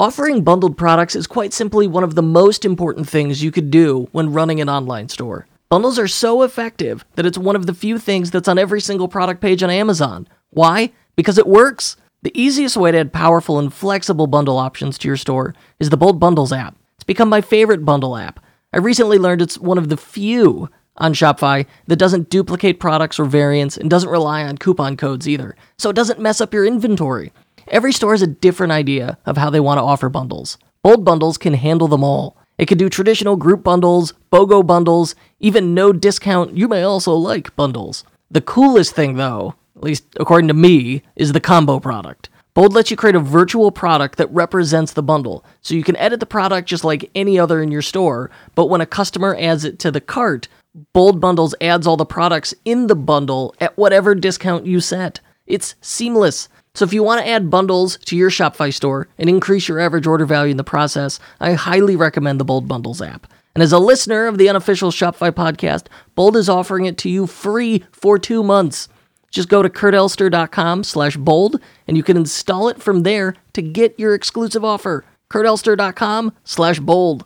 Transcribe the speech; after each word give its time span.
Offering 0.00 0.42
bundled 0.42 0.78
products 0.78 1.14
is 1.14 1.26
quite 1.26 1.52
simply 1.52 1.86
one 1.86 2.02
of 2.02 2.14
the 2.14 2.22
most 2.22 2.64
important 2.64 3.06
things 3.06 3.42
you 3.42 3.50
could 3.50 3.70
do 3.70 4.08
when 4.12 4.32
running 4.32 4.58
an 4.58 4.70
online 4.70 5.10
store. 5.10 5.46
Bundles 5.68 5.98
are 5.98 6.08
so 6.08 6.42
effective 6.42 7.04
that 7.16 7.26
it's 7.26 7.36
one 7.36 7.54
of 7.54 7.66
the 7.66 7.74
few 7.74 7.98
things 7.98 8.30
that's 8.30 8.48
on 8.48 8.58
every 8.58 8.80
single 8.80 9.08
product 9.08 9.42
page 9.42 9.62
on 9.62 9.68
Amazon. 9.68 10.26
Why? 10.48 10.94
Because 11.16 11.36
it 11.36 11.46
works. 11.46 11.98
The 12.22 12.32
easiest 12.34 12.78
way 12.78 12.92
to 12.92 12.96
add 12.96 13.12
powerful 13.12 13.58
and 13.58 13.70
flexible 13.70 14.26
bundle 14.26 14.56
options 14.56 14.96
to 14.96 15.06
your 15.06 15.18
store 15.18 15.54
is 15.78 15.90
the 15.90 15.98
Bold 15.98 16.18
Bundles 16.18 16.50
app. 16.50 16.74
It's 16.94 17.04
become 17.04 17.28
my 17.28 17.42
favorite 17.42 17.84
bundle 17.84 18.16
app. 18.16 18.40
I 18.72 18.78
recently 18.78 19.18
learned 19.18 19.42
it's 19.42 19.58
one 19.58 19.76
of 19.76 19.90
the 19.90 19.98
few 19.98 20.70
on 20.96 21.12
Shopify 21.12 21.66
that 21.88 21.96
doesn't 21.96 22.30
duplicate 22.30 22.80
products 22.80 23.18
or 23.18 23.26
variants 23.26 23.76
and 23.76 23.90
doesn't 23.90 24.08
rely 24.08 24.44
on 24.44 24.56
coupon 24.56 24.96
codes 24.96 25.28
either, 25.28 25.56
so 25.78 25.90
it 25.90 25.96
doesn't 25.96 26.20
mess 26.20 26.40
up 26.40 26.54
your 26.54 26.64
inventory. 26.64 27.34
Every 27.70 27.92
store 27.92 28.10
has 28.10 28.22
a 28.22 28.26
different 28.26 28.72
idea 28.72 29.16
of 29.24 29.36
how 29.36 29.48
they 29.48 29.60
want 29.60 29.78
to 29.78 29.84
offer 29.84 30.08
bundles. 30.08 30.58
Bold 30.82 31.04
Bundles 31.04 31.38
can 31.38 31.54
handle 31.54 31.86
them 31.86 32.02
all. 32.02 32.36
It 32.58 32.66
can 32.66 32.76
do 32.76 32.88
traditional 32.88 33.36
group 33.36 33.62
bundles, 33.62 34.12
BOGO 34.32 34.66
bundles, 34.66 35.14
even 35.38 35.72
no 35.72 35.92
discount, 35.92 36.56
you 36.56 36.66
may 36.66 36.82
also 36.82 37.14
like 37.14 37.54
bundles. 37.54 38.02
The 38.28 38.40
coolest 38.40 38.94
thing, 38.94 39.14
though, 39.14 39.54
at 39.76 39.84
least 39.84 40.04
according 40.18 40.48
to 40.48 40.54
me, 40.54 41.02
is 41.14 41.32
the 41.32 41.40
combo 41.40 41.78
product. 41.78 42.28
Bold 42.54 42.74
lets 42.74 42.90
you 42.90 42.96
create 42.96 43.14
a 43.14 43.20
virtual 43.20 43.70
product 43.70 44.18
that 44.18 44.32
represents 44.32 44.92
the 44.92 45.02
bundle, 45.04 45.44
so 45.62 45.76
you 45.76 45.84
can 45.84 45.96
edit 45.96 46.18
the 46.18 46.26
product 46.26 46.68
just 46.68 46.82
like 46.82 47.08
any 47.14 47.38
other 47.38 47.62
in 47.62 47.70
your 47.70 47.82
store, 47.82 48.32
but 48.56 48.66
when 48.66 48.80
a 48.80 48.86
customer 48.86 49.36
adds 49.38 49.64
it 49.64 49.78
to 49.78 49.92
the 49.92 50.00
cart, 50.00 50.48
Bold 50.92 51.20
Bundles 51.20 51.54
adds 51.60 51.86
all 51.86 51.96
the 51.96 52.04
products 52.04 52.52
in 52.64 52.88
the 52.88 52.96
bundle 52.96 53.54
at 53.60 53.78
whatever 53.78 54.16
discount 54.16 54.66
you 54.66 54.80
set. 54.80 55.20
It's 55.46 55.76
seamless. 55.80 56.48
So 56.74 56.84
if 56.84 56.92
you 56.92 57.02
want 57.02 57.20
to 57.20 57.28
add 57.28 57.50
bundles 57.50 57.98
to 58.06 58.16
your 58.16 58.30
Shopify 58.30 58.72
store 58.72 59.08
and 59.18 59.28
increase 59.28 59.68
your 59.68 59.80
average 59.80 60.06
order 60.06 60.24
value 60.24 60.52
in 60.52 60.56
the 60.56 60.64
process, 60.64 61.18
I 61.40 61.54
highly 61.54 61.96
recommend 61.96 62.38
the 62.38 62.44
Bold 62.44 62.68
Bundles 62.68 63.02
app. 63.02 63.26
And 63.54 63.62
as 63.62 63.72
a 63.72 63.78
listener 63.78 64.26
of 64.26 64.38
the 64.38 64.48
unofficial 64.48 64.90
Shopify 64.90 65.32
podcast, 65.32 65.86
Bold 66.14 66.36
is 66.36 66.48
offering 66.48 66.84
it 66.84 66.96
to 66.98 67.10
you 67.10 67.26
free 67.26 67.84
for 67.90 68.18
two 68.18 68.42
months. 68.44 68.88
Just 69.30 69.48
go 69.48 69.62
to 69.62 69.68
kurtelster.com 69.68 70.84
slash 70.84 71.16
bold 71.16 71.60
and 71.86 71.96
you 71.96 72.02
can 72.02 72.16
install 72.16 72.68
it 72.68 72.80
from 72.80 73.02
there 73.02 73.34
to 73.52 73.62
get 73.62 73.98
your 73.98 74.14
exclusive 74.14 74.64
offer. 74.64 75.04
kurtelster.com 75.30 76.32
slash 76.44 76.78
bold. 76.80 77.24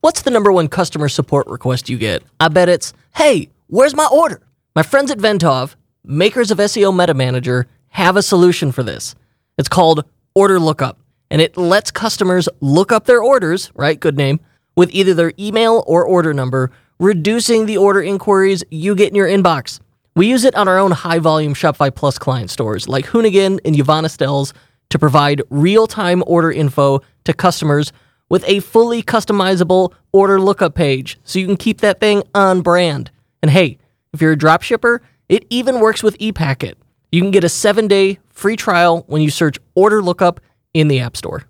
What's 0.00 0.22
the 0.22 0.30
number 0.30 0.52
one 0.52 0.68
customer 0.68 1.08
support 1.08 1.48
request 1.48 1.88
you 1.88 1.98
get? 1.98 2.22
I 2.38 2.48
bet 2.48 2.68
it's, 2.68 2.92
hey, 3.16 3.50
where's 3.66 3.96
my 3.96 4.08
order? 4.12 4.40
My 4.76 4.84
friends 4.84 5.10
at 5.10 5.18
Venntov, 5.18 5.74
makers 6.04 6.50
of 6.50 6.58
SEO 6.58 6.96
Meta 6.96 7.14
Manager, 7.14 7.66
have 7.88 8.16
a 8.16 8.22
solution 8.22 8.72
for 8.72 8.82
this. 8.82 9.14
It's 9.56 9.68
called 9.68 10.04
Order 10.34 10.60
Lookup, 10.60 10.98
and 11.30 11.40
it 11.40 11.56
lets 11.56 11.90
customers 11.90 12.48
look 12.60 12.92
up 12.92 13.06
their 13.06 13.22
orders, 13.22 13.70
right? 13.74 13.98
Good 13.98 14.16
name, 14.16 14.40
with 14.76 14.90
either 14.92 15.14
their 15.14 15.32
email 15.38 15.82
or 15.86 16.04
order 16.04 16.32
number, 16.32 16.70
reducing 16.98 17.66
the 17.66 17.76
order 17.76 18.00
inquiries 18.00 18.64
you 18.70 18.94
get 18.94 19.08
in 19.08 19.14
your 19.14 19.28
inbox. 19.28 19.80
We 20.14 20.26
use 20.26 20.44
it 20.44 20.54
on 20.54 20.68
our 20.68 20.78
own 20.78 20.90
high 20.90 21.20
volume 21.20 21.54
Shopify 21.54 21.94
Plus 21.94 22.18
client 22.18 22.50
stores 22.50 22.88
like 22.88 23.06
Hoonigan 23.06 23.60
and 23.64 23.78
Yvonne 23.78 24.04
Stells 24.04 24.52
to 24.90 24.98
provide 24.98 25.42
real 25.50 25.86
time 25.86 26.24
order 26.26 26.50
info 26.50 27.02
to 27.24 27.32
customers 27.32 27.92
with 28.28 28.44
a 28.46 28.60
fully 28.60 29.02
customizable 29.02 29.92
order 30.12 30.40
lookup 30.40 30.74
page 30.74 31.18
so 31.24 31.38
you 31.38 31.46
can 31.46 31.56
keep 31.56 31.80
that 31.80 32.00
thing 32.00 32.22
on 32.34 32.62
brand. 32.62 33.10
And 33.42 33.50
hey, 33.50 33.78
if 34.12 34.20
you're 34.20 34.32
a 34.32 34.38
drop 34.38 34.62
shipper, 34.62 35.02
it 35.28 35.46
even 35.50 35.80
works 35.80 36.02
with 36.02 36.16
ePacket. 36.18 36.74
You 37.12 37.22
can 37.22 37.30
get 37.30 37.44
a 37.44 37.48
seven 37.48 37.88
day 37.88 38.18
free 38.30 38.56
trial 38.56 39.04
when 39.06 39.22
you 39.22 39.30
search 39.30 39.58
order 39.74 40.02
lookup 40.02 40.40
in 40.74 40.88
the 40.88 41.00
App 41.00 41.16
Store. 41.16 41.44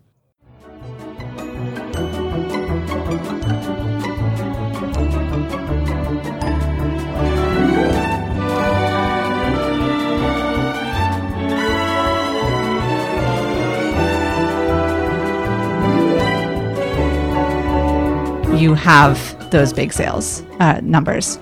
you 18.59 18.75
have 18.75 19.51
those 19.51 19.73
big 19.73 19.93
sales 19.93 20.43
uh, 20.59 20.81
numbers 20.83 21.39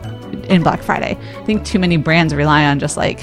in 0.48 0.62
Black 0.62 0.82
Friday. 0.82 1.16
I 1.36 1.44
think 1.44 1.64
too 1.64 1.78
many 1.78 1.96
brands 1.96 2.34
rely 2.34 2.64
on 2.66 2.78
just 2.78 2.96
like, 2.96 3.20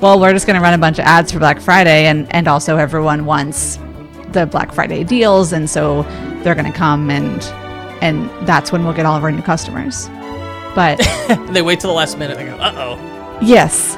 well, 0.00 0.18
we're 0.20 0.32
just 0.32 0.46
going 0.46 0.56
to 0.56 0.62
run 0.62 0.72
a 0.74 0.78
bunch 0.78 0.98
of 0.98 1.04
ads 1.04 1.32
for 1.32 1.38
Black 1.38 1.60
Friday, 1.60 2.06
and 2.06 2.26
and 2.34 2.48
also 2.48 2.76
everyone 2.76 3.24
wants 3.26 3.78
the 4.32 4.46
Black 4.46 4.72
Friday 4.72 5.04
deals, 5.04 5.52
and 5.52 5.68
so 5.68 6.02
they're 6.42 6.54
going 6.54 6.70
to 6.70 6.76
come 6.78 7.10
and 7.10 7.42
and 8.02 8.30
that's 8.46 8.72
when 8.72 8.82
we'll 8.84 8.94
get 8.94 9.04
all 9.04 9.16
of 9.16 9.22
our 9.24 9.30
new 9.32 9.42
customers. 9.42 10.08
But 10.74 10.98
they 11.50 11.60
wait 11.62 11.80
till 11.80 11.90
the 11.90 11.96
last 11.96 12.16
minute. 12.16 12.38
They 12.38 12.46
go, 12.46 12.54
uh 12.56 12.72
oh. 12.76 13.38
yes, 13.42 13.96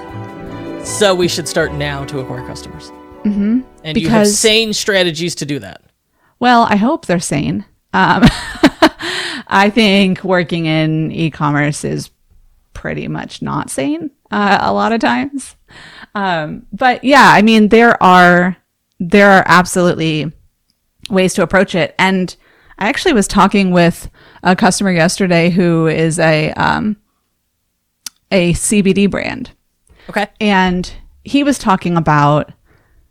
So 0.88 1.14
we 1.14 1.28
should 1.28 1.46
start 1.46 1.72
now 1.74 2.04
to 2.06 2.18
acquire 2.20 2.44
customers. 2.46 2.90
mm-hmm. 3.24 3.60
And 3.84 3.96
you 3.96 4.08
have 4.08 4.22
Because- 4.22 4.38
sane 4.38 4.72
strategies 4.72 5.34
to 5.36 5.46
do 5.46 5.58
that. 5.60 5.82
Well, 6.40 6.62
I 6.62 6.74
hope 6.74 7.06
they're 7.06 7.20
sane. 7.20 7.64
Um, 7.92 8.24
I 9.46 9.70
think 9.72 10.24
working 10.24 10.66
in 10.66 11.12
e-commerce 11.12 11.84
is 11.84 12.10
pretty 12.72 13.08
much 13.08 13.42
not 13.42 13.70
sane 13.70 14.10
uh, 14.30 14.58
a 14.60 14.72
lot 14.72 14.92
of 14.92 15.00
times. 15.00 15.56
Um, 16.14 16.66
but 16.72 17.02
yeah, 17.04 17.30
I 17.32 17.42
mean, 17.42 17.68
there 17.68 18.00
are 18.02 18.56
there 19.00 19.30
are 19.30 19.42
absolutely 19.46 20.30
ways 21.10 21.34
to 21.34 21.42
approach 21.42 21.74
it. 21.74 21.94
And 21.98 22.34
I 22.78 22.88
actually 22.88 23.12
was 23.14 23.26
talking 23.28 23.70
with 23.70 24.10
a 24.42 24.54
customer 24.56 24.90
yesterday 24.92 25.50
who 25.50 25.86
is 25.86 26.18
a 26.18 26.52
um, 26.52 26.96
a 28.30 28.52
CBD 28.54 29.10
brand, 29.10 29.50
Okay. 30.08 30.26
and 30.40 30.90
he 31.24 31.42
was 31.44 31.58
talking 31.58 31.96
about 31.96 32.52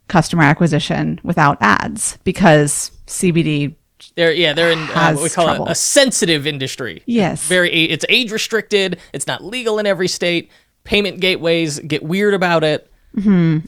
customer 0.07 0.43
acquisition 0.43 1.19
without 1.23 1.57
ads 1.61 2.17
because 2.23 2.91
CBD 3.07 3.75
They're 4.15 4.31
yeah, 4.31 4.53
they're 4.53 4.71
in 4.71 4.79
uh, 4.79 5.13
what 5.13 5.23
we 5.23 5.29
call 5.29 5.63
it 5.65 5.71
a 5.71 5.75
sensitive 5.75 6.47
industry. 6.47 7.03
Yes. 7.05 7.47
Very 7.47 7.71
it's 7.71 8.05
age 8.09 8.31
restricted, 8.31 8.99
it's 9.13 9.27
not 9.27 9.43
legal 9.43 9.79
in 9.79 9.85
every 9.85 10.07
state. 10.07 10.49
Payment 10.83 11.19
gateways 11.19 11.79
get 11.79 12.03
weird 12.03 12.33
about 12.33 12.63
it. 12.63 12.91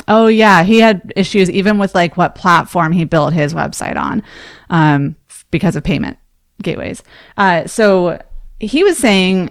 Oh 0.07 0.27
yeah, 0.27 0.63
he 0.63 0.79
had 0.79 1.13
issues 1.15 1.49
even 1.49 1.77
with 1.77 1.93
like 1.93 2.17
what 2.17 2.35
platform 2.35 2.91
he 2.91 3.03
built 3.03 3.33
his 3.33 3.53
website 3.53 3.97
on, 3.97 4.23
um, 4.69 5.15
because 5.51 5.75
of 5.75 5.83
payment 5.83 6.17
gateways. 6.61 7.03
Uh, 7.37 7.67
so 7.67 8.21
he 8.59 8.83
was 8.83 8.97
saying, 8.97 9.49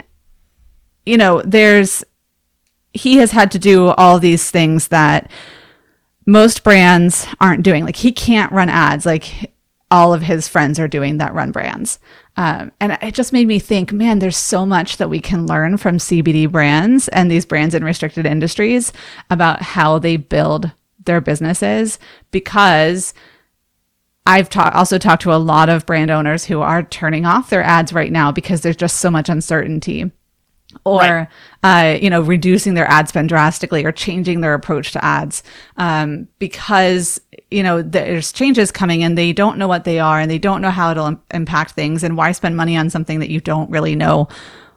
you 1.04 1.18
know, 1.18 1.42
there's 1.42 2.04
he 2.94 3.16
has 3.16 3.30
had 3.32 3.50
to 3.52 3.58
do 3.58 3.88
all 3.88 4.18
these 4.18 4.50
things 4.50 4.88
that 4.88 5.30
most 6.26 6.64
brands 6.64 7.26
aren't 7.40 7.62
doing. 7.62 7.84
Like 7.84 7.96
he 7.96 8.12
can't 8.12 8.52
run 8.52 8.68
ads 8.68 9.04
like 9.06 9.51
all 9.92 10.14
of 10.14 10.22
his 10.22 10.48
friends 10.48 10.80
are 10.80 10.88
doing 10.88 11.18
that 11.18 11.34
run 11.34 11.52
brands. 11.52 11.98
Um, 12.38 12.72
and 12.80 12.96
it 13.02 13.14
just 13.14 13.32
made 13.32 13.46
me 13.46 13.58
think, 13.58 13.92
man, 13.92 14.18
there's 14.18 14.38
so 14.38 14.64
much 14.64 14.96
that 14.96 15.10
we 15.10 15.20
can 15.20 15.46
learn 15.46 15.76
from 15.76 15.98
CBD 15.98 16.50
brands 16.50 17.08
and 17.08 17.30
these 17.30 17.44
brands 17.44 17.74
in 17.74 17.84
restricted 17.84 18.24
industries 18.24 18.90
about 19.28 19.60
how 19.60 19.98
they 19.98 20.16
build 20.16 20.72
their 21.04 21.20
businesses 21.20 21.98
because 22.30 23.12
I've 24.24 24.48
ta- 24.48 24.72
also 24.72 24.96
talked 24.96 25.22
to 25.22 25.34
a 25.34 25.36
lot 25.36 25.68
of 25.68 25.84
brand 25.84 26.10
owners 26.10 26.46
who 26.46 26.62
are 26.62 26.82
turning 26.82 27.26
off 27.26 27.50
their 27.50 27.62
ads 27.62 27.92
right 27.92 28.10
now 28.10 28.32
because 28.32 28.62
there's 28.62 28.76
just 28.76 28.96
so 28.96 29.10
much 29.10 29.28
uncertainty 29.28 30.10
or 30.84 31.28
uh, 31.62 31.98
you 32.00 32.10
know 32.10 32.20
reducing 32.20 32.74
their 32.74 32.88
ad 32.90 33.08
spend 33.08 33.28
drastically 33.28 33.84
or 33.84 33.92
changing 33.92 34.40
their 34.40 34.54
approach 34.54 34.92
to 34.92 35.04
ads. 35.04 35.42
Um, 35.76 36.28
because 36.38 37.20
you 37.50 37.62
know 37.62 37.82
there's 37.82 38.32
changes 38.32 38.72
coming 38.72 39.02
and 39.02 39.16
they 39.16 39.32
don't 39.32 39.58
know 39.58 39.68
what 39.68 39.84
they 39.84 39.98
are 39.98 40.20
and 40.20 40.30
they 40.30 40.38
don't 40.38 40.62
know 40.62 40.70
how 40.70 40.90
it'll 40.90 41.06
im- 41.06 41.22
impact 41.32 41.72
things. 41.72 42.02
And 42.02 42.16
why 42.16 42.32
spend 42.32 42.56
money 42.56 42.76
on 42.76 42.90
something 42.90 43.20
that 43.20 43.30
you 43.30 43.40
don't 43.40 43.70
really 43.70 43.96
know 43.96 44.28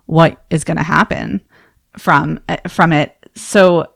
what 0.06 0.44
is 0.50 0.64
going 0.64 0.78
to 0.78 0.84
happen 0.84 1.42
from 1.98 2.40
uh, 2.50 2.58
from 2.68 2.94
it? 2.94 3.16
So 3.36 3.88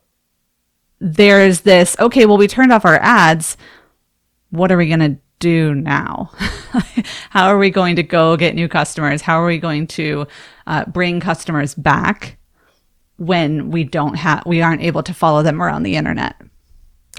there's 1.02 1.62
this 1.62 1.96
okay 2.00 2.26
well 2.26 2.38
we 2.38 2.48
turned 2.48 2.72
off 2.72 2.86
our 2.86 3.00
ads. 3.02 3.58
What 4.52 4.72
are 4.72 4.78
we 4.78 4.88
going 4.88 5.00
to 5.00 5.22
do 5.40 5.74
now? 5.74 6.32
How 7.30 7.48
are 7.48 7.58
we 7.58 7.70
going 7.70 7.96
to 7.96 8.04
go 8.04 8.38
get 8.38 8.56
new 8.56 8.68
customers? 8.68 9.22
How 9.22 9.42
are 9.42 9.46
we 9.46 9.58
going 9.58 9.88
to 9.88 10.28
uh, 10.70 10.86
bring 10.86 11.20
customers 11.20 11.76
back 11.76 12.38
when 13.18 13.72
we 13.72 13.84
don't 13.84 14.16
have, 14.16 14.46
we 14.46 14.62
aren't 14.62 14.82
able 14.82 15.04
to 15.04 15.14
follow 15.14 15.44
them 15.44 15.62
around 15.62 15.84
the 15.84 15.98
internet? 15.98 16.40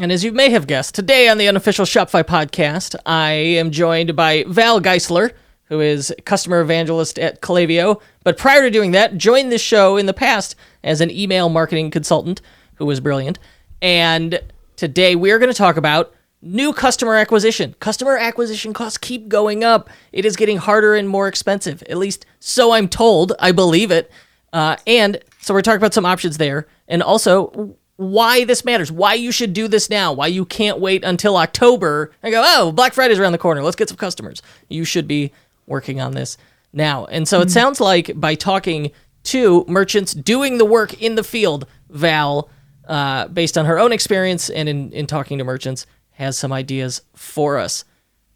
And 0.01 0.11
as 0.11 0.25
you 0.25 0.33
may 0.33 0.49
have 0.51 0.67
guessed, 0.67 0.95
today 0.95 1.29
on 1.29 1.37
the 1.37 1.49
unofficial 1.49 1.85
Shopify 1.85 2.23
podcast, 2.23 2.95
I 3.05 3.33
am 3.33 3.71
joined 3.71 4.17
by 4.17 4.45
Val 4.49 4.81
Geisler, 4.81 5.33
who 5.65 5.81
is 5.81 6.15
customer 6.25 6.61
evangelist 6.61 7.19
at 7.19 7.43
Klaviyo. 7.43 8.01
But 8.25 8.39
prior 8.39 8.63
to 8.63 8.71
doing 8.71 8.93
that, 8.93 9.19
joined 9.19 9.53
this 9.53 9.61
show 9.61 9.97
in 9.97 10.07
the 10.07 10.15
past 10.15 10.55
as 10.83 11.01
an 11.01 11.11
email 11.11 11.49
marketing 11.49 11.91
consultant 11.91 12.41
who 12.77 12.87
was 12.87 13.01
brilliant. 13.01 13.39
And 13.83 14.41
today 14.77 15.17
we 15.17 15.33
are 15.33 15.39
going 15.39 15.53
to 15.53 15.59
talk 15.59 15.77
about 15.77 16.15
new 16.43 16.73
customer 16.73 17.17
acquisition. 17.17 17.75
Customer 17.81 18.17
acquisition 18.17 18.73
costs 18.73 18.99
keep 18.99 19.29
going 19.29 19.63
up. 19.63 19.91
It 20.13 20.25
is 20.25 20.37
getting 20.37 20.57
harder 20.57 20.95
and 20.95 21.09
more 21.09 21.29
expensive. 21.29 21.83
At 21.89 21.99
least 21.99 22.27
so 22.39 22.73
I'm 22.73 22.89
told. 22.89 23.33
I 23.39 23.53
believe 23.53 23.91
it. 23.91 24.11
Uh, 24.53 24.77
and 24.87 25.21
so 25.41 25.55
we're 25.55 25.63
talking 25.63 25.79
about 25.79 25.95
some 25.95 26.07
options 26.07 26.39
there, 26.39 26.67
and 26.89 27.03
also 27.03 27.77
why 27.97 28.45
this 28.45 28.65
matters, 28.65 28.91
why 28.91 29.15
you 29.15 29.31
should 29.31 29.53
do 29.53 29.69
this 29.69 29.91
now, 29.91 30.13
why 30.13 30.27
you 30.27 30.45
can't 30.45 30.81
wait 30.81 31.05
until 31.05 31.37
October 31.37 32.13
and 32.23 32.33
go, 32.33 32.43
oh, 32.45 32.73
Black 32.73 32.95
Friday's 32.95 33.19
around 33.19 33.33
the 33.33 33.39
corner. 33.39 33.63
Let's 33.63 33.77
get 33.77 33.91
some 33.91 33.99
customers. 33.99 34.41
You 34.69 34.85
should 34.85 35.07
be 35.07 35.33
working 35.67 36.01
on 36.01 36.13
this 36.13 36.39
now. 36.73 37.05
And 37.07 37.29
so 37.29 37.43
it 37.43 37.51
sounds 37.51 37.79
like 37.79 38.19
by 38.19 38.35
talking 38.35 38.91
to 39.25 39.67
merchants 39.69 40.15
doing 40.15 40.57
the 40.57 40.65
work 40.65 41.01
in 41.03 41.15
the 41.15 41.23
field, 41.23 41.67
Val, 41.91 42.49
uh, 42.89 43.29
based 43.29 43.59
on 43.59 43.67
her 43.67 43.79
own 43.79 43.93
experience 43.93 44.49
and 44.49 44.67
in, 44.69 44.91
in 44.93 45.07
talking 45.07 45.37
to 45.37 45.45
merchants, 45.45 45.87
has 46.21 46.37
some 46.37 46.53
ideas 46.53 47.01
for 47.15 47.57
us. 47.57 47.85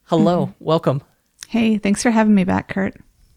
Hello, 0.05 0.55
welcome. 0.59 1.03
Hey, 1.49 1.77
thanks 1.77 2.03
for 2.03 2.11
having 2.11 2.35
me 2.35 2.45
back, 2.45 2.69
Kurt. 2.69 2.97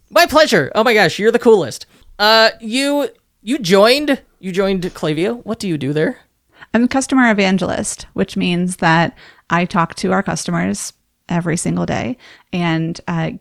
My 0.10 0.26
pleasure. 0.26 0.72
Oh 0.74 0.86
my 0.86 0.94
gosh, 0.94 1.20
you're 1.20 1.34
the 1.34 1.40
coolest. 1.40 1.86
Uh, 2.18 2.52
you 2.62 3.10
you 3.42 3.60
joined 3.60 4.22
you 4.40 4.54
joined 4.54 4.84
Klaviyo. 4.84 5.46
What 5.46 5.60
do 5.60 5.68
you 5.68 5.78
do 5.78 5.92
there? 5.92 6.20
I'm 6.74 6.86
a 6.86 6.88
customer 6.88 7.30
evangelist, 7.30 8.08
which 8.14 8.38
means 8.38 8.78
that 8.78 9.18
I 9.50 9.66
talk 9.66 9.96
to 9.96 10.14
our 10.14 10.24
customers 10.24 10.94
every 11.28 11.58
single 11.58 11.86
day 11.86 12.18
and 12.54 13.00
uh, 13.08 13.32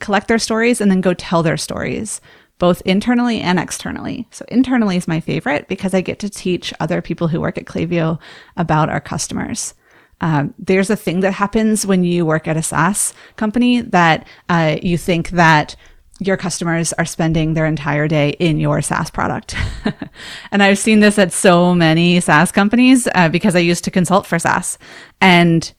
collect 0.00 0.28
their 0.28 0.38
stories 0.38 0.80
and 0.80 0.90
then 0.90 1.02
go 1.02 1.12
tell 1.12 1.42
their 1.42 1.58
stories, 1.58 2.22
both 2.58 2.80
internally 2.86 3.40
and 3.40 3.58
externally. 3.58 4.26
So, 4.30 4.46
internally 4.48 4.96
is 4.96 5.06
my 5.06 5.20
favorite 5.20 5.68
because 5.68 5.92
I 5.92 6.00
get 6.00 6.18
to 6.20 6.30
teach 6.30 6.72
other 6.80 7.02
people 7.02 7.28
who 7.28 7.40
work 7.40 7.58
at 7.58 7.66
Klaviyo 7.66 8.18
about 8.56 8.88
our 8.88 9.00
customers. 9.00 9.74
Um, 10.20 10.54
there's 10.58 10.90
a 10.90 10.96
thing 10.96 11.20
that 11.20 11.32
happens 11.32 11.86
when 11.86 12.04
you 12.04 12.26
work 12.26 12.48
at 12.48 12.56
a 12.56 12.62
SaaS 12.62 13.14
company 13.36 13.80
that 13.80 14.26
uh, 14.48 14.76
you 14.82 14.98
think 14.98 15.30
that 15.30 15.76
your 16.20 16.36
customers 16.36 16.92
are 16.94 17.04
spending 17.04 17.54
their 17.54 17.66
entire 17.66 18.08
day 18.08 18.30
in 18.40 18.58
your 18.58 18.82
SaaS 18.82 19.10
product. 19.10 19.54
and 20.50 20.62
I've 20.62 20.78
seen 20.78 21.00
this 21.00 21.18
at 21.18 21.32
so 21.32 21.74
many 21.74 22.18
SaaS 22.18 22.50
companies 22.50 23.06
uh, 23.14 23.28
because 23.28 23.54
I 23.54 23.60
used 23.60 23.84
to 23.84 23.90
consult 23.90 24.26
for 24.26 24.38
SaaS. 24.38 24.78
And 25.20 25.72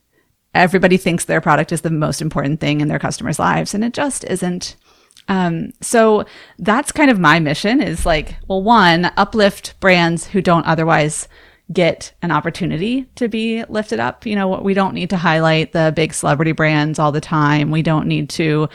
everybody 0.54 0.98
thinks 0.98 1.26
their 1.26 1.42
product 1.42 1.72
is 1.72 1.82
the 1.82 1.92
most 1.92 2.22
important 2.22 2.60
thing 2.60 2.82
in 2.82 2.88
their 2.88 3.00
customers' 3.00 3.40
lives, 3.40 3.74
and 3.74 3.84
it 3.84 3.94
just 3.94 4.24
isn't. 4.26 4.76
Um, 5.28 5.74
so 5.82 6.26
that's 6.58 6.92
kind 6.92 7.12
of 7.12 7.20
my 7.20 7.40
mission 7.40 7.82
is 7.82 8.06
like, 8.06 8.36
well, 8.48 8.64
one, 8.64 9.12
uplift 9.16 9.80
brands 9.80 10.28
who 10.28 10.42
don't 10.42 10.66
otherwise 10.66 11.28
get 11.72 12.14
an 12.22 12.32
opportunity 12.32 13.06
to 13.16 13.28
be 13.28 13.64
lifted 13.66 14.00
up. 14.00 14.26
You 14.26 14.36
know, 14.36 14.48
what 14.48 14.64
we 14.64 14.74
don't 14.74 14.94
need 14.94 15.10
to 15.12 15.18
highlight 15.18 15.72
the 15.72 15.94
big 15.96 16.14
celebrity 16.14 16.52
brands 16.52 17.00
all 17.00 17.12
the 17.12 17.22
time. 17.22 17.72
We 17.72 17.82
don't 17.82 18.08
need 18.08 18.30
to 18.32 18.70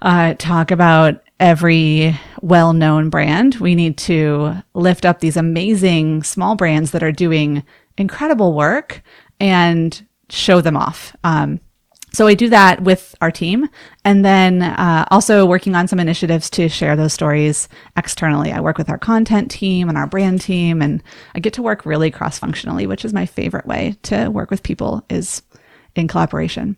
uh, 0.00 0.34
talk 0.34 0.70
about 0.70 1.22
every 1.38 2.18
well 2.40 2.72
known 2.72 3.10
brand. 3.10 3.56
We 3.56 3.74
need 3.74 3.98
to 3.98 4.62
lift 4.74 5.04
up 5.04 5.20
these 5.20 5.36
amazing 5.36 6.22
small 6.22 6.56
brands 6.56 6.92
that 6.92 7.02
are 7.02 7.12
doing 7.12 7.64
incredible 7.98 8.54
work 8.54 9.02
and 9.40 10.06
show 10.30 10.60
them 10.60 10.76
off. 10.76 11.14
Um, 11.24 11.60
so 12.14 12.26
I 12.26 12.34
do 12.34 12.50
that 12.50 12.82
with 12.82 13.14
our 13.20 13.30
team 13.30 13.68
and 14.04 14.24
then 14.24 14.62
uh, 14.62 15.06
also 15.10 15.46
working 15.46 15.74
on 15.74 15.88
some 15.88 15.98
initiatives 15.98 16.50
to 16.50 16.68
share 16.68 16.94
those 16.94 17.14
stories 17.14 17.68
externally. 17.96 18.52
I 18.52 18.60
work 18.60 18.76
with 18.76 18.90
our 18.90 18.98
content 18.98 19.50
team 19.50 19.88
and 19.88 19.96
our 19.96 20.06
brand 20.06 20.42
team 20.42 20.82
and 20.82 21.02
I 21.34 21.40
get 21.40 21.54
to 21.54 21.62
work 21.62 21.86
really 21.86 22.10
cross 22.10 22.38
functionally, 22.38 22.86
which 22.86 23.04
is 23.04 23.14
my 23.14 23.24
favorite 23.24 23.66
way 23.66 23.96
to 24.04 24.28
work 24.28 24.50
with 24.50 24.62
people 24.62 25.04
is 25.08 25.42
in 25.94 26.06
collaboration. 26.06 26.76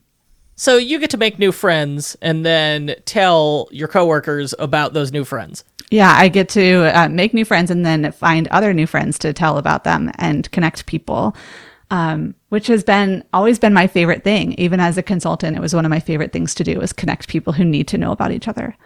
So 0.56 0.76
you 0.76 1.00
get 1.00 1.10
to 1.10 1.16
make 1.16 1.38
new 1.38 1.50
friends 1.50 2.16
and 2.22 2.46
then 2.46 2.94
tell 3.04 3.68
your 3.72 3.88
coworkers 3.88 4.54
about 4.58 4.92
those 4.92 5.10
new 5.10 5.24
friends. 5.24 5.64
Yeah, 5.90 6.12
I 6.12 6.28
get 6.28 6.48
to 6.50 6.90
uh, 6.96 7.08
make 7.08 7.34
new 7.34 7.44
friends 7.44 7.70
and 7.70 7.84
then 7.84 8.10
find 8.12 8.48
other 8.48 8.72
new 8.72 8.86
friends 8.86 9.18
to 9.20 9.32
tell 9.32 9.58
about 9.58 9.84
them 9.84 10.10
and 10.16 10.50
connect 10.50 10.86
people, 10.86 11.36
um, 11.90 12.34
which 12.48 12.66
has 12.68 12.84
been 12.84 13.24
always 13.32 13.58
been 13.58 13.74
my 13.74 13.86
favorite 13.86 14.24
thing. 14.24 14.52
Even 14.54 14.80
as 14.80 14.98
a 14.98 15.02
consultant, 15.02 15.56
it 15.56 15.60
was 15.60 15.74
one 15.74 15.84
of 15.84 15.90
my 15.90 16.00
favorite 16.00 16.32
things 16.32 16.54
to 16.56 16.64
do 16.64 16.80
is 16.80 16.92
connect 16.92 17.28
people 17.28 17.52
who 17.52 17.64
need 17.64 17.88
to 17.88 17.98
know 17.98 18.12
about 18.12 18.32
each 18.32 18.48
other. 18.48 18.76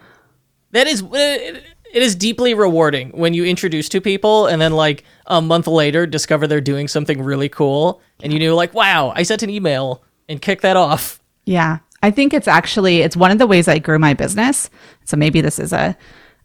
That 0.71 0.87
is, 0.87 1.03
it 1.11 1.63
is 1.93 2.15
deeply 2.15 2.53
rewarding 2.53 3.09
when 3.09 3.33
you 3.33 3.45
introduce 3.45 3.89
two 3.89 4.01
people 4.01 4.45
and 4.45 4.61
then 4.61 4.73
like 4.73 5.03
a 5.25 5.41
month 5.41 5.65
later 5.65 6.05
discover 6.05 6.45
they're 6.45 6.61
doing 6.61 6.87
something 6.87 7.21
really 7.21 7.49
cool 7.49 8.01
and 8.21 8.31
you 8.31 8.37
knew 8.37 8.53
like, 8.53 8.73
wow, 8.75 9.11
I 9.15 9.23
sent 9.23 9.41
an 9.41 9.49
email 9.49 10.03
and 10.27 10.39
kicked 10.39 10.61
that 10.61 10.77
off 10.77 11.19
yeah. 11.49 11.79
I 12.03 12.11
think 12.11 12.31
it's 12.31 12.47
actually 12.47 13.01
it's 13.01 13.17
one 13.17 13.31
of 13.31 13.39
the 13.39 13.47
ways 13.47 13.67
I 13.67 13.79
grew 13.79 13.97
my 13.97 14.13
business. 14.13 14.69
So 15.05 15.17
maybe 15.17 15.41
this 15.41 15.57
is 15.57 15.73
a 15.73 15.97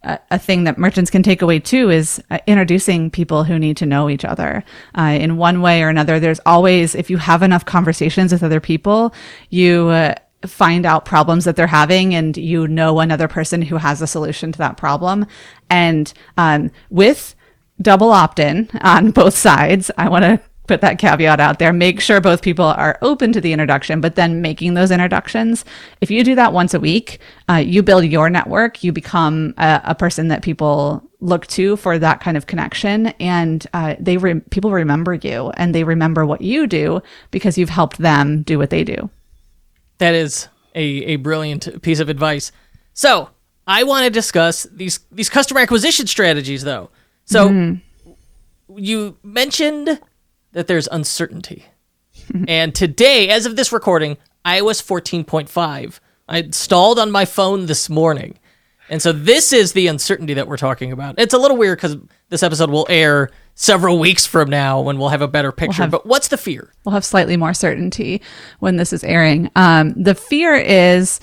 a, 0.05 0.39
thing 0.39 0.65
that 0.65 0.79
merchants 0.79 1.11
can 1.11 1.23
take 1.23 1.43
away 1.43 1.59
too 1.59 1.91
is 1.91 2.23
uh, 2.31 2.39
introducing 2.47 3.11
people 3.11 3.45
who 3.45 3.59
need 3.59 3.77
to 3.79 3.87
know 3.87 4.11
each 4.11 4.25
other 4.25 4.65
uh, 4.97 5.17
in 5.19 5.37
one 5.37 5.63
way 5.63 5.83
or 5.83 5.89
another. 5.89 6.21
There's 6.21 6.41
always 6.45 6.95
if 6.95 7.11
you 7.11 7.17
have 7.17 7.43
enough 7.43 7.65
conversations 7.65 8.33
with 8.33 8.43
other 8.43 8.61
people, 8.61 9.15
you 9.51 9.89
uh, 9.89 10.15
find 10.47 10.85
out 10.85 11.05
problems 11.05 11.45
that 11.45 11.57
they're 11.57 11.67
having 11.67 12.15
and 12.15 12.37
you 12.37 12.69
know 12.69 13.01
another 13.01 13.29
person 13.29 13.63
who 13.63 13.77
has 13.77 14.03
a 14.03 14.07
solution 14.07 14.53
to 14.53 14.59
that 14.59 14.77
problem. 14.77 15.27
And 15.71 16.13
um, 16.37 16.71
with 16.91 17.35
double 17.81 18.11
opt 18.11 18.39
in 18.39 18.69
on 18.83 19.11
both 19.11 19.37
sides, 19.37 19.91
I 19.97 20.09
want 20.09 20.25
to 20.25 20.41
put 20.67 20.81
that 20.81 20.99
caveat 20.99 21.41
out 21.41 21.59
there. 21.59 21.73
Make 21.73 22.01
sure 22.01 22.21
both 22.21 22.43
people 22.43 22.65
are 22.65 22.99
open 23.03 23.33
to 23.33 23.41
the 23.41 23.53
introduction, 23.53 24.01
but 24.01 24.15
then 24.15 24.41
making 24.41 24.75
those 24.75 24.91
introductions. 24.91 25.65
If 26.01 26.11
you 26.11 26.25
do 26.25 26.35
that 26.35 26.53
once 26.53 26.73
a 26.75 26.81
week, 26.81 27.21
uh, 27.49 27.57
you 27.57 27.83
build 27.83 28.05
your 28.05 28.31
network. 28.31 28.83
You 28.83 28.93
become 28.93 29.55
a, 29.59 29.81
a, 29.85 29.95
person 29.95 30.29
that 30.29 30.43
people 30.43 31.09
look 31.21 31.47
to 31.49 31.77
for 31.77 31.99
that 31.99 32.21
kind 32.21 32.37
of 32.37 32.47
connection, 32.47 33.09
and 33.21 33.67
uh, 33.75 33.97
they 34.01 34.17
re- 34.17 34.41
people 34.51 34.71
remember 34.71 35.15
you 35.15 35.51
and 35.57 35.75
they 35.75 35.85
remember 35.85 36.25
what 36.25 36.41
you 36.41 36.67
do 36.67 37.03
because 37.31 37.59
you've 37.59 37.69
helped 37.69 37.99
them 37.99 38.43
do 38.43 38.59
what 38.59 38.71
they 38.71 38.85
do. 38.85 39.11
That 39.99 40.15
is 40.15 40.49
a, 40.75 40.83
a 40.83 41.17
brilliant 41.17 41.83
piece 41.83 42.01
of 42.01 42.09
advice. 42.09 42.53
So 42.95 43.31
I 43.67 43.85
want 43.85 44.05
to 44.05 44.11
discuss 44.11 44.65
these 44.73 45.01
these 45.13 45.29
customer 45.29 45.61
acquisition 45.61 46.07
strategies, 46.07 46.65
though. 46.65 46.91
So. 47.27 47.49
Mm. 47.49 47.81
You 48.77 49.19
mentioned 49.23 50.01
that 50.55 50.67
there's 50.67 50.89
uncertainty. 50.91 51.67
and 52.49 52.75
today, 52.75 53.29
as 53.29 53.45
of 53.45 53.57
this 53.57 53.73
recording, 53.73 54.17
iOS 54.45 54.83
14.5. 54.83 56.01
I 56.27 56.39
installed 56.39 56.99
on 56.99 57.11
my 57.11 57.27
phone 57.27 57.67
this 57.67 57.91
morning. 57.91 58.39
And 58.89 59.01
so 59.01 59.13
this 59.13 59.53
is 59.53 59.73
the 59.73 59.87
uncertainty 59.87 60.35
that 60.35 60.47
we're 60.47 60.57
talking 60.57 60.93
about. 60.93 61.19
It's 61.19 61.35
a 61.35 61.39
little 61.39 61.57
weird 61.57 61.79
because 61.79 61.97
this 62.29 62.43
episode 62.43 62.71
will 62.71 62.87
air 62.89 63.31
several 63.55 63.99
weeks 63.99 64.27
from 64.27 64.51
now 64.51 64.81
when 64.81 64.99
we'll 64.99 65.09
have 65.09 65.23
a 65.23 65.29
better 65.29 65.53
picture. 65.53 65.81
We'll 65.81 65.85
have, 65.85 65.91
but 65.91 66.07
what's 66.07 66.29
the 66.29 66.37
fear? 66.37 66.73
We'll 66.85 66.93
have 66.93 67.05
slightly 67.05 67.37
more 67.37 67.55
certainty 67.55 68.21
when 68.59 68.77
this 68.77 68.93
is 68.93 69.05
airing. 69.05 69.51
Um, 69.57 69.95
the 69.95 70.15
fear 70.15 70.55
is, 70.55 71.21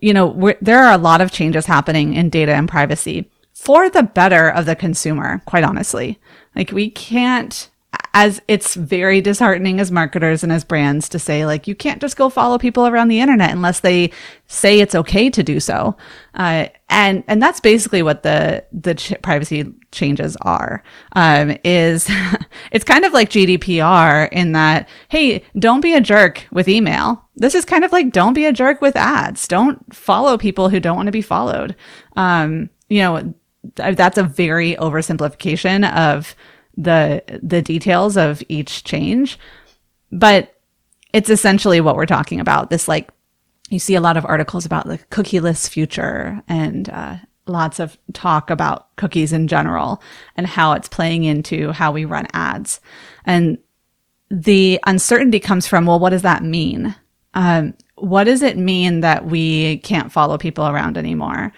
you 0.00 0.12
know, 0.12 0.54
there 0.60 0.84
are 0.84 0.92
a 0.92 0.98
lot 0.98 1.20
of 1.20 1.32
changes 1.32 1.66
happening 1.66 2.14
in 2.14 2.30
data 2.30 2.54
and 2.54 2.68
privacy 2.68 3.30
for 3.52 3.90
the 3.90 4.04
better 4.04 4.48
of 4.48 4.66
the 4.66 4.76
consumer, 4.76 5.42
quite 5.46 5.64
honestly. 5.64 6.20
Like 6.54 6.70
we 6.70 6.90
can't 6.90 7.68
as 8.16 8.40
it's 8.48 8.74
very 8.74 9.20
disheartening 9.20 9.78
as 9.78 9.92
marketers 9.92 10.42
and 10.42 10.50
as 10.50 10.64
brands 10.64 11.06
to 11.06 11.18
say 11.18 11.44
like 11.44 11.66
you 11.66 11.74
can't 11.74 12.00
just 12.00 12.16
go 12.16 12.30
follow 12.30 12.56
people 12.56 12.86
around 12.86 13.08
the 13.08 13.20
internet 13.20 13.50
unless 13.50 13.80
they 13.80 14.10
say 14.46 14.80
it's 14.80 14.94
okay 14.94 15.28
to 15.28 15.42
do 15.42 15.60
so. 15.60 15.94
Uh, 16.32 16.66
and 16.88 17.22
and 17.28 17.42
that's 17.42 17.60
basically 17.60 18.02
what 18.02 18.22
the 18.22 18.64
the 18.72 18.94
ch- 18.94 19.20
privacy 19.22 19.70
changes 19.92 20.34
are. 20.42 20.82
Um, 21.12 21.58
is 21.62 22.10
it's 22.72 22.84
kind 22.84 23.04
of 23.04 23.12
like 23.12 23.28
gdpr 23.28 24.30
in 24.32 24.52
that 24.52 24.88
hey 25.08 25.44
don't 25.58 25.82
be 25.82 25.92
a 25.92 26.00
jerk 26.00 26.46
with 26.50 26.68
email. 26.68 27.22
This 27.36 27.54
is 27.54 27.66
kind 27.66 27.84
of 27.84 27.92
like 27.92 28.12
don't 28.12 28.32
be 28.32 28.46
a 28.46 28.52
jerk 28.52 28.80
with 28.80 28.96
ads. 28.96 29.46
Don't 29.46 29.94
follow 29.94 30.38
people 30.38 30.70
who 30.70 30.80
don't 30.80 30.96
want 30.96 31.08
to 31.08 31.12
be 31.12 31.22
followed. 31.22 31.76
Um, 32.16 32.70
you 32.88 33.00
know 33.00 33.34
that's 33.74 34.16
a 34.16 34.22
very 34.22 34.76
oversimplification 34.76 35.90
of 35.92 36.34
the 36.76 37.22
the 37.42 37.62
details 37.62 38.16
of 38.16 38.42
each 38.48 38.84
change 38.84 39.38
but 40.12 40.54
it's 41.12 41.30
essentially 41.30 41.80
what 41.80 41.96
we're 41.96 42.06
talking 42.06 42.40
about. 42.40 42.70
This 42.70 42.88
like 42.88 43.10
you 43.68 43.78
see 43.78 43.94
a 43.94 44.00
lot 44.00 44.16
of 44.16 44.24
articles 44.24 44.64
about 44.64 44.86
the 44.86 44.98
cookieless 45.10 45.68
future 45.68 46.42
and 46.46 46.88
uh, 46.88 47.16
lots 47.46 47.80
of 47.80 47.98
talk 48.12 48.50
about 48.50 48.94
cookies 48.96 49.32
in 49.32 49.48
general 49.48 50.02
and 50.36 50.46
how 50.46 50.72
it's 50.72 50.88
playing 50.88 51.24
into 51.24 51.72
how 51.72 51.90
we 51.90 52.04
run 52.04 52.26
ads. 52.32 52.80
And 53.24 53.58
the 54.30 54.78
uncertainty 54.86 55.40
comes 55.40 55.66
from 55.66 55.86
well 55.86 55.98
what 55.98 56.10
does 56.10 56.22
that 56.22 56.42
mean? 56.42 56.94
Um, 57.34 57.74
what 57.96 58.24
does 58.24 58.42
it 58.42 58.56
mean 58.56 59.00
that 59.00 59.26
we 59.26 59.78
can't 59.78 60.12
follow 60.12 60.38
people 60.38 60.66
around 60.66 60.98
anymore? 60.98 61.52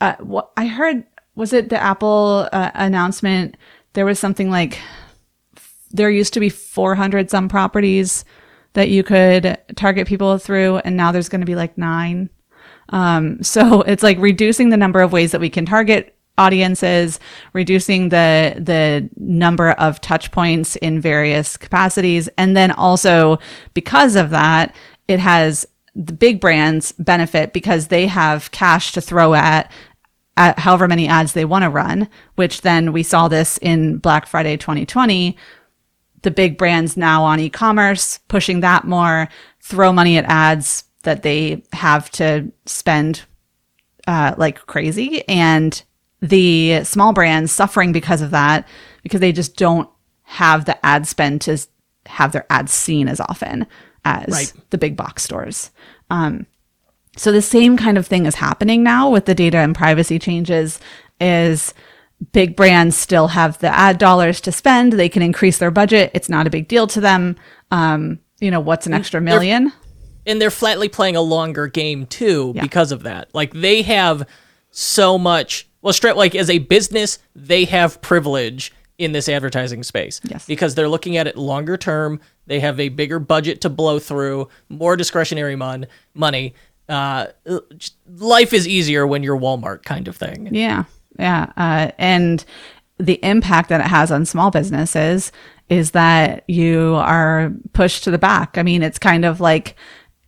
Uh, 0.00 0.14
i 0.56 0.66
heard 0.66 1.04
was 1.34 1.52
it 1.52 1.68
the 1.68 1.82
apple 1.82 2.48
uh, 2.52 2.70
announcement 2.74 3.56
there 3.92 4.04
was 4.04 4.18
something 4.18 4.50
like 4.50 4.78
there 5.90 6.10
used 6.10 6.34
to 6.34 6.40
be 6.40 6.48
400 6.48 7.30
some 7.30 7.48
properties 7.48 8.24
that 8.74 8.88
you 8.88 9.02
could 9.02 9.58
target 9.74 10.06
people 10.06 10.38
through, 10.38 10.76
and 10.78 10.96
now 10.96 11.10
there's 11.10 11.28
going 11.28 11.40
to 11.40 11.46
be 11.46 11.56
like 11.56 11.76
nine. 11.76 12.30
Um, 12.90 13.42
so 13.42 13.82
it's 13.82 14.02
like 14.02 14.18
reducing 14.18 14.68
the 14.68 14.76
number 14.76 15.00
of 15.00 15.12
ways 15.12 15.32
that 15.32 15.40
we 15.40 15.50
can 15.50 15.66
target 15.66 16.16
audiences, 16.38 17.18
reducing 17.52 18.08
the 18.08 18.54
the 18.56 19.08
number 19.16 19.72
of 19.72 20.00
touch 20.00 20.30
points 20.30 20.76
in 20.76 21.00
various 21.00 21.56
capacities, 21.56 22.28
and 22.38 22.56
then 22.56 22.70
also 22.70 23.38
because 23.74 24.16
of 24.16 24.30
that, 24.30 24.74
it 25.08 25.18
has 25.18 25.66
the 25.96 26.12
big 26.12 26.40
brands 26.40 26.92
benefit 26.92 27.52
because 27.52 27.88
they 27.88 28.06
have 28.06 28.52
cash 28.52 28.92
to 28.92 29.00
throw 29.00 29.34
at 29.34 29.44
at 29.44 29.72
however 30.36 30.88
many 30.88 31.06
ads 31.08 31.32
they 31.32 31.44
want 31.44 31.64
to 31.64 31.70
run, 31.70 32.08
which 32.36 32.62
then 32.62 32.92
we 32.92 33.02
saw 33.02 33.28
this 33.28 33.58
in 33.58 33.98
Black 33.98 34.26
Friday 34.26 34.56
2020. 34.56 35.36
The 36.22 36.30
big 36.30 36.56
brands 36.58 36.96
now 36.96 37.24
on 37.24 37.40
e-commerce 37.40 38.18
pushing 38.28 38.60
that 38.60 38.84
more, 38.84 39.28
throw 39.60 39.92
money 39.92 40.16
at 40.18 40.24
ads 40.26 40.84
that 41.02 41.22
they 41.22 41.62
have 41.72 42.10
to 42.12 42.50
spend 42.66 43.22
uh, 44.06 44.34
like 44.36 44.66
crazy, 44.66 45.26
and 45.28 45.82
the 46.20 46.84
small 46.84 47.12
brands 47.12 47.52
suffering 47.52 47.92
because 47.92 48.20
of 48.22 48.30
that 48.32 48.66
because 49.02 49.20
they 49.20 49.32
just 49.32 49.56
don't 49.56 49.88
have 50.22 50.64
the 50.66 50.84
ad 50.84 51.06
spend 51.06 51.40
to 51.42 51.58
have 52.06 52.32
their 52.32 52.44
ads 52.50 52.72
seen 52.72 53.08
as 53.08 53.20
often 53.20 53.66
as 54.04 54.28
Right. 54.28 54.52
the 54.70 54.78
big 54.78 54.96
box 54.96 55.22
stores. 55.22 55.70
Um, 56.10 56.46
so 57.16 57.32
the 57.32 57.42
same 57.42 57.76
kind 57.76 57.98
of 57.98 58.06
thing 58.06 58.26
is 58.26 58.36
happening 58.36 58.82
now 58.82 59.10
with 59.10 59.26
the 59.26 59.34
data 59.34 59.58
and 59.58 59.74
privacy 59.74 60.18
changes 60.18 60.78
is 61.20 61.74
big 62.32 62.56
brands 62.56 62.96
still 62.96 63.28
have 63.28 63.58
the 63.58 63.68
ad 63.68 63.98
dollars 63.98 64.40
to 64.42 64.52
spend. 64.52 64.92
They 64.92 65.08
can 65.08 65.22
increase 65.22 65.58
their 65.58 65.70
budget. 65.70 66.10
It's 66.14 66.28
not 66.28 66.46
a 66.46 66.50
big 66.50 66.68
deal 66.68 66.86
to 66.88 67.00
them. 67.00 67.36
Um, 67.70 68.20
you 68.40 68.50
know, 68.50 68.60
what's 68.60 68.86
an 68.86 68.94
extra 68.94 69.20
million? 69.20 69.72
and 70.26 70.40
they're 70.40 70.50
flatly 70.50 70.88
playing 70.88 71.16
a 71.16 71.20
longer 71.20 71.66
game 71.66 72.06
too 72.06 72.52
because 72.62 72.92
of 72.92 73.02
that. 73.04 73.34
Like 73.34 73.52
they 73.52 73.82
have 73.82 74.26
so 74.70 75.18
much. 75.18 75.68
Well, 75.82 75.92
straight 75.92 76.16
like 76.16 76.34
as 76.34 76.50
a 76.50 76.58
business, 76.58 77.18
they 77.34 77.64
have 77.64 78.00
privilege 78.02 78.72
in 78.98 79.12
this 79.12 79.28
advertising 79.30 79.82
space. 79.82 80.20
Yes. 80.24 80.46
Because 80.46 80.74
they're 80.74 80.88
looking 80.88 81.16
at 81.16 81.26
it 81.26 81.36
longer 81.36 81.78
term. 81.78 82.20
They 82.46 82.60
have 82.60 82.78
a 82.78 82.90
bigger 82.90 83.18
budget 83.18 83.62
to 83.62 83.70
blow 83.70 83.98
through, 83.98 84.48
more 84.68 84.94
discretionary 84.94 85.56
mon- 85.56 85.86
money. 86.14 86.54
Uh, 86.90 87.26
life 88.16 88.52
is 88.52 88.66
easier 88.66 89.06
when 89.06 89.22
you're 89.22 89.38
Walmart, 89.38 89.84
kind 89.84 90.08
of 90.08 90.16
thing. 90.16 90.48
Yeah. 90.52 90.84
Yeah. 91.18 91.52
Uh, 91.56 91.92
and 91.98 92.44
the 92.98 93.24
impact 93.24 93.68
that 93.68 93.80
it 93.80 93.86
has 93.86 94.10
on 94.10 94.26
small 94.26 94.50
businesses 94.50 95.32
is 95.68 95.92
that 95.92 96.44
you 96.48 96.96
are 96.96 97.52
pushed 97.72 98.04
to 98.04 98.10
the 98.10 98.18
back. 98.18 98.58
I 98.58 98.62
mean, 98.62 98.82
it's 98.82 98.98
kind 98.98 99.24
of 99.24 99.40
like 99.40 99.76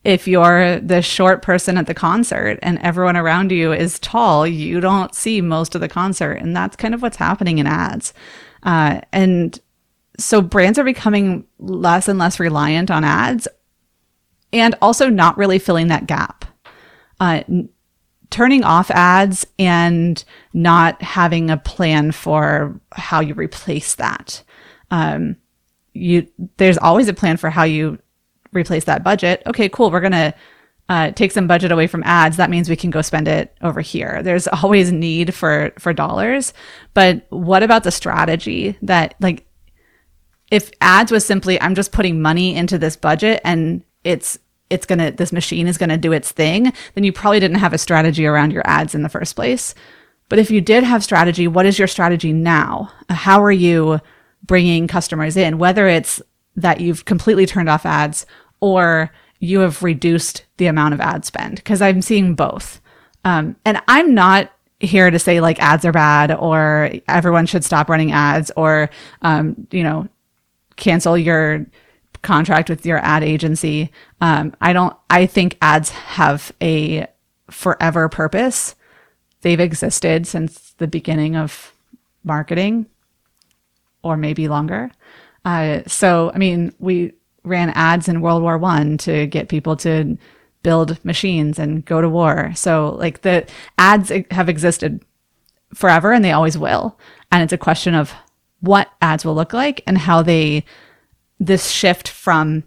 if 0.04 0.26
you're 0.26 0.80
the 0.80 1.02
short 1.02 1.42
person 1.42 1.76
at 1.76 1.86
the 1.86 1.94
concert 1.94 2.58
and 2.62 2.78
everyone 2.78 3.16
around 3.16 3.52
you 3.52 3.72
is 3.72 3.98
tall, 3.98 4.46
you 4.46 4.80
don't 4.80 5.14
see 5.14 5.40
most 5.40 5.74
of 5.74 5.80
the 5.80 5.88
concert. 5.88 6.34
And 6.34 6.56
that's 6.56 6.76
kind 6.76 6.94
of 6.94 7.02
what's 7.02 7.16
happening 7.16 7.58
in 7.58 7.66
ads. 7.66 8.14
Uh, 8.62 9.00
and 9.12 9.58
so 10.18 10.40
brands 10.40 10.78
are 10.78 10.84
becoming 10.84 11.44
less 11.58 12.08
and 12.08 12.18
less 12.18 12.40
reliant 12.40 12.90
on 12.90 13.04
ads 13.04 13.48
and 14.52 14.74
also 14.82 15.08
not 15.08 15.36
really 15.36 15.58
filling 15.58 15.88
that 15.88 16.06
gap. 16.06 16.44
Uh, 17.22 17.44
turning 18.30 18.64
off 18.64 18.90
ads 18.90 19.46
and 19.60 20.24
not 20.54 21.00
having 21.00 21.50
a 21.50 21.56
plan 21.56 22.10
for 22.10 22.80
how 22.90 23.20
you 23.20 23.32
replace 23.34 23.94
that. 23.94 24.42
Um, 24.90 25.36
you 25.92 26.26
there's 26.56 26.78
always 26.78 27.06
a 27.06 27.14
plan 27.14 27.36
for 27.36 27.48
how 27.48 27.62
you 27.62 28.00
replace 28.52 28.84
that 28.86 29.04
budget. 29.04 29.40
Okay, 29.46 29.68
cool. 29.68 29.92
We're 29.92 30.00
gonna 30.00 30.34
uh, 30.88 31.12
take 31.12 31.30
some 31.30 31.46
budget 31.46 31.70
away 31.70 31.86
from 31.86 32.02
ads. 32.04 32.38
That 32.38 32.50
means 32.50 32.68
we 32.68 32.74
can 32.74 32.90
go 32.90 33.02
spend 33.02 33.28
it 33.28 33.56
over 33.62 33.80
here. 33.80 34.20
There's 34.24 34.48
always 34.62 34.90
need 34.90 35.32
for 35.32 35.72
for 35.78 35.92
dollars, 35.92 36.52
but 36.92 37.24
what 37.28 37.62
about 37.62 37.84
the 37.84 37.92
strategy 37.92 38.76
that 38.82 39.14
like 39.20 39.46
if 40.50 40.72
ads 40.80 41.12
was 41.12 41.24
simply 41.24 41.60
I'm 41.60 41.76
just 41.76 41.92
putting 41.92 42.20
money 42.20 42.56
into 42.56 42.78
this 42.78 42.96
budget 42.96 43.40
and 43.44 43.84
it's 44.02 44.40
it's 44.72 44.86
gonna 44.86 45.12
this 45.12 45.32
machine 45.32 45.68
is 45.68 45.78
gonna 45.78 45.98
do 45.98 46.12
its 46.12 46.32
thing, 46.32 46.72
then 46.94 47.04
you 47.04 47.12
probably 47.12 47.40
didn't 47.40 47.58
have 47.58 47.72
a 47.72 47.78
strategy 47.78 48.26
around 48.26 48.52
your 48.52 48.62
ads 48.66 48.94
in 48.94 49.02
the 49.02 49.08
first 49.08 49.36
place. 49.36 49.74
But 50.28 50.38
if 50.38 50.50
you 50.50 50.60
did 50.60 50.82
have 50.82 51.04
strategy, 51.04 51.46
what 51.46 51.66
is 51.66 51.78
your 51.78 51.88
strategy 51.88 52.32
now? 52.32 52.90
How 53.10 53.42
are 53.42 53.52
you 53.52 54.00
bringing 54.42 54.88
customers 54.88 55.36
in? 55.36 55.58
Whether 55.58 55.86
it's 55.86 56.22
that 56.56 56.80
you've 56.80 57.04
completely 57.04 57.46
turned 57.46 57.68
off 57.68 57.84
ads 57.84 58.26
or 58.60 59.12
you 59.40 59.60
have 59.60 59.82
reduced 59.82 60.44
the 60.56 60.66
amount 60.66 60.94
of 60.94 61.00
ad 61.00 61.24
spend, 61.24 61.56
because 61.56 61.82
I'm 61.82 62.00
seeing 62.00 62.34
both. 62.34 62.80
Um, 63.24 63.56
and 63.64 63.82
I'm 63.88 64.14
not 64.14 64.52
here 64.80 65.10
to 65.10 65.18
say 65.18 65.40
like 65.40 65.60
ads 65.60 65.84
are 65.84 65.92
bad 65.92 66.32
or 66.32 66.92
everyone 67.08 67.46
should 67.46 67.64
stop 67.64 67.88
running 67.88 68.12
ads 68.12 68.50
or, 68.56 68.90
um, 69.22 69.66
you 69.70 69.82
know, 69.82 70.08
cancel 70.76 71.16
your 71.18 71.66
contract 72.22 72.70
with 72.70 72.86
your 72.86 72.98
ad 72.98 73.22
agency. 73.22 73.90
Um, 74.20 74.54
I 74.60 74.72
don't, 74.72 74.96
I 75.10 75.26
think 75.26 75.58
ads 75.60 75.90
have 75.90 76.52
a 76.62 77.06
forever 77.50 78.08
purpose. 78.08 78.74
They've 79.42 79.60
existed 79.60 80.26
since 80.26 80.72
the 80.78 80.86
beginning 80.86 81.36
of 81.36 81.72
marketing 82.24 82.86
or 84.02 84.16
maybe 84.16 84.48
longer. 84.48 84.90
Uh, 85.44 85.80
so, 85.86 86.30
I 86.34 86.38
mean, 86.38 86.72
we 86.78 87.12
ran 87.44 87.70
ads 87.70 88.08
in 88.08 88.20
World 88.20 88.42
War 88.42 88.56
One 88.58 88.98
to 88.98 89.26
get 89.26 89.48
people 89.48 89.76
to 89.78 90.16
build 90.62 91.04
machines 91.04 91.58
and 91.58 91.84
go 91.84 92.00
to 92.00 92.08
war. 92.08 92.52
So, 92.54 92.90
like 92.98 93.22
the 93.22 93.46
ads 93.78 94.12
have 94.30 94.48
existed 94.48 95.04
forever 95.74 96.12
and 96.12 96.24
they 96.24 96.32
always 96.32 96.56
will. 96.56 96.98
And 97.32 97.42
it's 97.42 97.52
a 97.52 97.58
question 97.58 97.94
of 97.94 98.12
what 98.60 98.88
ads 99.02 99.24
will 99.24 99.34
look 99.34 99.52
like 99.52 99.82
and 99.86 99.98
how 99.98 100.22
they 100.22 100.64
this 101.46 101.70
shift 101.70 102.08
from 102.08 102.64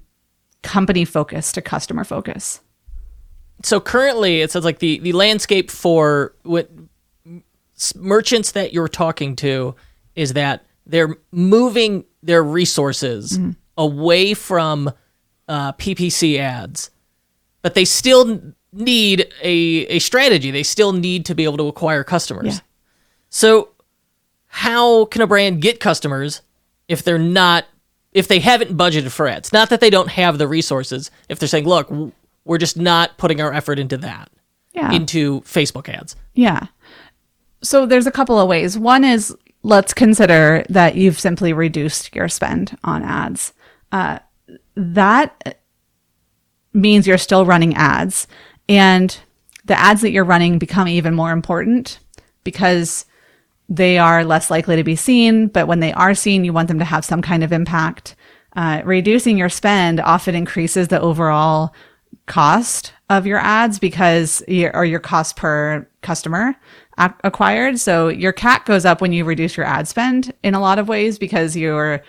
company 0.62 1.06
focus 1.06 1.52
to 1.52 1.62
customer 1.62 2.04
focus. 2.04 2.62
so 3.64 3.80
currently 3.80 4.42
it 4.42 4.52
says 4.52 4.66
like 4.66 4.80
the 4.80 5.00
the 5.00 5.14
landscape 5.14 5.72
for 5.72 6.34
what 6.44 6.70
merchants 7.96 8.52
that 8.52 8.74
you're 8.74 8.88
talking 8.88 9.36
to 9.36 9.76
is 10.16 10.34
that 10.34 10.66
they're 10.86 11.16
moving 11.32 12.06
their 12.24 12.44
resources 12.44 13.40
away 13.78 14.34
from 14.34 14.92
uh, 15.48 15.74
PPC 15.74 16.40
ads, 16.40 16.90
but 17.62 17.74
they 17.74 17.86
still 17.86 18.42
need 18.72 19.32
a 19.42 19.56
a 19.88 20.00
strategy. 20.00 20.52
They 20.52 20.64
still 20.64 20.94
need 20.94 21.26
to 21.26 21.36
be 21.36 21.44
able 21.44 21.58
to 21.58 21.68
acquire 21.68 22.04
customers. 22.04 22.56
Yeah. 22.56 22.60
So 23.30 23.70
how 24.48 25.06
can 25.06 25.22
a 25.22 25.28
brand 25.28 25.62
get 25.62 25.80
customers 25.80 26.42
if 26.88 27.04
they're 27.04 27.18
not 27.18 27.66
if 28.16 28.28
they 28.28 28.40
haven't 28.40 28.76
budgeted 28.76 29.12
for 29.12 29.28
ads? 29.28 29.54
Not 29.54 29.70
that 29.70 29.82
they 29.82 29.92
don't 29.92 30.10
have 30.10 30.40
the 30.40 30.48
resources. 30.48 31.12
If 31.30 31.38
they're 31.38 31.48
saying, 31.48 31.66
"Look, 31.66 31.92
we're 32.46 32.58
just 32.58 32.78
not 32.78 33.18
putting 33.20 33.42
our 33.42 33.54
effort 33.54 33.78
into 33.78 33.98
that." 33.98 34.32
Yeah. 34.74 34.92
into 34.92 35.40
Facebook 35.42 35.88
ads. 35.88 36.18
Yeah. 36.34 36.68
So 37.64 37.86
there's 37.86 38.08
a 38.08 38.12
couple 38.12 38.38
of 38.38 38.50
ways. 38.50 38.78
One 38.78 39.06
is 39.06 39.34
let's 39.64 39.94
consider 39.94 40.66
that 40.70 40.96
you've 40.96 41.18
simply 41.18 41.54
reduced 41.54 42.14
your 42.14 42.28
spend 42.28 42.78
on 42.84 43.02
ads. 43.02 43.54
Uh, 43.94 44.20
that 44.76 45.62
means 46.74 47.08
you're 47.08 47.18
still 47.18 47.46
running 47.46 47.74
ads, 47.76 48.28
and 48.68 49.18
the 49.64 49.80
ads 49.80 50.02
that 50.02 50.12
you're 50.12 50.26
running 50.26 50.60
become 50.60 50.88
even 50.90 51.16
more 51.16 51.32
important 51.32 52.00
because 52.44 53.06
they 53.70 53.98
are 53.98 54.24
less 54.24 54.50
likely 54.50 54.76
to 54.76 54.84
be 54.84 54.96
seen. 54.96 55.48
But 55.48 55.68
when 55.68 55.80
they 55.80 55.94
are 55.94 56.14
seen, 56.14 56.46
you 56.46 56.54
want 56.54 56.68
them 56.68 56.80
to 56.80 56.86
have 56.86 57.06
some 57.06 57.22
kind 57.22 57.44
of 57.44 57.52
impact. 57.52 58.16
Uh, 58.56 58.82
reducing 58.86 59.38
your 59.38 59.50
spend 59.50 60.00
often 60.00 60.36
increases 60.36 60.88
the 60.88 61.02
overall 61.02 61.74
cost 62.26 62.94
of 63.10 63.28
your 63.28 63.40
ads 63.40 63.78
because 63.78 64.42
or 64.74 64.86
your 64.86 65.00
cost 65.00 65.36
per 65.36 65.88
customer 66.02 66.56
acquired. 66.98 67.80
So 67.80 68.08
your 68.08 68.34
CAC 68.34 68.66
goes 68.66 68.86
up 68.86 69.02
when 69.02 69.14
you 69.14 69.26
reduce 69.26 69.58
your 69.58 69.66
ad 69.66 69.88
spend 69.88 70.34
in 70.44 70.54
a 70.54 70.62
lot 70.62 70.80
of 70.80 70.88
ways 70.88 71.20
because 71.20 71.56
your 71.56 72.02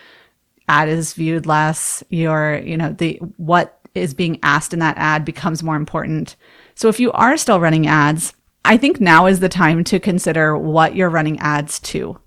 ad 0.68 0.88
is 0.88 1.14
viewed 1.14 1.46
less. 1.46 2.04
Your, 2.08 2.58
you 2.58 2.76
know, 2.76 2.92
the, 2.92 3.16
what 3.36 3.80
is 3.94 4.14
being 4.14 4.38
asked 4.42 4.72
in 4.72 4.78
that 4.78 4.96
ad 4.96 5.24
becomes 5.24 5.62
more 5.62 5.76
important. 5.76 6.36
So 6.74 6.88
if 6.88 7.00
you 7.00 7.10
are 7.12 7.36
still 7.36 7.60
running 7.60 7.86
ads, 7.86 8.34
I 8.66 8.76
think 8.76 9.00
now 9.00 9.26
is 9.26 9.40
the 9.40 9.48
time 9.48 9.84
to 9.84 10.00
consider 10.00 10.58
what 10.58 10.96
you're 10.96 11.08
running 11.08 11.38
ads 11.38 11.78
to. 11.80 12.18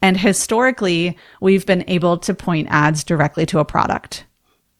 And 0.00 0.16
historically, 0.16 1.16
we've 1.40 1.66
been 1.66 1.84
able 1.88 2.18
to 2.18 2.34
point 2.34 2.68
ads 2.70 3.04
directly 3.04 3.46
to 3.46 3.58
a 3.58 3.64
product 3.64 4.24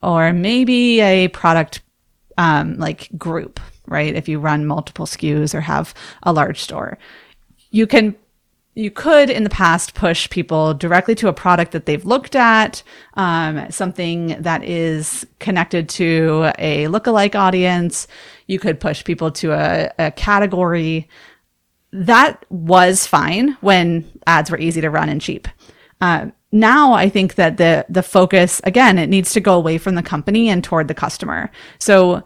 or 0.03 0.33
maybe 0.33 1.01
a 1.01 1.29
product 1.29 1.81
um, 2.39 2.77
like 2.77 3.09
group, 3.19 3.61
right? 3.87 4.15
If 4.15 4.29
you 4.29 4.39
run 4.39 4.67
multiple 4.67 5.07
SKUs 5.07 5.55
or 5.55 5.61
have 5.61 5.93
a 6.23 6.33
large 6.33 6.61
store, 6.61 6.99
you 7.71 7.87
can 7.87 8.15
you 8.75 8.91
could 8.91 9.29
in 9.29 9.45
the 9.45 9.51
past 9.51 9.95
push 9.95 10.31
people 10.31 10.73
directly 10.73 11.15
to 11.17 11.29
a 11.29 11.33
product 11.33 11.73
that 11.73 11.85
they've 11.85 12.05
looked 12.05 12.35
at, 12.35 12.83
um, 13.15 13.71
something 13.71 14.29
that 14.41 14.65
is 14.65 15.27
connected 15.41 15.89
to 15.91 16.53
a 16.59 16.87
lookalike 16.87 17.35
audience. 17.35 18.07
You 18.47 18.59
could 18.59 18.81
push 18.81 19.05
people 19.05 19.31
to 19.33 19.53
a, 19.53 19.91
a 19.99 20.11
category. 20.13 21.09
That 21.93 22.47
was 22.49 23.07
fine 23.07 23.59
when 23.61 24.11
ads 24.27 24.51
were 24.51 24.59
easy 24.59 24.81
to 24.81 24.89
run 24.91 25.11
and 25.11 25.21
cheap. 25.21 25.49
Uh, 26.01 26.29
now 26.51 26.93
I 26.93 27.09
think 27.09 27.37
that 27.37 27.57
the 27.59 27.87
the 27.89 28.03
focus 28.03 28.61
again 28.65 28.99
it 28.99 29.09
needs 29.09 29.33
to 29.33 29.41
go 29.41 29.55
away 29.55 29.79
from 29.79 29.95
the 29.95 30.03
company 30.03 30.49
and 30.49 30.63
toward 30.63 30.89
the 30.89 30.95
customer. 30.95 31.51
So 31.79 32.25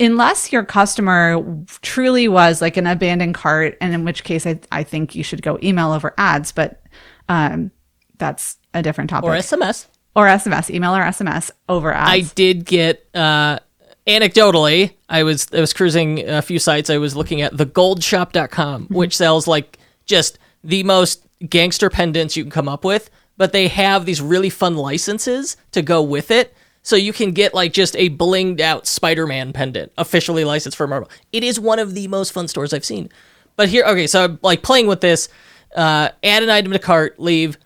unless 0.00 0.52
your 0.52 0.64
customer 0.64 1.42
truly 1.82 2.28
was 2.28 2.60
like 2.60 2.76
an 2.76 2.86
abandoned 2.86 3.34
cart, 3.34 3.76
and 3.80 3.92
in 3.94 4.04
which 4.04 4.24
case 4.24 4.46
I, 4.46 4.60
I 4.70 4.82
think 4.84 5.14
you 5.14 5.22
should 5.24 5.42
go 5.42 5.58
email 5.62 5.92
over 5.92 6.14
ads, 6.18 6.52
but 6.52 6.82
um, 7.28 7.70
that's 8.18 8.56
a 8.74 8.82
different 8.82 9.10
topic. 9.10 9.28
Or 9.28 9.34
SMS. 9.34 9.86
Or 10.16 10.26
SMS, 10.26 10.70
email 10.70 10.94
or 10.96 11.02
SMS 11.02 11.50
over 11.68 11.92
ads. 11.92 12.10
I 12.10 12.34
did 12.34 12.64
get 12.64 13.06
uh, 13.14 13.58
anecdotally, 14.06 14.94
I 15.08 15.22
was 15.22 15.46
I 15.52 15.60
was 15.60 15.72
cruising 15.72 16.28
a 16.28 16.42
few 16.42 16.58
sites. 16.58 16.90
I 16.90 16.98
was 16.98 17.14
looking 17.14 17.40
at 17.42 17.52
thegoldshop.com, 17.54 18.84
Mm-hmm. 18.84 18.94
which 18.94 19.16
sells 19.16 19.46
like 19.46 19.78
just 20.06 20.38
the 20.64 20.82
most 20.82 21.24
gangster 21.48 21.88
pendants 21.90 22.36
you 22.36 22.42
can 22.44 22.50
come 22.50 22.68
up 22.68 22.84
with, 22.84 23.10
but 23.36 23.52
they 23.52 23.68
have 23.68 24.06
these 24.06 24.20
really 24.20 24.50
fun 24.50 24.76
licenses 24.76 25.56
to 25.72 25.82
go 25.82 26.02
with 26.02 26.30
it. 26.30 26.54
So 26.82 26.96
you 26.96 27.12
can 27.12 27.32
get 27.32 27.54
like 27.54 27.72
just 27.72 27.96
a 27.96 28.10
blinged 28.10 28.60
out 28.60 28.86
Spider-Man 28.86 29.52
pendant, 29.52 29.92
officially 29.98 30.44
licensed 30.44 30.76
for 30.76 30.86
Marvel. 30.86 31.10
It 31.32 31.44
is 31.44 31.60
one 31.60 31.78
of 31.78 31.94
the 31.94 32.08
most 32.08 32.32
fun 32.32 32.48
stores 32.48 32.72
I've 32.72 32.84
seen. 32.84 33.10
But 33.56 33.68
here, 33.68 33.84
okay, 33.84 34.06
so 34.06 34.24
I'm 34.24 34.38
like 34.42 34.62
playing 34.62 34.86
with 34.86 35.00
this, 35.00 35.28
uh, 35.74 36.10
add 36.22 36.42
an 36.42 36.50
item 36.50 36.72
to 36.72 36.78
cart, 36.78 37.18
leave. 37.18 37.58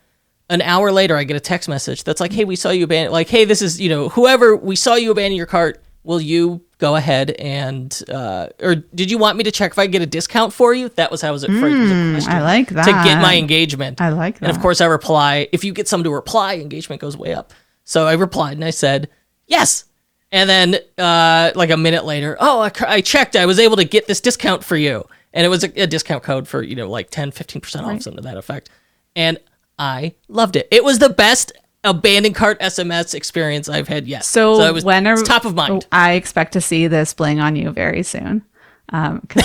An 0.51 0.61
hour 0.61 0.91
later, 0.93 1.17
I 1.17 1.25
get 1.25 1.37
a 1.37 1.41
text 1.41 1.69
message 1.69 2.05
that's 2.05 2.21
like, 2.21 2.33
"Hey, 2.33 2.45
we 2.45 2.57
saw 2.57 2.71
you 2.71 2.85
abandon. 2.85 3.13
Like, 3.13 3.29
hey, 3.29 3.45
this 3.45 3.63
is 3.63 3.81
you 3.81 3.89
know 3.89 4.09
whoever 4.11 4.57
we 4.57 4.77
saw 4.77 4.97
you 4.97 5.11
abandon 5.11 5.37
your 5.37 5.47
cart. 5.47 5.83
Will 6.05 6.21
you 6.21 6.63
go 6.79 6.97
ahead 6.97 7.31
and 7.31 8.03
uh, 8.13 8.49
or 8.61 8.75
did 8.75 9.09
you 9.11 9.17
want 9.17 9.39
me 9.39 9.45
to 9.45 9.53
check 9.53 9.71
if 9.71 9.79
I 9.79 9.87
get 9.87 10.03
a 10.03 10.07
discount 10.07 10.53
for 10.53 10.75
you? 10.75 10.89
That 10.91 11.11
was 11.13 11.23
how 11.23 11.29
it 11.29 11.33
was 11.33 11.45
it 11.45 11.51
phrased. 11.59 11.93
question. 12.13 12.33
I 12.33 12.43
like 12.43 12.69
that 12.71 12.85
to 12.85 12.91
get 12.91 13.23
my 13.23 13.37
engagement. 13.37 14.01
I 14.01 14.09
like 14.11 14.41
that. 14.41 14.49
And 14.49 14.57
of 14.57 14.61
course, 14.61 14.81
I 14.81 14.87
reply. 14.87 15.49
If 15.53 15.63
you 15.63 15.73
get 15.73 15.87
someone 15.89 16.05
to 16.05 16.11
reply, 16.11 16.57
engagement 16.57 17.01
goes 17.01 17.17
way 17.17 17.35
up. 17.35 17.53
So 17.93 18.07
I 18.07 18.15
replied 18.15 18.55
and 18.55 18.65
I 18.65 18.71
said 18.71 19.11
yes. 19.47 19.85
And 20.31 20.49
then, 20.49 20.77
uh, 20.97 21.53
like 21.55 21.69
a 21.69 21.77
minute 21.77 22.07
later, 22.07 22.39
oh, 22.41 22.61
I, 22.61 22.71
I 22.87 23.01
checked. 23.03 23.37
I 23.37 23.45
was 23.45 23.59
able 23.59 23.77
to 23.77 23.85
get 23.85 24.07
this 24.07 24.19
discount 24.19 24.65
for 24.65 24.79
you. 24.79 25.05
And 25.35 25.45
it 25.45 25.51
was 25.51 25.63
a, 25.63 25.83
a 25.83 25.87
discount 25.87 26.23
code 26.23 26.49
for, 26.49 26.63
you 26.63 26.75
know, 26.75 26.89
like 26.89 27.11
10, 27.11 27.33
15% 27.33 27.83
off, 27.83 28.01
something 28.01 28.17
to 28.17 28.23
that 28.23 28.39
effect. 28.39 28.71
And 29.15 29.39
I 29.79 30.15
loved 30.29 30.57
it. 30.57 30.69
It 30.71 30.85
was 30.85 31.01
the 31.01 31.11
best 31.11 31.53
abandoned 31.85 32.35
cart 32.35 32.59
SMS 32.61 33.15
experience 33.15 33.69
I've 33.69 33.89
had 33.89 34.07
yet. 34.07 34.25
so, 34.57 34.69
it 34.69 34.73
was 34.73 34.87
when 34.87 35.07
are 35.07 35.19
top 35.23 35.45
of 35.45 35.55
mind. 35.55 35.87
I 35.93 36.13
expect 36.13 36.55
to 36.55 36.63
see 36.63 36.87
this 36.87 37.13
bling 37.13 37.41
on 37.41 37.57
you 37.57 37.73
very 37.73 38.03
soon. 38.05 38.43
Um, 38.89 39.27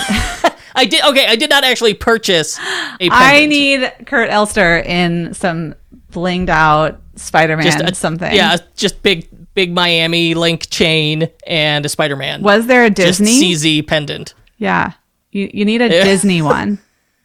I 0.74 0.86
did, 0.88 1.04
okay, 1.04 1.26
I 1.26 1.36
did 1.36 1.50
not 1.50 1.64
actually 1.64 1.92
purchase. 1.92 2.56
I 2.58 3.44
need 3.44 3.92
Kurt 4.06 4.30
Elster 4.30 4.78
in 4.78 5.34
some 5.34 5.74
blinged 6.10 6.48
out 6.48 7.02
Spider-Man 7.18 7.64
just 7.64 7.80
a, 7.80 7.94
something. 7.94 8.32
Yeah, 8.34 8.56
just 8.76 9.02
big, 9.02 9.28
big 9.54 9.72
Miami 9.72 10.34
link 10.34 10.70
chain 10.70 11.28
and 11.46 11.84
a 11.84 11.88
Spider 11.88 12.16
Man. 12.16 12.42
Was 12.42 12.66
there 12.66 12.84
a 12.84 12.90
Disney 12.90 13.52
Just? 13.52 13.64
CZ 13.64 13.86
pendant. 13.86 14.34
Yeah. 14.56 14.92
You 15.30 15.50
you 15.52 15.64
need 15.64 15.82
a 15.82 15.88
Disney 15.88 16.42
one 16.56 16.78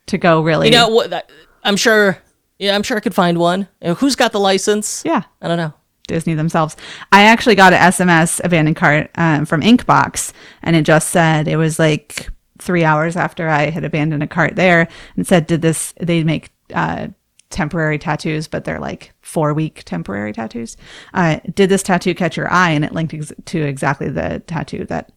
to 0.07 0.17
go 0.17 0.41
really. 0.41 0.67
You 0.67 0.73
know 0.73 0.89
what? 0.89 1.31
I'm 1.63 1.77
sure. 1.77 2.17
Yeah, 2.59 2.75
I'm 2.75 2.83
sure 2.83 2.97
I 2.97 2.99
could 2.99 3.15
find 3.15 3.37
one. 3.37 3.67
Who's 3.97 4.15
got 4.15 4.31
the 4.31 4.39
license? 4.39 5.03
yeah. 5.05 5.23
I 5.41 5.47
don't 5.47 5.57
know. 5.57 5.73
Disney 6.07 6.33
themselves. 6.33 6.75
I 7.11 7.23
actually 7.23 7.55
got 7.55 7.73
an 7.73 7.79
SMS 7.79 8.41
abandoned 8.43 8.75
cart 8.75 9.09
um, 9.15 9.45
from 9.45 9.61
Inkbox, 9.61 10.33
and 10.61 10.75
it 10.75 10.83
just 10.83 11.09
said 11.09 11.47
it 11.47 11.55
was 11.55 11.79
like 11.79 12.29
three 12.59 12.83
hours 12.83 13.15
after 13.15 13.47
I 13.47 13.69
had 13.69 13.83
abandoned 13.83 14.21
a 14.21 14.27
cart 14.27 14.55
there, 14.55 14.87
and 15.15 15.25
said, 15.25 15.47
"Did 15.47 15.61
this? 15.61 15.93
They 15.99 16.23
make 16.23 16.51
uh, 16.73 17.07
temporary 17.53 17.97
tattoos, 17.97 18.47
but 18.49 18.65
they're 18.65 18.79
like 18.79 19.13
four 19.21 19.53
week 19.53 19.83
temporary 19.85 20.33
tattoos. 20.33 20.75
Uh, 21.13 21.39
did 21.55 21.69
this 21.69 21.83
tattoo 21.83 22.13
catch 22.13 22.35
your 22.35 22.51
eye?" 22.51 22.71
And 22.71 22.83
it 22.83 22.91
linked 22.93 23.13
ex- 23.13 23.31
to 23.45 23.61
exactly 23.61 24.09
the 24.09 24.41
tattoo 24.47 24.85
that 24.85 25.11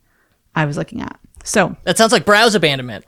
I 0.54 0.64
was 0.66 0.76
looking 0.76 1.02
at. 1.02 1.18
So, 1.44 1.76
That 1.84 1.96
sounds 1.98 2.12
like 2.12 2.24
browse 2.24 2.54
abandonment. 2.54 3.04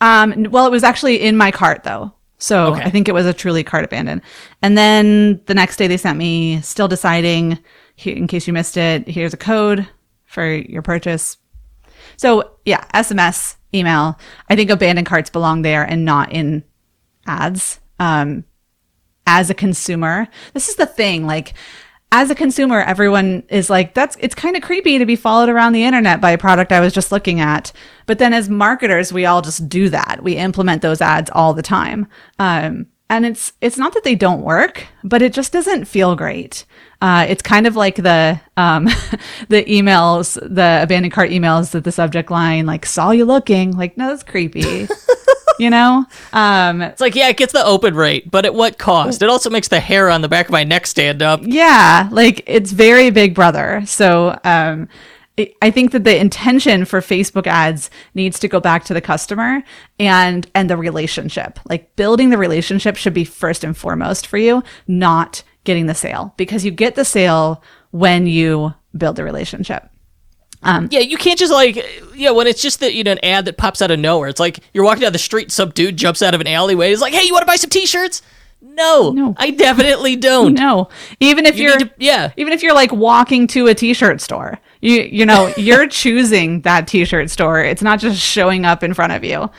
um, 0.00 0.46
well, 0.50 0.66
it 0.66 0.70
was 0.70 0.84
actually 0.84 1.20
in 1.22 1.36
my 1.36 1.50
cart 1.50 1.84
though. 1.84 2.12
So 2.38 2.72
Okay. 2.72 2.82
I 2.82 2.90
think 2.90 3.08
it 3.08 3.12
was 3.14 3.24
a 3.26 3.32
truly 3.32 3.62
cart 3.62 3.84
abandoned. 3.84 4.20
And 4.62 4.76
then 4.76 5.40
the 5.46 5.54
next 5.54 5.76
day 5.76 5.86
they 5.86 5.96
sent 5.96 6.18
me 6.18 6.60
still 6.62 6.88
deciding, 6.88 7.58
in 8.04 8.26
case 8.26 8.46
you 8.48 8.52
missed 8.52 8.76
it, 8.76 9.06
here's 9.06 9.32
a 9.32 9.36
code 9.36 9.86
for 10.24 10.52
your 10.52 10.82
purchase. 10.82 11.36
So 12.16 12.50
yeah, 12.64 12.84
SMS, 12.94 13.56
email. 13.74 14.18
I 14.50 14.56
think 14.56 14.70
abandoned 14.70 15.06
carts 15.06 15.30
belong 15.30 15.62
there 15.62 15.84
and 15.84 16.04
not 16.04 16.32
in 16.32 16.64
ads. 17.26 17.78
Um, 18.00 18.44
as 19.26 19.50
a 19.50 19.54
consumer, 19.54 20.28
this 20.52 20.68
is 20.68 20.76
the 20.76 20.86
thing. 20.86 21.26
Like, 21.26 21.54
as 22.12 22.30
a 22.30 22.34
consumer, 22.34 22.80
everyone 22.80 23.42
is 23.48 23.70
like, 23.70 23.94
that's, 23.94 24.16
it's 24.20 24.34
kind 24.34 24.54
of 24.54 24.62
creepy 24.62 24.98
to 24.98 25.06
be 25.06 25.16
followed 25.16 25.48
around 25.48 25.72
the 25.72 25.84
internet 25.84 26.20
by 26.20 26.30
a 26.30 26.38
product 26.38 26.70
I 26.70 26.80
was 26.80 26.92
just 26.92 27.10
looking 27.10 27.40
at. 27.40 27.72
But 28.04 28.18
then 28.18 28.34
as 28.34 28.50
marketers, 28.50 29.14
we 29.14 29.24
all 29.24 29.40
just 29.40 29.66
do 29.68 29.88
that. 29.88 30.22
We 30.22 30.36
implement 30.36 30.82
those 30.82 31.00
ads 31.00 31.30
all 31.30 31.54
the 31.54 31.62
time. 31.62 32.06
Um, 32.38 32.86
and 33.08 33.24
it's, 33.24 33.54
it's 33.62 33.78
not 33.78 33.94
that 33.94 34.04
they 34.04 34.14
don't 34.14 34.42
work, 34.42 34.86
but 35.02 35.22
it 35.22 35.32
just 35.32 35.52
doesn't 35.52 35.86
feel 35.86 36.14
great. 36.14 36.66
Uh, 37.00 37.26
it's 37.28 37.42
kind 37.42 37.66
of 37.66 37.76
like 37.76 37.96
the, 37.96 38.38
um, 38.58 38.84
the 39.48 39.64
emails, 39.64 40.34
the 40.34 40.80
abandoned 40.82 41.14
cart 41.14 41.30
emails 41.30 41.70
that 41.72 41.84
the 41.84 41.92
subject 41.92 42.30
line, 42.30 42.66
like, 42.66 42.84
saw 42.84 43.10
you 43.10 43.24
looking. 43.24 43.74
Like, 43.74 43.96
no, 43.96 44.08
that's 44.08 44.22
creepy. 44.22 44.86
you 45.58 45.70
know? 45.70 46.04
Um, 46.32 46.82
It's 46.82 47.00
like, 47.00 47.14
yeah, 47.14 47.28
it 47.28 47.36
gets 47.36 47.52
the 47.52 47.64
open 47.64 47.94
rate, 47.94 48.30
but 48.30 48.44
at 48.46 48.54
what 48.54 48.78
cost? 48.78 49.22
It 49.22 49.28
also 49.28 49.50
makes 49.50 49.68
the 49.68 49.80
hair 49.80 50.10
on 50.10 50.20
the 50.22 50.28
back 50.28 50.46
of 50.46 50.52
my 50.52 50.64
neck 50.64 50.86
stand 50.86 51.22
up. 51.22 51.40
yeah 51.44 52.08
like 52.12 52.42
it's 52.46 52.72
very 52.72 53.10
big 53.10 53.34
brother 53.34 53.82
so 53.86 54.38
um 54.44 54.88
I- 55.62 55.70
think 55.70 55.92
that 55.92 56.04
the 56.04 56.16
intention 56.20 56.84
for 56.84 57.00
Facebook 57.00 57.46
ads 57.46 57.90
needs 58.14 58.38
to 58.40 58.48
go 58.48 58.60
back 58.60 58.84
to 58.84 58.94
the 58.94 59.00
customer 59.00 59.62
and 59.98 60.46
and 60.54 60.68
the 60.68 60.76
relationship. 60.76 61.58
Like 61.68 61.96
building 61.96 62.28
the 62.30 62.36
relationship 62.38 62.96
should 62.96 63.14
be 63.14 63.24
first 63.24 63.64
and 63.64 63.74
foremost 63.76 64.26
for 64.26 64.36
you, 64.36 64.62
not 64.86 65.42
getting 65.64 65.86
the 65.86 65.94
sale 65.94 66.34
because 66.36 66.64
you 66.66 66.70
get 66.70 66.96
the 66.96 67.04
sale 67.04 67.62
when 67.92 68.26
you 68.26 68.74
build 68.96 69.16
the 69.16 69.24
relationship. 69.24 69.88
Yeah, 70.64 71.00
you 71.00 71.16
can't 71.16 71.38
just 71.38 71.52
like, 71.52 71.84
yeah, 72.14 72.30
when 72.30 72.46
it's 72.46 72.62
just 72.62 72.80
that 72.80 72.94
you 72.94 73.04
know 73.04 73.12
an 73.12 73.18
ad 73.24 73.44
that 73.46 73.56
pops 73.56 73.82
out 73.82 73.90
of 73.90 73.98
nowhere. 73.98 74.28
It's 74.28 74.40
like 74.40 74.60
you're 74.72 74.84
walking 74.84 75.02
down 75.02 75.12
the 75.12 75.18
street, 75.18 75.50
some 75.50 75.70
dude 75.70 75.96
jumps 75.96 76.22
out 76.22 76.34
of 76.34 76.40
an 76.40 76.46
alleyway. 76.46 76.90
He's 76.90 77.00
like, 77.00 77.12
"Hey, 77.12 77.24
you 77.26 77.32
want 77.32 77.42
to 77.42 77.46
buy 77.46 77.56
some 77.56 77.70
T-shirts?" 77.70 78.22
No, 78.64 79.10
No. 79.10 79.34
I 79.38 79.50
definitely 79.50 80.14
don't. 80.16 80.54
No, 80.54 80.88
even 81.18 81.46
if 81.46 81.58
You 81.58 81.72
are 81.72 81.78
yeah. 81.98 82.30
even 82.36 82.52
if 82.52 82.62
you're 82.62 82.74
like 82.74 82.92
walking 82.92 83.48
to 83.48 83.66
a 83.66 83.74
t-shirt 83.74 84.20
store, 84.20 84.60
you 84.80 85.02
you 85.02 85.26
know 85.26 85.52
you're 85.56 85.88
choosing 85.88 86.60
that 86.62 86.86
t-shirt 86.86 87.28
store. 87.28 87.60
It's 87.60 87.82
not 87.82 87.98
just 87.98 88.20
showing 88.20 88.64
up 88.64 88.84
in 88.84 88.94
front 88.94 89.12
of 89.12 89.24
you. 89.24 89.50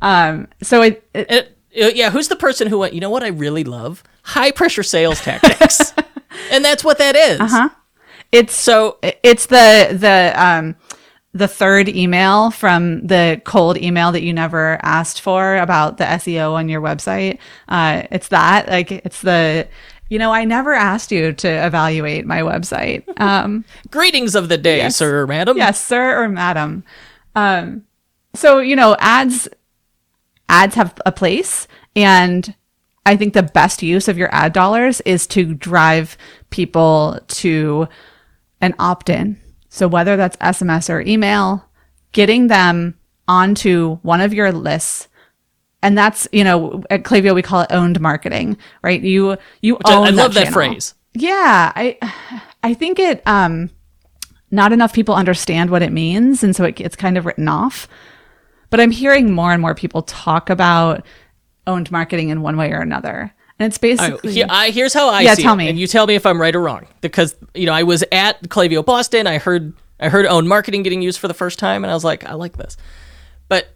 Um, 0.00 0.48
so 0.62 0.82
it, 0.82 1.06
it 1.14 1.56
Uh, 1.78 1.84
uh, 1.84 1.90
yeah, 1.94 2.10
who's 2.10 2.28
the 2.28 2.36
person 2.36 2.68
who 2.68 2.78
went? 2.78 2.94
You 2.94 3.00
know 3.00 3.10
what 3.10 3.22
I 3.22 3.28
really 3.28 3.62
love? 3.64 4.02
High 4.22 4.50
pressure 4.52 4.82
sales 4.82 5.20
tactics, 5.20 5.92
and 6.50 6.64
that's 6.64 6.82
what 6.82 6.96
that 6.96 7.14
is. 7.14 7.38
Uh-huh. 7.40 7.68
It's 8.32 8.54
So 8.54 8.98
it's 9.02 9.46
the 9.46 9.96
the 9.98 10.32
um 10.36 10.76
the 11.32 11.48
third 11.48 11.88
email 11.88 12.50
from 12.50 13.06
the 13.06 13.40
cold 13.44 13.76
email 13.76 14.10
that 14.12 14.22
you 14.22 14.32
never 14.32 14.78
asked 14.82 15.20
for 15.20 15.56
about 15.56 15.98
the 15.98 16.04
SEO 16.04 16.52
on 16.54 16.68
your 16.68 16.80
website. 16.80 17.38
Uh, 17.68 18.04
it's 18.10 18.28
that 18.28 18.68
like 18.68 18.90
it's 18.90 19.20
the 19.20 19.68
you 20.08 20.18
know 20.18 20.32
I 20.32 20.44
never 20.44 20.72
asked 20.72 21.12
you 21.12 21.32
to 21.32 21.48
evaluate 21.48 22.24
my 22.26 22.40
website. 22.40 23.04
Um, 23.20 23.64
greetings 23.90 24.34
of 24.34 24.48
the 24.48 24.58
day, 24.58 24.88
sir 24.88 25.22
or 25.22 25.26
madam. 25.26 25.56
yes, 25.56 25.84
sir 25.84 26.22
or 26.22 26.28
madam. 26.28 26.84
Um, 27.34 27.84
so 28.34 28.60
you 28.60 28.76
know 28.76 28.96
ads 28.98 29.48
ads 30.48 30.74
have 30.76 30.98
a 31.04 31.12
place 31.12 31.68
and 31.94 32.54
I 33.04 33.16
think 33.16 33.34
the 33.34 33.42
best 33.42 33.82
use 33.82 34.08
of 34.08 34.18
your 34.18 34.28
ad 34.34 34.52
dollars 34.52 35.00
is 35.02 35.26
to 35.28 35.54
drive 35.54 36.18
people 36.50 37.20
to 37.28 37.88
an 38.60 38.74
opt 38.78 39.08
in. 39.10 39.38
So 39.68 39.88
whether 39.88 40.16
that's 40.16 40.36
SMS 40.38 40.88
or 40.90 41.00
email, 41.00 41.64
getting 42.12 42.46
them 42.46 42.94
onto 43.28 43.96
one 44.02 44.20
of 44.20 44.32
your 44.32 44.52
lists. 44.52 45.08
And 45.82 45.96
that's, 45.96 46.26
you 46.32 46.42
know, 46.44 46.82
at 46.90 47.02
Klaviyo, 47.02 47.34
we 47.34 47.42
call 47.42 47.60
it 47.60 47.70
owned 47.70 48.00
marketing, 48.00 48.56
right? 48.82 49.00
You, 49.00 49.36
you 49.60 49.78
I- 49.84 49.94
own 49.94 50.06
I 50.06 50.10
love 50.10 50.34
that 50.34 50.44
channel. 50.44 50.52
phrase. 50.54 50.94
Yeah. 51.14 51.72
I, 51.74 51.98
I 52.62 52.74
think 52.74 52.98
it, 52.98 53.22
um, 53.26 53.70
not 54.50 54.72
enough 54.72 54.92
people 54.92 55.14
understand 55.14 55.70
what 55.70 55.82
it 55.82 55.92
means. 55.92 56.42
And 56.42 56.54
so 56.56 56.64
it 56.64 56.76
gets 56.76 56.96
kind 56.96 57.18
of 57.18 57.26
written 57.26 57.48
off. 57.48 57.88
But 58.70 58.80
I'm 58.80 58.90
hearing 58.90 59.32
more 59.32 59.52
and 59.52 59.60
more 59.62 59.74
people 59.74 60.02
talk 60.02 60.50
about 60.50 61.04
owned 61.66 61.90
marketing 61.90 62.30
in 62.30 62.42
one 62.42 62.56
way 62.56 62.72
or 62.72 62.80
another. 62.80 63.32
And 63.58 63.68
it's 63.68 63.78
basically 63.78 64.32
he- 64.32 64.44
I- 64.44 64.70
here's 64.70 64.92
how 64.92 65.08
I 65.08 65.22
Yeah, 65.22 65.34
see 65.34 65.42
tell 65.42 65.54
it, 65.54 65.56
me. 65.56 65.68
and 65.68 65.78
you 65.78 65.86
tell 65.86 66.06
me 66.06 66.14
if 66.14 66.26
I'm 66.26 66.40
right 66.40 66.54
or 66.54 66.60
wrong. 66.60 66.86
Because 67.00 67.34
you 67.54 67.66
know, 67.66 67.72
I 67.72 67.82
was 67.84 68.04
at 68.12 68.42
Klaviyo 68.48 68.84
Boston. 68.84 69.26
I 69.26 69.38
heard 69.38 69.72
I 69.98 70.08
heard 70.10 70.26
own 70.26 70.46
marketing 70.46 70.82
getting 70.82 71.00
used 71.00 71.18
for 71.18 71.26
the 71.28 71.34
first 71.34 71.58
time, 71.58 71.82
and 71.82 71.90
I 71.90 71.94
was 71.94 72.04
like, 72.04 72.24
I 72.28 72.34
like 72.34 72.56
this. 72.58 72.76
But 73.48 73.68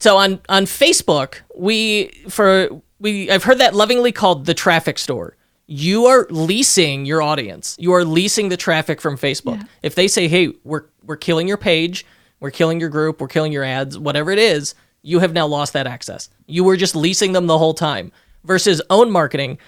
so 0.00 0.16
on 0.18 0.40
on 0.50 0.66
Facebook, 0.66 1.36
we 1.56 2.08
for 2.28 2.68
we 3.00 3.30
I've 3.30 3.44
heard 3.44 3.58
that 3.58 3.74
lovingly 3.74 4.12
called 4.12 4.44
the 4.46 4.54
traffic 4.54 4.98
store. 4.98 5.36
You 5.66 6.06
are 6.06 6.26
leasing 6.28 7.06
your 7.06 7.22
audience. 7.22 7.76
You 7.78 7.92
are 7.94 8.04
leasing 8.04 8.50
the 8.50 8.56
traffic 8.58 9.00
from 9.00 9.16
Facebook. 9.16 9.66
If 9.82 9.94
they 9.94 10.08
say, 10.08 10.28
"Hey, 10.28 10.52
we're 10.64 10.82
we're 11.06 11.16
killing 11.16 11.48
your 11.48 11.56
page, 11.56 12.04
we're 12.40 12.50
killing 12.50 12.80
your 12.80 12.90
group, 12.90 13.18
we're 13.20 13.28
killing 13.28 13.52
your 13.52 13.64
ads, 13.64 13.98
whatever 13.98 14.30
it 14.30 14.38
is," 14.38 14.74
you 15.00 15.20
have 15.20 15.32
now 15.32 15.46
lost 15.46 15.72
that 15.72 15.86
access. 15.86 16.28
You 16.46 16.64
were 16.64 16.76
just 16.76 16.94
leasing 16.94 17.32
them 17.32 17.46
the 17.46 17.56
whole 17.58 17.72
time. 17.74 18.12
Versus 18.44 18.82
own 18.90 19.10
marketing, 19.10 19.58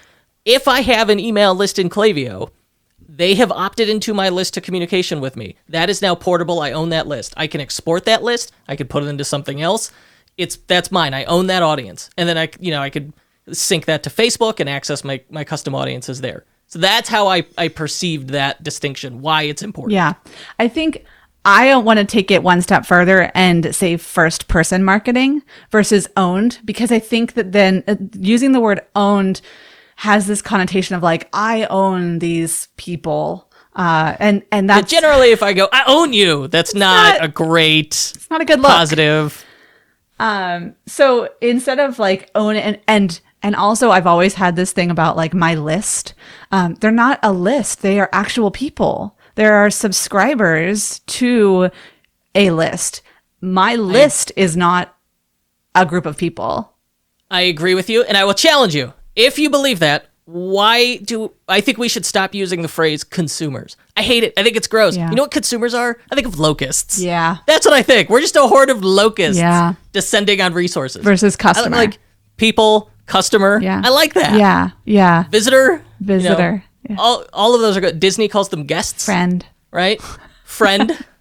if 0.43 0.67
I 0.67 0.81
have 0.81 1.09
an 1.09 1.19
email 1.19 1.55
list 1.55 1.79
in 1.79 1.89
Klaviyo, 1.89 2.51
they 3.07 3.35
have 3.35 3.51
opted 3.51 3.89
into 3.89 4.13
my 4.13 4.29
list 4.29 4.53
to 4.55 4.61
communication 4.61 5.21
with 5.21 5.35
me. 5.35 5.55
That 5.69 5.89
is 5.89 6.01
now 6.01 6.15
portable. 6.15 6.59
I 6.59 6.71
own 6.71 6.89
that 6.89 7.07
list. 7.07 7.33
I 7.37 7.47
can 7.47 7.61
export 7.61 8.05
that 8.05 8.23
list. 8.23 8.51
I 8.67 8.75
could 8.75 8.89
put 8.89 9.03
it 9.03 9.07
into 9.07 9.23
something 9.23 9.61
else. 9.61 9.91
It's 10.37 10.57
that's 10.57 10.91
mine. 10.91 11.13
I 11.13 11.23
own 11.25 11.47
that 11.47 11.63
audience, 11.63 12.09
and 12.17 12.27
then 12.27 12.37
I 12.37 12.49
you 12.59 12.71
know 12.71 12.81
I 12.81 12.89
could 12.89 13.13
sync 13.51 13.85
that 13.85 14.03
to 14.03 14.09
Facebook 14.09 14.59
and 14.59 14.69
access 14.69 15.03
my 15.03 15.21
my 15.29 15.43
custom 15.43 15.73
audiences 15.75 16.21
there. 16.21 16.45
So 16.67 16.79
that's 16.79 17.07
how 17.07 17.27
I 17.27 17.45
I 17.57 17.69
perceived 17.69 18.29
that 18.29 18.61
distinction. 18.63 19.21
Why 19.21 19.43
it's 19.43 19.61
important. 19.61 19.93
Yeah. 19.93 20.13
I 20.59 20.67
think 20.67 21.05
I 21.45 21.75
want 21.77 21.99
to 21.99 22.05
take 22.05 22.31
it 22.31 22.41
one 22.43 22.61
step 22.61 22.85
further 22.85 23.31
and 23.35 23.73
say 23.75 23.97
first 23.97 24.47
person 24.47 24.83
marketing 24.83 25.43
versus 25.69 26.07
owned 26.17 26.59
because 26.65 26.91
I 26.91 26.99
think 26.99 27.33
that 27.35 27.51
then 27.51 27.83
uh, 27.87 27.95
using 28.19 28.51
the 28.51 28.59
word 28.59 28.81
owned 28.95 29.41
has 29.97 30.25
this 30.27 30.41
connotation 30.41 30.95
of 30.95 31.03
like 31.03 31.29
I 31.31 31.65
own 31.65 32.19
these 32.19 32.67
people 32.77 33.49
uh 33.75 34.15
and 34.19 34.41
and 34.51 34.67
But 34.67 34.75
that's 34.75 34.91
generally, 34.91 35.31
if 35.31 35.43
I 35.43 35.53
go, 35.53 35.67
I 35.71 35.83
own 35.85 36.13
you, 36.13 36.47
that's 36.47 36.73
not, 36.73 37.19
not- 37.19 37.23
a 37.25 37.27
great 37.27 37.89
it's 38.15 38.29
not 38.29 38.41
a 38.41 38.45
good 38.45 38.59
look. 38.59 38.71
positive. 38.71 39.45
Um, 40.17 40.75
so 40.87 41.29
instead 41.41 41.79
of 41.79 41.99
like 41.99 42.31
own 42.35 42.55
and 42.55 42.79
and 42.87 43.19
and 43.43 43.55
also 43.55 43.91
I've 43.91 44.07
always 44.07 44.35
had 44.35 44.55
this 44.55 44.71
thing 44.71 44.89
about 44.89 45.17
like 45.17 45.33
my 45.33 45.55
list. 45.55 46.13
Um, 46.51 46.75
they're 46.75 46.89
not 46.91 47.19
a 47.21 47.33
list; 47.33 47.81
they 47.81 47.99
are 47.99 48.09
actual 48.13 48.49
people. 48.49 49.17
There 49.35 49.55
are 49.55 49.69
subscribers 49.69 50.99
to 51.07 51.69
a 52.33 52.51
list. 52.51 53.01
My 53.41 53.75
list 53.75 54.31
is 54.35 54.55
not 54.57 54.95
a 55.73 55.85
group 55.85 56.05
of 56.05 56.17
people. 56.17 56.73
I 57.29 57.41
agree 57.41 57.75
with 57.75 57.89
you, 57.89 58.03
and 58.03 58.17
I 58.17 58.23
will 58.23 58.33
challenge 58.33 58.75
you. 58.75 58.93
If 59.15 59.37
you 59.37 59.49
believe 59.49 59.79
that, 59.79 60.07
why 60.25 60.97
do 60.97 61.31
I 61.47 61.61
think 61.61 61.77
we 61.77 61.87
should 61.87 62.05
stop 62.05 62.33
using 62.33 62.61
the 62.61 62.67
phrase 62.67 63.03
consumers? 63.03 63.77
I 63.95 64.01
hate 64.01 64.23
it. 64.23 64.33
I 64.37 64.43
think 64.43 64.55
it's 64.55 64.67
gross. 64.67 64.95
Yeah. 64.97 65.09
You 65.09 65.15
know 65.15 65.23
what 65.23 65.31
consumers 65.31 65.73
are? 65.73 65.97
I 66.11 66.15
think 66.15 66.25
of 66.27 66.39
locusts. 66.39 66.99
Yeah. 66.99 67.37
That's 67.45 67.65
what 67.65 67.75
I 67.75 67.83
think. 67.83 68.09
We're 68.09 68.21
just 68.21 68.35
a 68.35 68.47
horde 68.47 68.69
of 68.69 68.83
locusts 68.83 69.39
Yeah. 69.39 69.73
descending 69.91 70.41
on 70.41 70.53
resources. 70.53 71.03
Versus 71.03 71.35
I 71.35 71.41
customer. 71.41 71.75
like 71.77 71.99
people, 72.37 72.89
customer. 73.05 73.59
Yeah. 73.61 73.81
I 73.83 73.89
like 73.89 74.13
that. 74.15 74.37
Yeah. 74.39 74.71
Yeah. 74.85 75.25
Visitor. 75.29 75.73
you 75.73 75.77
know, 75.77 75.83
Visitor. 76.01 76.63
Yeah. 76.89 76.97
all, 76.99 77.25
all 77.33 77.55
of 77.55 77.61
those 77.61 77.75
are 77.77 77.81
good. 77.81 77.99
Disney 77.99 78.27
calls 78.27 78.49
them 78.49 78.65
guests, 78.65 79.05
Friend. 79.05 79.45
right? 79.71 80.01
Friend. 80.43 80.91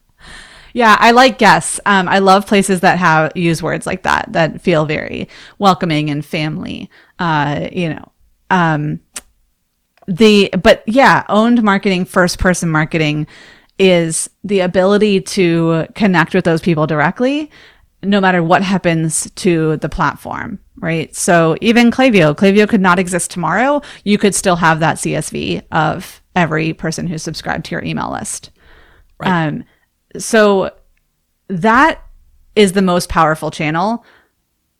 Yeah, 0.76 0.96
I 0.98 1.12
like 1.12 1.38
guests. 1.38 1.78
Um, 1.86 2.08
I 2.08 2.18
love 2.18 2.48
places 2.48 2.80
that 2.80 2.98
have 2.98 3.30
use 3.36 3.62
words 3.62 3.86
like 3.86 4.02
that 4.02 4.32
that 4.32 4.60
feel 4.60 4.86
very 4.86 5.28
welcoming 5.60 6.10
and 6.10 6.24
family. 6.26 6.90
Uh, 7.20 7.68
you 7.70 7.90
know, 7.90 8.10
um, 8.50 8.98
the 10.08 10.50
but 10.60 10.82
yeah, 10.86 11.22
owned 11.28 11.62
marketing, 11.62 12.04
first 12.06 12.40
person 12.40 12.68
marketing 12.70 13.28
is 13.78 14.28
the 14.42 14.58
ability 14.60 15.20
to 15.20 15.86
connect 15.94 16.34
with 16.34 16.44
those 16.44 16.60
people 16.60 16.88
directly, 16.88 17.52
no 18.02 18.20
matter 18.20 18.42
what 18.42 18.62
happens 18.62 19.30
to 19.36 19.76
the 19.76 19.88
platform. 19.88 20.58
Right. 20.76 21.14
So 21.14 21.56
even 21.60 21.90
Klaviyo, 21.90 22.34
Klaviyo 22.34 22.68
could 22.68 22.80
not 22.80 22.98
exist 22.98 23.30
tomorrow. 23.30 23.80
You 24.04 24.18
could 24.18 24.34
still 24.34 24.56
have 24.56 24.80
that 24.80 24.96
CSV 24.96 25.62
of 25.70 26.20
every 26.34 26.72
person 26.72 27.06
who's 27.06 27.22
subscribed 27.22 27.66
to 27.66 27.72
your 27.72 27.84
email 27.84 28.10
list. 28.10 28.50
Um, 29.20 29.64
so 30.18 30.72
that 31.48 32.04
is 32.56 32.72
the 32.72 32.82
most 32.82 33.08
powerful 33.08 33.50
channel, 33.50 34.04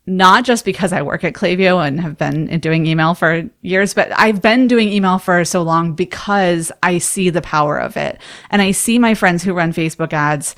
not 0.07 0.45
just 0.45 0.65
because 0.65 0.93
I 0.93 1.03
work 1.03 1.25
at 1.25 1.33
Klaviyo 1.33 1.87
and 1.87 2.01
have 2.01 2.19
been 2.19 2.59
doing 2.61 2.87
email 2.87 3.15
for 3.15 3.49
years, 3.63 3.95
but 3.95 4.11
I've 4.19 4.43
been 4.43 4.67
doing 4.67 4.89
email 4.89 5.19
for 5.19 5.45
so 5.45 5.63
long 5.63 5.95
because 5.95 6.71
I 6.83 6.99
see 6.99 7.31
the 7.31 7.41
power 7.41 7.79
of 7.79 7.97
it. 7.97 8.21
And 8.51 8.61
I 8.61 8.73
see 8.73 8.99
my 8.99 9.15
friends 9.15 9.43
who 9.43 9.55
run 9.55 9.73
Facebook 9.73 10.13
ads 10.13 10.57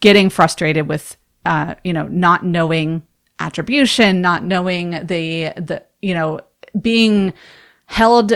getting 0.00 0.30
frustrated 0.30 0.88
with, 0.88 1.16
uh, 1.44 1.74
you 1.82 1.92
know, 1.92 2.06
not 2.06 2.44
knowing 2.44 3.02
attribution, 3.38 4.20
not 4.20 4.44
knowing 4.44 4.90
the, 4.90 5.52
the, 5.56 5.82
you 6.02 6.14
know, 6.14 6.40
being 6.80 7.32
held 7.86 8.32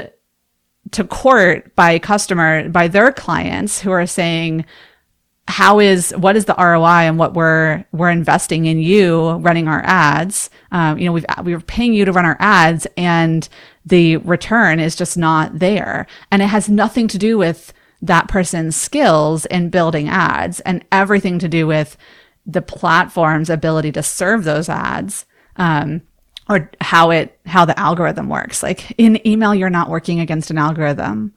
to 0.92 1.04
court 1.04 1.74
by 1.76 1.98
customer 1.98 2.68
by 2.68 2.88
their 2.88 3.12
clients 3.12 3.80
who 3.80 3.90
are 3.90 4.06
saying 4.06 4.64
how 5.48 5.80
is 5.80 6.12
what 6.16 6.36
is 6.36 6.44
the 6.44 6.54
ROI 6.56 7.06
and 7.06 7.18
what 7.18 7.34
we're 7.34 7.84
we're 7.92 8.10
investing 8.10 8.66
in 8.66 8.78
you 8.78 9.32
running 9.32 9.68
our 9.68 9.82
ads? 9.84 10.48
Um, 10.70 10.98
you 10.98 11.06
know 11.06 11.12
we've 11.12 11.26
we 11.42 11.54
were 11.54 11.60
paying 11.60 11.92
you 11.92 12.04
to 12.04 12.12
run 12.12 12.24
our 12.24 12.36
ads 12.38 12.86
and 12.96 13.48
the 13.84 14.18
return 14.18 14.78
is 14.78 14.94
just 14.94 15.16
not 15.16 15.58
there. 15.58 16.06
And 16.30 16.42
it 16.42 16.46
has 16.46 16.68
nothing 16.68 17.08
to 17.08 17.18
do 17.18 17.36
with 17.36 17.72
that 18.02 18.28
person's 18.28 18.76
skills 18.76 19.46
in 19.46 19.70
building 19.70 20.08
ads 20.08 20.60
and 20.60 20.84
everything 20.92 21.38
to 21.40 21.48
do 21.48 21.66
with 21.66 21.96
the 22.46 22.62
platform's 22.62 23.50
ability 23.50 23.92
to 23.92 24.02
serve 24.02 24.44
those 24.44 24.68
ads 24.68 25.26
um, 25.56 26.02
or 26.48 26.70
how 26.80 27.10
it 27.10 27.38
how 27.46 27.64
the 27.64 27.78
algorithm 27.78 28.28
works. 28.28 28.62
Like 28.62 28.92
in 28.98 29.26
email 29.26 29.54
you're 29.54 29.70
not 29.70 29.88
working 29.88 30.20
against 30.20 30.50
an 30.50 30.58
algorithm 30.58 31.34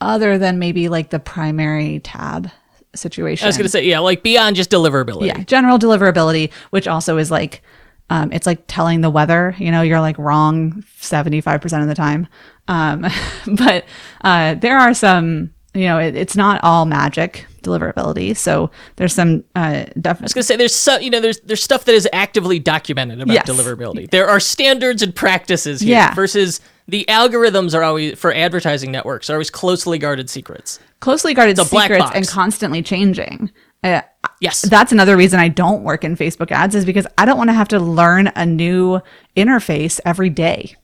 other 0.00 0.38
than 0.38 0.58
maybe 0.58 0.88
like 0.88 1.10
the 1.10 1.20
primary 1.20 2.00
tab 2.00 2.50
situation. 2.94 3.46
I 3.46 3.48
was 3.48 3.56
going 3.56 3.64
to 3.64 3.70
say, 3.70 3.84
yeah, 3.84 4.00
like 4.00 4.22
beyond 4.22 4.56
just 4.56 4.70
deliverability. 4.70 5.26
yeah 5.26 5.42
general 5.44 5.78
deliverability 5.78 6.52
which 6.70 6.86
also 6.86 7.18
is 7.18 7.30
like 7.30 7.62
um, 8.10 8.30
it's 8.32 8.46
like 8.46 8.64
telling 8.66 9.00
the 9.00 9.08
weather 9.08 9.54
you 9.58 9.70
know 9.70 9.80
you're 9.80 10.00
like 10.00 10.18
wrong 10.18 10.84
75% 11.00 11.82
of 11.82 11.88
the 11.88 11.94
time. 11.94 12.26
Um, 12.68 13.06
but 13.46 13.84
uh, 14.22 14.54
there 14.54 14.78
are 14.78 14.92
some 14.92 15.54
you 15.72 15.84
know 15.84 15.98
it, 15.98 16.14
it's 16.14 16.36
not 16.36 16.60
all 16.62 16.84
magic 16.84 17.46
deliverability 17.62 18.36
so 18.36 18.70
there's 18.96 19.14
some 19.14 19.44
uh, 19.56 19.84
I 20.04 20.16
was 20.20 20.32
gonna 20.34 20.42
say 20.42 20.56
there's 20.56 20.74
so 20.74 20.98
you 20.98 21.10
know 21.10 21.20
there's 21.20 21.40
there's 21.40 21.62
stuff 21.62 21.84
that 21.86 21.94
is 21.94 22.08
actively 22.12 22.58
documented 22.58 23.20
about 23.20 23.32
Yes. 23.34 23.48
deliverability. 23.48 24.10
There 24.10 24.28
are 24.28 24.40
standards 24.40 25.02
and 25.02 25.14
practices 25.14 25.80
here 25.80 25.92
Yeah. 25.96 26.14
versus 26.14 26.60
the 26.88 27.04
algorithms 27.08 27.74
are 27.74 27.82
always 27.82 28.18
for 28.18 28.34
advertising 28.34 28.90
networks 28.92 29.30
are 29.30 29.34
always 29.34 29.50
closely 29.50 29.98
guarded 29.98 30.28
secrets. 30.28 30.78
closely 31.00 31.34
guarded 31.34 31.56
black 31.56 31.90
secrets 31.90 32.10
and 32.14 32.26
constantly 32.28 32.82
changing 32.82 33.50
uh, 33.84 34.00
Yes. 34.40 34.62
that's 34.62 34.92
another 34.92 35.16
reason 35.16 35.40
I 35.40 35.48
don't 35.48 35.82
work 35.82 36.04
in 36.04 36.16
Facebook 36.16 36.50
ads 36.52 36.74
is 36.74 36.84
because 36.84 37.06
I 37.18 37.24
don't 37.24 37.38
want 37.38 37.50
to 37.50 37.54
have 37.54 37.68
to 37.68 37.78
learn 37.80 38.30
a 38.36 38.44
new 38.46 39.00
interface 39.36 39.98
every 40.04 40.30
day. 40.30 40.76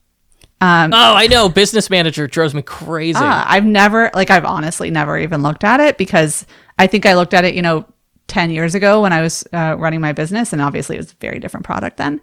Oh, 0.93 1.13
I 1.15 1.27
know. 1.27 1.47
Business 1.47 1.89
manager 1.89 2.27
drives 2.27 2.53
me 2.53 2.61
crazy. 2.61 3.19
Ah, 3.21 3.45
I've 3.47 3.65
never, 3.65 4.11
like, 4.13 4.29
I've 4.29 4.45
honestly 4.45 4.91
never 4.91 5.17
even 5.17 5.41
looked 5.41 5.63
at 5.63 5.79
it 5.79 5.97
because 5.97 6.45
I 6.77 6.87
think 6.87 7.05
I 7.05 7.13
looked 7.15 7.33
at 7.33 7.45
it, 7.45 7.55
you 7.55 7.61
know, 7.61 7.85
10 8.27 8.51
years 8.51 8.75
ago 8.75 9.01
when 9.01 9.13
I 9.13 9.21
was 9.21 9.45
uh, 9.53 9.75
running 9.77 10.01
my 10.01 10.13
business. 10.13 10.53
And 10.53 10.61
obviously 10.61 10.95
it 10.95 10.99
was 10.99 11.13
a 11.13 11.15
very 11.15 11.39
different 11.39 11.65
product 11.65 11.97
then. 11.97 12.21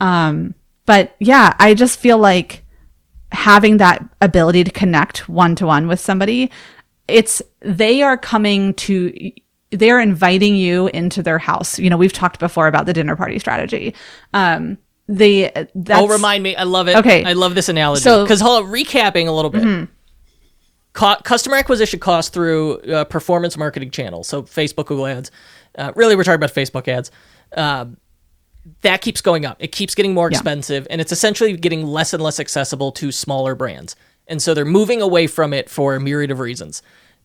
Um, 0.00 0.54
but 0.86 1.14
yeah, 1.20 1.54
I 1.58 1.74
just 1.74 2.00
feel 2.00 2.18
like 2.18 2.64
having 3.32 3.76
that 3.76 4.04
ability 4.20 4.64
to 4.64 4.70
connect 4.70 5.28
one 5.28 5.54
to 5.56 5.66
one 5.66 5.86
with 5.86 6.00
somebody, 6.00 6.50
it's, 7.08 7.42
they 7.60 8.02
are 8.02 8.16
coming 8.16 8.74
to, 8.74 9.32
they're 9.70 10.00
inviting 10.00 10.56
you 10.56 10.88
into 10.88 11.22
their 11.22 11.38
house. 11.38 11.78
You 11.78 11.90
know, 11.90 11.96
we've 11.96 12.12
talked 12.12 12.40
before 12.40 12.66
about 12.66 12.86
the 12.86 12.92
dinner 12.92 13.16
party 13.16 13.38
strategy. 13.38 13.94
Um, 14.34 14.78
they, 15.12 15.50
that's, 15.74 16.00
oh, 16.00 16.06
remind 16.08 16.42
me. 16.42 16.54
I 16.56 16.62
love 16.62 16.88
it. 16.88 16.96
Okay. 16.96 17.24
I 17.24 17.32
love 17.32 17.54
this 17.54 17.68
analogy. 17.68 18.02
So- 18.02 18.18
Mm-hmm. 18.18 18.24
Because 18.24 18.40
hold 18.40 18.64
on, 18.64 18.70
recapping 18.70 19.26
a 19.26 19.32
little 19.32 19.50
bit. 19.50 19.88
Co- 20.92 21.16
customer 21.24 21.56
acquisition 21.56 22.00
costs 22.00 22.30
through 22.30 22.78
uh, 22.80 23.04
performance 23.04 23.56
marketing 23.56 23.90
channels, 23.90 24.26
so 24.28 24.42
Facebook, 24.42 24.86
Google 24.86 25.06
Ads. 25.06 25.30
Uh, 25.78 25.92
really, 25.94 26.16
we're 26.16 26.24
talking 26.24 26.34
about 26.42 26.52
Facebook 26.52 26.88
ads. 26.88 27.10
Um, 27.56 27.96
that 28.82 29.00
keeps 29.00 29.20
going 29.20 29.46
up. 29.46 29.56
It 29.60 29.68
keeps 29.72 29.94
getting 29.94 30.14
more 30.14 30.28
expensive, 30.28 30.86
and 30.90 31.00
it's 31.00 31.12
essentially 31.12 31.56
getting 31.56 31.86
less 31.86 32.12
and 32.12 32.22
less 32.22 32.40
accessible 32.40 32.90
to 32.92 33.12
smaller 33.12 33.54
brands. 33.54 33.94
And 34.26 34.42
so 34.42 34.52
they're 34.52 34.64
moving 34.64 35.00
away 35.00 35.26
from 35.28 35.52
it 35.52 35.70
for 35.70 35.94
a 35.94 36.00
myriad 36.00 36.30
of 36.32 36.40
reasons. 36.40 36.82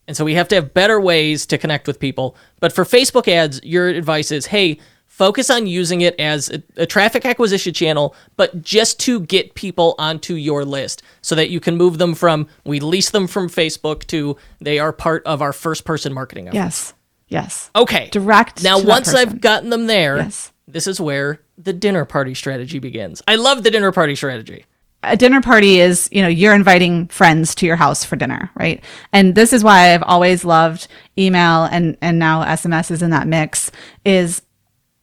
And 0.08 0.16
so 0.16 0.24
we 0.24 0.36
have 0.36 0.48
to 0.50 0.56
have 0.56 0.74
better 0.74 1.02
ways 1.02 1.46
to 1.48 1.58
connect 1.58 1.88
with 1.88 2.00
people. 2.00 2.36
But 2.60 2.72
for 2.72 2.84
Facebook 2.86 3.28
ads, 3.28 3.60
your 3.64 3.88
advice 3.90 4.32
is, 4.32 4.46
hey, 4.48 4.78
Focus 5.16 5.50
on 5.50 5.66
using 5.66 6.02
it 6.02 6.14
as 6.20 6.50
a, 6.50 6.62
a, 6.76 6.86
traffic 6.86 7.26
acquisition 7.26 7.74
channel, 7.74 8.14
but 8.36 8.62
just 8.62 9.00
to 9.00 9.22
get 9.22 9.56
people 9.56 9.96
onto 9.98 10.34
your 10.34 10.66
list 10.66 11.04
so 11.22 11.36
that 11.36 11.50
you 11.50 11.62
can 11.62 11.78
move 11.78 12.00
them 12.00 12.14
from 12.14 12.50
we 12.66 12.82
lease 12.82 13.12
them 13.12 13.26
from 13.26 13.48
Facebook 13.48 14.06
to 14.08 14.36
they 14.60 14.78
are 14.78 14.92
part 14.92 15.26
of 15.26 15.42
our 15.42 15.54
first 15.54 15.86
person 15.86 16.12
marketing 16.12 16.50
effort. 16.50 16.56
Yes. 16.56 16.94
Yes. 17.30 17.72
Okay. 17.78 18.10
Direct. 18.12 18.62
Now, 18.62 18.82
once 18.82 19.14
I've 19.14 19.40
gotten 19.40 19.70
them 19.70 19.88
there, 19.88 20.18
yes. 20.18 20.52
this 20.68 20.86
is 20.86 21.00
where 21.00 21.40
the 21.58 21.72
dinner 21.72 22.04
party 22.04 22.34
strategy 22.34 22.80
begins. 22.80 23.22
I 23.26 23.36
love 23.36 23.64
the 23.64 23.72
dinner 23.72 23.94
party 23.94 24.16
strategy 24.16 24.66
a 25.08 25.16
dinner 25.16 25.42
party 25.42 25.80
is, 25.80 26.10
you 26.12 26.22
know, 26.22 26.28
you're 26.28 26.56
inviting 26.56 27.08
friends 27.08 27.56
to 27.56 27.66
your 27.66 27.76
house 27.76 28.04
for 28.04 28.16
dinner, 28.16 28.50
right? 28.56 28.84
And 29.14 29.36
this 29.36 29.54
is 29.54 29.64
why 29.64 29.94
I've 29.94 30.04
always 30.04 30.44
loved 30.44 30.88
email 31.18 31.66
and 31.66 31.98
and 32.02 32.20
now 32.20 32.44
SMS 32.44 32.92
is 32.92 33.02
in 33.02 33.12
that 33.12 33.28
mix 33.28 33.72
is 34.04 34.42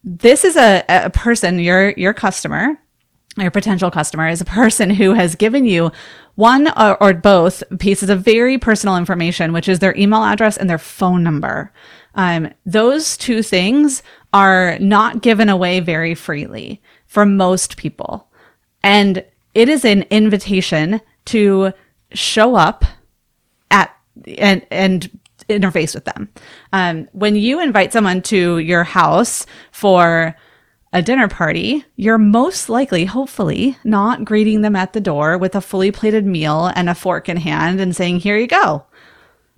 this 0.05 0.45
is 0.45 0.57
a, 0.57 0.85
a 0.89 1.11
person, 1.11 1.59
your 1.59 1.91
your 1.91 2.15
customer, 2.15 2.79
your 3.37 3.51
potential 3.51 3.91
customer 3.91 4.29
is 4.29 4.41
a 4.41 4.47
person 4.47 4.91
who 4.91 5.15
has 5.15 5.35
given 5.35 5.65
you 5.65 5.91
one 6.35 6.69
or, 6.79 7.03
or, 7.03 7.13
both 7.13 7.63
pieces 7.79 8.09
of 8.09 8.23
very 8.23 8.57
personal 8.57 8.97
information, 8.97 9.53
which 9.53 9.69
is 9.69 9.79
their 9.81 9.95
email 9.97 10.25
address 10.25 10.57
and 10.57 10.69
their 10.69 10.79
phone 10.79 11.23
number. 11.23 11.71
Um, 12.15 12.51
those 12.65 13.19
two 13.19 13.43
things 13.43 14.03
are 14.33 14.79
not 14.79 15.21
given 15.21 15.51
away 15.51 15.81
very 15.81 16.15
freely 16.15 16.81
for 17.07 17.27
most 17.27 17.77
people. 17.77 18.31
And 18.83 19.25
it 19.55 19.69
is 19.69 19.85
an 19.85 20.03
invitation 20.11 21.03
to 21.27 21.73
show 22.15 22.55
up 22.55 22.85
at 23.71 23.95
and 24.39 24.67
and 24.71 25.19
interface 25.59 25.95
with 25.95 26.05
them. 26.05 26.29
Um, 26.73 27.09
when 27.13 27.37
you 27.37 27.61
invite 27.61 27.93
someone 27.93 28.23
to 28.23 28.59
your 28.59 28.85
house 28.85 29.47
for 29.71 30.37
a 30.93 31.03
dinner 31.03 31.29
party, 31.29 31.85
you're 31.97 32.19
most 32.19 32.69
likely, 32.69 33.05
hopefully, 33.05 33.79
not 33.83 34.25
greeting 34.25 34.61
them 34.61 34.77
at 34.77 34.93
the 34.93 35.01
door 35.01 35.39
with 35.39 35.55
a 35.55 35.61
fully 35.61 35.91
plated 35.91 36.27
meal 36.27 36.71
and 36.77 36.91
a 36.91 36.95
fork 36.95 37.29
in 37.29 37.39
hand 37.39 37.81
and 37.81 37.97
saying, 37.97 38.21
Here 38.21 38.37
you 38.37 38.47
go. 38.47 38.85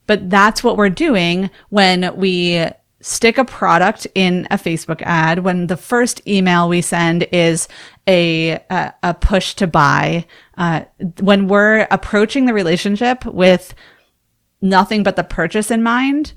But 0.07 0.31
that's 0.31 0.63
what 0.63 0.77
we're 0.77 0.91
doing 0.91 1.51
when 1.71 2.15
we 2.17 2.67
stick 3.01 3.37
a 3.37 3.45
product 3.45 4.07
in 4.15 4.47
a 4.51 4.57
Facebook 4.57 5.03
ad 5.03 5.41
when 5.41 5.67
the 5.67 5.77
first 5.77 6.27
email 6.27 6.71
we 6.71 6.81
send 6.81 7.23
is 7.33 7.69
a 8.09 8.53
a, 8.71 8.95
a 9.03 9.15
push 9.15 9.55
to 9.55 9.67
buy. 9.67 10.25
Uh, 10.57 10.85
when 11.21 11.49
we're 11.49 11.87
approaching 11.91 12.47
the 12.47 12.55
relationship 12.55 13.25
with 13.27 13.75
nothing 14.65 15.05
but 15.05 15.15
the 15.15 15.23
purchase 15.23 15.71
in 15.71 15.83
mind, 15.83 16.33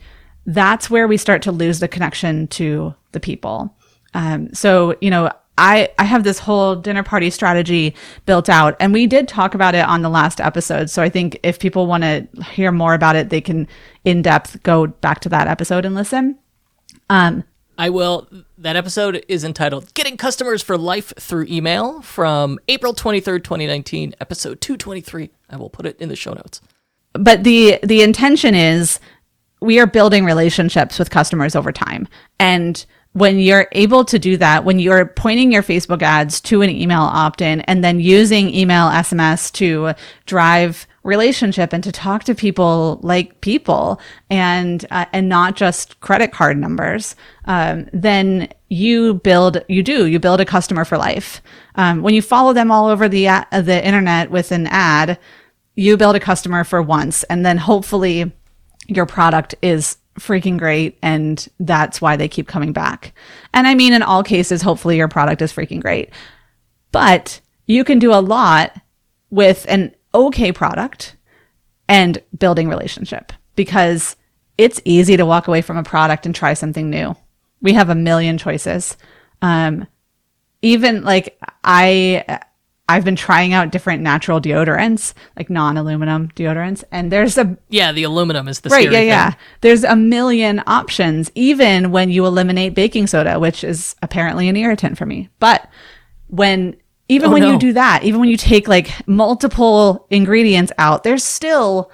that's 0.46 0.90
where 0.90 1.08
we 1.08 1.18
start 1.18 1.42
to 1.44 1.52
lose 1.52 1.80
the 1.80 1.88
connection 1.88 2.48
to 2.50 2.94
the 3.14 3.20
people. 3.20 3.76
Um, 4.14 4.54
so 4.54 4.96
you 5.02 5.10
know. 5.10 5.32
I, 5.60 5.90
I 5.98 6.04
have 6.04 6.24
this 6.24 6.38
whole 6.38 6.76
dinner 6.76 7.02
party 7.02 7.32
strategy 7.32 7.96
built 8.28 8.48
out 8.48 8.76
and 8.80 8.94
we 8.94 9.08
did 9.08 9.28
talk 9.28 9.56
about 9.56 9.74
it 9.74 9.84
on 9.88 10.04
the 10.04 10.10
last 10.10 10.40
episode. 10.40 10.92
So 10.92 11.02
I 11.02 11.10
think 11.10 11.40
if 11.42 11.58
people 11.58 11.88
want 11.88 12.04
to 12.04 12.28
hear 12.52 12.72
more 12.72 12.94
about 12.94 13.16
it, 13.16 13.32
they 13.32 13.42
can 13.42 13.68
in 14.06 14.22
depth 14.22 14.62
go 14.62 14.86
back 14.86 15.20
to 15.22 15.30
that 15.30 15.48
episode 15.48 15.84
and 15.84 15.96
listen. 15.96 16.38
Um, 17.10 17.44
I 17.78 17.90
will. 17.90 18.28
That 18.58 18.76
episode 18.76 19.24
is 19.28 19.44
entitled 19.44 19.94
Getting 19.94 20.18
Customers 20.18 20.64
for 20.64 20.78
Life 20.78 21.14
Through 21.20 21.46
Email 21.50 22.02
from 22.02 22.60
April 22.68 22.94
23rd, 22.94 23.44
2019, 23.44 24.16
episode 24.20 24.62
223. 24.62 25.30
I 25.50 25.58
will 25.58 25.70
put 25.70 25.86
it 25.86 26.00
in 26.00 26.10
the 26.10 26.16
show 26.16 26.34
notes. 26.34 26.62
But 27.20 27.44
the 27.44 27.80
the 27.84 28.02
intention 28.02 28.56
is 28.56 29.00
we 29.62 29.80
are 29.80 29.88
building 29.88 30.26
relationships 30.26 31.00
with 31.00 31.10
customers 31.10 31.56
over 31.56 31.72
time. 31.72 32.08
And 32.40 32.86
when 33.14 33.40
you're 33.40 33.68
able 33.72 34.06
to 34.06 34.20
do 34.20 34.38
that, 34.38 34.64
when 34.64 34.78
you're 34.78 35.08
pointing 35.08 35.52
your 35.52 35.64
Facebook 35.64 36.04
ads 36.04 36.40
to 36.42 36.62
an 36.62 36.70
email 36.70 37.02
opt 37.02 37.42
in 37.42 37.62
and 37.62 37.84
then 37.84 38.00
using 38.00 38.54
email 38.54 38.90
SMS 38.90 39.52
to 39.54 39.94
drive 40.28 40.86
relationship 41.02 41.74
and 41.74 41.84
to 41.84 41.92
talk 41.92 42.26
to 42.26 42.36
people 42.36 43.00
like 43.02 43.42
people 43.42 44.00
and 44.30 44.86
uh, 44.92 45.06
and 45.14 45.30
not 45.30 45.56
just 45.56 46.00
credit 46.02 46.32
card 46.32 46.58
numbers, 46.58 47.16
um, 47.46 47.88
then 47.92 48.50
you 48.70 49.16
build 49.16 49.64
you 49.68 49.82
do 49.82 50.06
you 50.06 50.20
build 50.20 50.40
a 50.40 50.46
customer 50.46 50.86
for 50.86 50.98
life. 50.98 51.42
Um, 51.74 52.04
when 52.04 52.14
you 52.14 52.22
follow 52.22 52.54
them 52.54 52.70
all 52.70 52.86
over 52.88 53.10
the 53.10 53.30
uh, 53.30 53.46
the 53.52 53.84
internet 53.84 54.30
with 54.30 54.52
an 54.52 54.68
ad, 54.68 55.18
you 55.78 55.96
build 55.96 56.16
a 56.16 56.20
customer 56.20 56.66
for 56.66 56.82
once, 56.82 57.24
and 57.26 57.46
then 57.46 57.58
hopefully 57.58 58.34
your 58.88 59.06
product 59.06 59.56
is 59.62 59.98
freaking 60.20 60.58
great 60.58 60.98
and 61.04 61.48
that's 61.60 62.02
why 62.02 62.16
they 62.16 62.28
keep 62.28 62.48
coming 62.48 62.74
back. 62.74 63.14
And 63.54 63.68
I 63.68 63.76
mean 63.76 63.94
in 63.94 64.02
all 64.02 64.24
cases 64.24 64.64
hopefully 64.64 64.98
your 64.98 65.08
product 65.08 65.42
is 65.44 65.54
freaking 65.54 65.80
great. 65.80 66.10
But 66.92 67.40
you 67.68 67.84
can 67.84 68.00
do 68.00 68.12
a 68.12 68.16
lot 68.16 68.76
with 69.30 69.66
an 69.70 69.94
okay 70.16 70.52
product 70.52 71.16
and 71.88 72.22
building 72.38 72.68
relationship 72.68 73.32
because 73.56 74.16
it's 74.58 74.82
easy 74.86 75.18
to 75.18 75.26
walk 75.26 75.48
away 75.48 75.62
from 75.62 75.78
a 75.78 75.84
product 75.84 76.26
and 76.26 76.34
try 76.34 76.54
something 76.56 76.90
new. 76.90 77.16
We 77.62 77.74
have 77.74 77.90
a 77.90 77.96
million 77.96 78.40
choices. 78.40 78.98
Um, 79.44 79.86
even 80.64 81.04
like 81.04 81.40
I, 81.64 82.42
I've 82.90 83.04
been 83.04 83.18
trying 83.18 83.52
out 83.52 83.72
different 83.72 84.02
natural 84.02 84.40
deodorants, 84.40 85.14
like 85.36 85.50
non-aluminum 85.50 86.30
deodorants, 86.30 86.86
and 86.92 87.12
there's 87.12 87.38
a 87.38 87.58
yeah, 87.70 87.92
the 87.92 88.04
aluminum 88.04 88.48
is 88.48 88.62
the 88.62 88.70
right, 88.70 88.86
yeah, 88.86 88.92
thing. 88.92 89.08
yeah. 89.08 89.34
There's 89.62 89.84
a 89.84 89.96
million 89.96 90.64
options, 90.66 91.30
even 91.36 91.92
when 91.92 92.10
you 92.10 92.26
eliminate 92.26 92.74
baking 92.74 93.08
soda, 93.08 93.40
which 93.40 93.64
is 93.64 93.96
apparently 94.02 94.48
an 94.48 94.56
irritant 94.56 94.98
for 94.98 95.06
me. 95.06 95.30
But 95.40 95.70
when 96.28 96.78
even 97.10 97.30
oh, 97.30 97.34
when 97.34 97.42
no. 97.42 97.52
you 97.54 97.60
do 97.60 97.74
that, 97.74 98.04
even 98.04 98.20
when 98.20 98.30
you 98.30 98.38
take 98.38 98.68
like 98.68 99.08
multiple 99.08 100.08
ingredients 100.10 100.72
out, 100.78 101.04
there's 101.04 101.24
still 101.24 101.92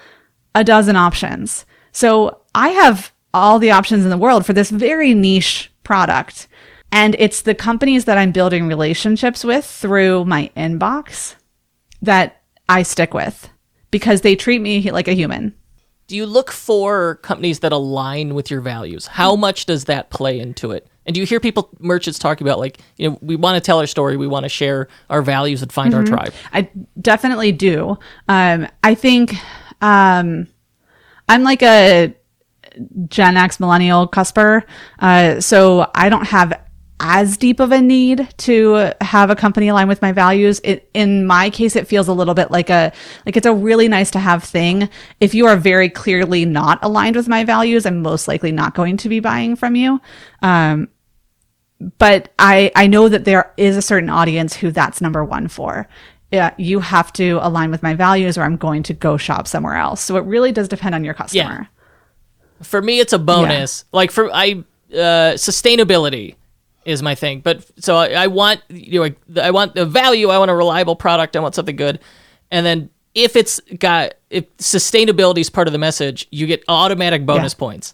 a 0.55 0.63
dozen 0.63 0.95
options. 0.95 1.65
So 1.91 2.41
I 2.53 2.69
have 2.69 3.11
all 3.33 3.59
the 3.59 3.71
options 3.71 4.03
in 4.03 4.09
the 4.09 4.17
world 4.17 4.45
for 4.45 4.53
this 4.53 4.69
very 4.69 5.13
niche 5.13 5.71
product. 5.83 6.47
And 6.93 7.15
it's 7.17 7.41
the 7.41 7.55
companies 7.55 8.05
that 8.05 8.19
I'm 8.19 8.31
building 8.31 8.67
relationships 8.67 9.43
with 9.43 9.65
through 9.65 10.25
my 10.25 10.51
inbox 10.55 11.33
that 12.03 12.43
I 12.69 12.83
stick 12.83 13.15
with 13.15 13.49
because 13.89 14.21
they 14.21 14.35
treat 14.35 14.61
me 14.61 14.91
like 14.91 15.07
a 15.07 15.13
human. 15.13 15.55
Do 16.05 16.15
you 16.15 16.27
look 16.27 16.51
for 16.51 17.15
companies 17.15 17.61
that 17.61 17.71
align 17.71 18.35
with 18.35 18.51
your 18.51 18.61
values? 18.61 19.07
How 19.07 19.35
much 19.35 19.65
does 19.65 19.85
that 19.85 20.11
play 20.11 20.39
into 20.39 20.69
it? 20.69 20.87
And 21.07 21.15
do 21.15 21.19
you 21.19 21.25
hear 21.25 21.39
people, 21.39 21.69
merchants, 21.79 22.19
talking 22.19 22.45
about 22.45 22.59
like, 22.59 22.77
you 22.97 23.09
know, 23.09 23.17
we 23.23 23.37
want 23.37 23.55
to 23.55 23.61
tell 23.61 23.79
our 23.79 23.87
story, 23.87 24.15
we 24.15 24.27
want 24.27 24.43
to 24.43 24.49
share 24.49 24.87
our 25.09 25.23
values 25.23 25.63
and 25.63 25.73
find 25.73 25.93
mm-hmm. 25.93 26.01
our 26.01 26.05
tribe? 26.05 26.33
I 26.53 26.69
definitely 27.01 27.53
do. 27.53 27.97
Um, 28.27 28.67
I 28.83 28.93
think 28.93 29.33
um, 29.81 30.47
I'm 31.27 31.41
like 31.41 31.63
a 31.63 32.13
Gen 33.07 33.35
X 33.35 33.59
millennial 33.59 34.07
cusper, 34.07 34.63
uh, 34.99 35.39
so 35.41 35.89
I 35.95 36.09
don't 36.09 36.27
have 36.27 36.62
as 37.05 37.35
deep 37.35 37.59
of 37.59 37.73
a 37.73 37.81
need 37.81 38.33
to 38.37 38.93
have 39.01 39.29
a 39.29 39.35
company 39.35 39.67
align 39.67 39.89
with 39.89 40.01
my 40.01 40.13
values. 40.13 40.61
It, 40.63 40.89
in 40.93 41.25
my 41.25 41.49
case, 41.49 41.75
it 41.75 41.85
feels 41.85 42.07
a 42.07 42.13
little 42.13 42.33
bit 42.33 42.49
like 42.49 42.69
a, 42.69 42.93
like 43.25 43.35
it's 43.35 43.45
a 43.45 43.53
really 43.53 43.89
nice 43.89 44.09
to 44.11 44.19
have 44.19 44.41
thing. 44.41 44.89
If 45.19 45.35
you 45.35 45.45
are 45.47 45.57
very 45.57 45.89
clearly 45.89 46.45
not 46.45 46.79
aligned 46.81 47.17
with 47.17 47.27
my 47.27 47.43
values, 47.43 47.85
I'm 47.85 48.01
most 48.01 48.29
likely 48.29 48.53
not 48.53 48.73
going 48.73 48.95
to 48.97 49.09
be 49.09 49.19
buying 49.19 49.57
from 49.57 49.75
you. 49.75 49.99
Um, 50.41 50.87
but 51.99 52.31
I, 52.39 52.71
I 52.73 52.87
know 52.87 53.09
that 53.09 53.25
there 53.25 53.53
is 53.57 53.75
a 53.75 53.81
certain 53.81 54.09
audience 54.09 54.55
who 54.55 54.71
that's 54.71 55.01
number 55.01 55.25
one 55.25 55.49
for. 55.49 55.89
Yeah, 56.31 56.53
you 56.57 56.79
have 56.79 57.11
to 57.13 57.39
align 57.41 57.69
with 57.69 57.83
my 57.83 57.95
values 57.95 58.37
or 58.37 58.43
I'm 58.43 58.55
going 58.55 58.81
to 58.83 58.93
go 58.93 59.17
shop 59.17 59.45
somewhere 59.45 59.75
else. 59.75 59.99
So 59.99 60.15
it 60.15 60.23
really 60.23 60.53
does 60.53 60.69
depend 60.69 60.95
on 60.95 61.03
your 61.03 61.13
customer. 61.13 61.67
Yeah. 62.61 62.63
For 62.65 62.81
me, 62.81 63.01
it's 63.01 63.11
a 63.11 63.19
bonus. 63.19 63.83
Yeah. 63.83 63.97
Like 63.97 64.11
for 64.11 64.33
I, 64.33 64.63
uh, 64.93 65.35
sustainability 65.35 66.35
is 66.85 67.01
my 67.01 67.15
thing. 67.15 67.41
But 67.41 67.65
so 67.83 67.95
I, 67.95 68.09
I 68.09 68.27
want 68.27 68.61
you 68.69 68.99
know 68.99 69.41
I 69.41 69.51
want 69.51 69.75
the 69.75 69.85
value. 69.85 70.29
I 70.29 70.37
want 70.37 70.51
a 70.51 70.55
reliable 70.55 70.95
product. 70.95 71.35
I 71.35 71.39
want 71.39 71.55
something 71.55 71.75
good, 71.75 71.99
and 72.51 72.65
then 72.65 72.89
if 73.15 73.35
it's 73.35 73.59
got 73.79 74.13
if 74.29 74.55
sustainability 74.57 75.39
is 75.39 75.49
part 75.49 75.67
of 75.67 75.71
the 75.71 75.79
message, 75.79 76.27
you 76.31 76.47
get 76.47 76.63
automatic 76.67 77.25
bonus 77.25 77.53
yeah. 77.53 77.59
points. 77.59 77.93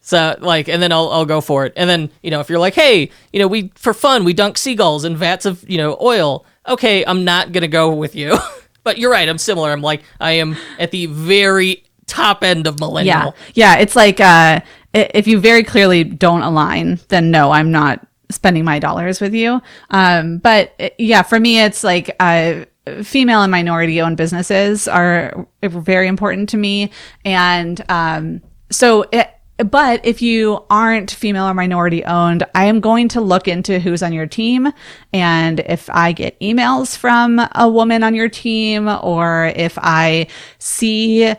So 0.00 0.36
like, 0.40 0.68
and 0.68 0.82
then 0.82 0.92
I'll 0.92 1.08
I'll 1.10 1.26
go 1.26 1.40
for 1.40 1.64
it. 1.64 1.72
And 1.76 1.88
then 1.88 2.10
you 2.22 2.30
know 2.30 2.40
if 2.40 2.48
you're 2.48 2.58
like, 2.58 2.74
hey, 2.74 3.10
you 3.32 3.38
know 3.38 3.48
we 3.48 3.72
for 3.74 3.94
fun 3.94 4.24
we 4.24 4.32
dunk 4.32 4.58
seagulls 4.58 5.04
in 5.04 5.16
vats 5.16 5.46
of 5.46 5.68
you 5.68 5.78
know 5.78 5.96
oil. 6.00 6.44
Okay, 6.66 7.04
I'm 7.04 7.24
not 7.24 7.52
gonna 7.52 7.68
go 7.68 7.92
with 7.94 8.14
you. 8.14 8.36
but 8.84 8.98
you're 8.98 9.10
right. 9.10 9.28
I'm 9.28 9.38
similar. 9.38 9.70
I'm 9.70 9.82
like 9.82 10.02
I 10.20 10.32
am 10.32 10.56
at 10.78 10.90
the 10.90 11.06
very 11.06 11.84
top 12.06 12.42
end 12.42 12.66
of 12.66 12.78
millennial. 12.78 13.34
Yeah, 13.54 13.76
yeah. 13.76 13.78
It's 13.78 13.96
like 13.96 14.20
uh, 14.20 14.60
if 14.92 15.26
you 15.26 15.40
very 15.40 15.62
clearly 15.62 16.04
don't 16.04 16.42
align, 16.42 17.00
then 17.08 17.30
no, 17.30 17.50
I'm 17.50 17.70
not 17.70 18.06
spending 18.32 18.64
my 18.64 18.78
dollars 18.78 19.20
with 19.20 19.34
you. 19.34 19.60
Um, 19.90 20.38
but 20.38 20.94
yeah, 20.98 21.22
for 21.22 21.38
me, 21.38 21.60
it's 21.60 21.84
like, 21.84 22.14
uh, 22.18 22.64
female 23.02 23.42
and 23.42 23.50
minority 23.50 24.00
owned 24.00 24.16
businesses 24.16 24.88
are 24.88 25.46
very 25.62 26.08
important 26.08 26.48
to 26.48 26.56
me. 26.56 26.90
And, 27.24 27.80
um, 27.88 28.42
so 28.70 29.04
it, 29.12 29.30
but 29.58 30.04
if 30.04 30.22
you 30.22 30.64
aren't 30.70 31.10
female 31.10 31.44
or 31.44 31.54
minority 31.54 32.04
owned, 32.04 32.44
I 32.54 32.64
am 32.64 32.80
going 32.80 33.08
to 33.08 33.20
look 33.20 33.46
into 33.46 33.78
who's 33.78 34.02
on 34.02 34.12
your 34.12 34.26
team. 34.26 34.72
And 35.12 35.60
if 35.60 35.88
I 35.90 36.12
get 36.12 36.40
emails 36.40 36.96
from 36.96 37.40
a 37.54 37.68
woman 37.68 38.02
on 38.02 38.14
your 38.14 38.28
team, 38.28 38.88
or 38.88 39.52
if 39.54 39.78
I 39.80 40.26
see 40.58 41.32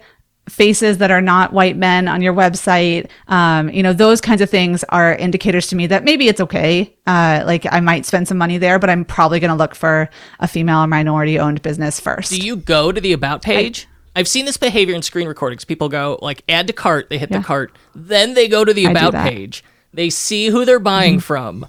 faces 0.49 0.97
that 0.97 1.09
are 1.09 1.21
not 1.21 1.53
white 1.53 1.77
men 1.77 2.07
on 2.07 2.21
your 2.21 2.33
website, 2.33 3.09
um, 3.27 3.69
you 3.69 3.81
know, 3.81 3.93
those 3.93 4.19
kinds 4.19 4.41
of 4.41 4.49
things 4.49 4.83
are 4.89 5.15
indicators 5.15 5.67
to 5.67 5.75
me 5.75 5.87
that 5.87 6.03
maybe 6.03 6.27
it's 6.27 6.41
okay. 6.41 6.93
Uh, 7.07 7.43
like 7.45 7.65
I 7.71 7.79
might 7.79 8.05
spend 8.05 8.27
some 8.27 8.37
money 8.37 8.57
there, 8.57 8.77
but 8.77 8.89
I'm 8.89 9.05
probably 9.05 9.39
going 9.39 9.49
to 9.49 9.55
look 9.55 9.73
for 9.73 10.09
a 10.39 10.47
female 10.47 10.79
or 10.79 10.87
minority 10.87 11.39
owned 11.39 11.61
business 11.61 11.99
first. 11.99 12.31
Do 12.31 12.37
you 12.37 12.57
go 12.57 12.91
to 12.91 12.99
the 12.99 13.13
about 13.13 13.41
page? 13.41 13.87
I, 14.15 14.19
have 14.19 14.27
seen 14.27 14.45
this 14.45 14.57
behavior 14.57 14.95
in 14.95 15.01
screen 15.01 15.27
recordings. 15.27 15.65
People 15.65 15.89
go 15.89 16.19
like 16.21 16.43
add 16.49 16.67
to 16.67 16.73
cart, 16.73 17.09
they 17.09 17.17
hit 17.17 17.31
yeah. 17.31 17.39
the 17.39 17.43
cart, 17.43 17.75
then 17.95 18.33
they 18.33 18.47
go 18.47 18.65
to 18.65 18.73
the 18.73 18.85
about 18.85 19.13
page. 19.13 19.63
They 19.93 20.09
see 20.09 20.47
who 20.47 20.65
they're 20.65 20.79
buying 20.79 21.15
mm-hmm. 21.15 21.21
from, 21.21 21.67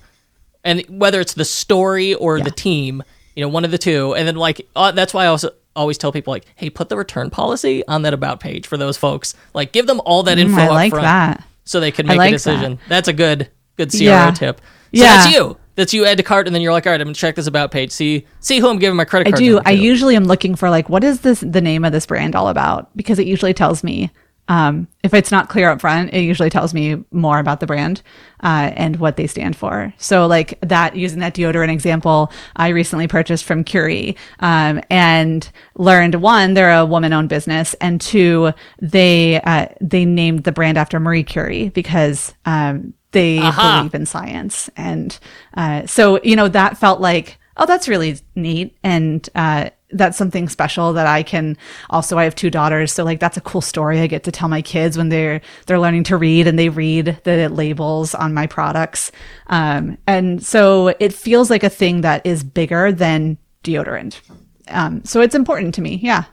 and 0.65 0.83
whether 0.89 1.21
it's 1.21 1.35
the 1.35 1.45
story 1.45 2.15
or 2.15 2.39
yeah. 2.39 2.45
the 2.45 2.51
team, 2.51 3.03
you 3.37 3.43
know, 3.43 3.49
one 3.49 3.65
of 3.65 3.71
the 3.71 3.79
two. 3.79 4.15
And 4.15 4.27
then 4.27 4.37
like 4.37 4.67
uh, 4.75 4.91
that's 4.93 5.15
why 5.15 5.25
I 5.25 5.27
also 5.29 5.51
always 5.77 5.99
tell 5.99 6.13
people 6.13 6.33
like, 6.33 6.47
hey, 6.57 6.71
put 6.71 6.89
the 6.89 6.97
return 6.97 7.31
policy 7.31 7.87
on 7.87 8.03
that 8.03 8.15
about 8.15 8.41
page 8.41 8.67
for 8.67 8.77
those 8.77 8.97
folks. 8.97 9.35
Like, 9.53 9.73
give 9.73 9.87
them 9.87 10.01
all 10.05 10.23
that 10.25 10.39
info 10.39 10.57
mm, 10.57 10.61
I 10.61 10.69
like 10.69 10.91
front 10.91 11.05
that. 11.05 11.45
so 11.65 11.81
they 11.81 11.91
can 11.91 12.07
make 12.07 12.19
like 12.19 12.31
a 12.31 12.33
decision. 12.33 12.77
That. 12.77 12.89
That's 12.89 13.09
a 13.09 13.13
good 13.13 13.51
good 13.77 13.91
CRO 13.91 14.05
yeah. 14.05 14.31
tip. 14.31 14.61
So 14.61 14.65
yeah. 14.93 15.17
that's 15.17 15.35
you. 15.35 15.59
That's 15.77 15.93
you 15.93 16.05
add 16.05 16.19
to 16.19 16.23
cart, 16.23 16.47
and 16.47 16.55
then 16.55 16.63
you're 16.63 16.73
like, 16.73 16.87
all 16.87 16.93
right, 16.93 17.01
I'm 17.01 17.07
gonna 17.09 17.15
check 17.15 17.35
this 17.35 17.49
about 17.49 17.73
page. 17.73 17.91
See 17.91 18.27
see 18.39 18.61
who 18.61 18.69
I'm 18.69 18.79
giving 18.79 18.97
my 18.97 19.05
credit 19.05 19.25
card. 19.25 19.43
I 19.43 19.45
do. 19.45 19.61
I 19.65 19.73
usually 19.73 20.15
am 20.15 20.25
looking 20.25 20.55
for 20.55 20.71
like, 20.71 20.89
what 20.89 21.03
is 21.03 21.23
this 21.23 21.41
the 21.41 21.61
name 21.61 21.85
of 21.85 21.93
this 21.93 22.07
brand 22.07 22.37
all 22.37 22.49
about? 22.49 22.97
Because 22.97 23.19
it 23.19 23.27
usually 23.27 23.55
tells 23.55 23.83
me 23.83 24.11
um, 24.49 24.89
if 25.03 25.15
it's 25.15 25.31
not 25.31 25.49
clear 25.49 25.71
up 25.71 25.81
front, 25.81 26.13
it 26.13 26.21
usually 26.21 26.51
tells 26.51 26.75
me 26.75 27.03
more 27.11 27.39
about 27.39 27.61
the 27.61 27.67
brand 27.67 28.03
uh, 28.43 28.73
and 28.77 28.97
what 28.97 29.17
they 29.17 29.27
stand 29.27 29.57
for. 29.57 29.95
So, 29.97 30.27
like 30.27 30.59
that, 30.61 30.97
using 30.97 31.21
that 31.21 31.35
deodorant 31.35 31.73
example, 31.73 32.31
I 32.57 32.69
recently 32.69 33.09
purchased 33.09 33.45
from 33.45 33.65
Curie 33.65 34.17
um, 34.41 34.83
and 34.91 35.51
learned 35.77 36.17
one, 36.17 36.55
they're 36.55 36.79
a 36.79 36.85
woman-owned 36.85 37.31
business, 37.31 37.75
and 37.81 38.01
two, 38.01 38.53
they 38.81 39.41
uh, 39.41 39.69
they 39.81 40.05
named 40.05 40.45
the 40.45 40.53
brand 40.53 40.77
after 40.77 41.01
Marie 41.01 41.25
Curie 41.25 41.71
because 41.71 42.35
um, 42.45 42.93
they 43.13 43.39
Aha. 43.39 43.79
believe 43.79 43.95
in 43.95 44.05
science, 44.05 44.69
and 44.77 45.19
uh, 45.55 45.87
so 45.87 46.21
you 46.23 46.37
know 46.37 46.49
that 46.49 46.77
felt 46.77 47.01
like 47.01 47.39
oh, 47.57 47.67
that's 47.67 47.89
really 47.89 48.19
neat 48.35 48.77
and 48.83 49.29
uh, 49.35 49.71
that's 49.95 50.19
something 50.19 50.49
special 50.49 50.93
that 50.93 51.07
I 51.07 51.23
can 51.23 51.57
also 51.91 52.19
I 52.19 52.25
have 52.25 52.35
two 52.35 52.51
daughters 52.51 52.93
so 52.93 53.05
like 53.05 53.21
that's 53.21 53.37
a 53.37 53.41
cool 53.41 53.61
story 53.61 54.01
I 54.01 54.07
get 54.07 54.25
to 54.25 54.33
tell 54.33 54.49
my 54.49 54.61
kids 54.61 54.99
when 54.99 55.09
they're 55.09 55.41
they're 55.67 55.81
learning 55.81 56.05
to 56.05 56.17
read 56.17 56.47
and 56.47 56.59
they 56.59 56.69
read 56.69 57.19
the 57.25 57.49
labels 57.49 58.15
on 58.15 58.35
my 58.35 58.47
products. 58.47 59.13
Um, 59.47 59.97
and 60.07 60.45
so 60.45 60.89
it 61.01 61.13
feels 61.13 61.51
like 61.51 61.63
a 61.63 61.71
thing 61.71 62.03
that 62.03 62.27
is 62.27 62.45
bigger 62.45 62.93
than 62.93 63.39
deodorant. 63.63 64.21
Um, 64.69 65.05
so 65.05 65.21
it's 65.21 65.35
important 65.35 65.75
to 65.75 65.81
me 65.81 66.01
yeah. 66.03 66.25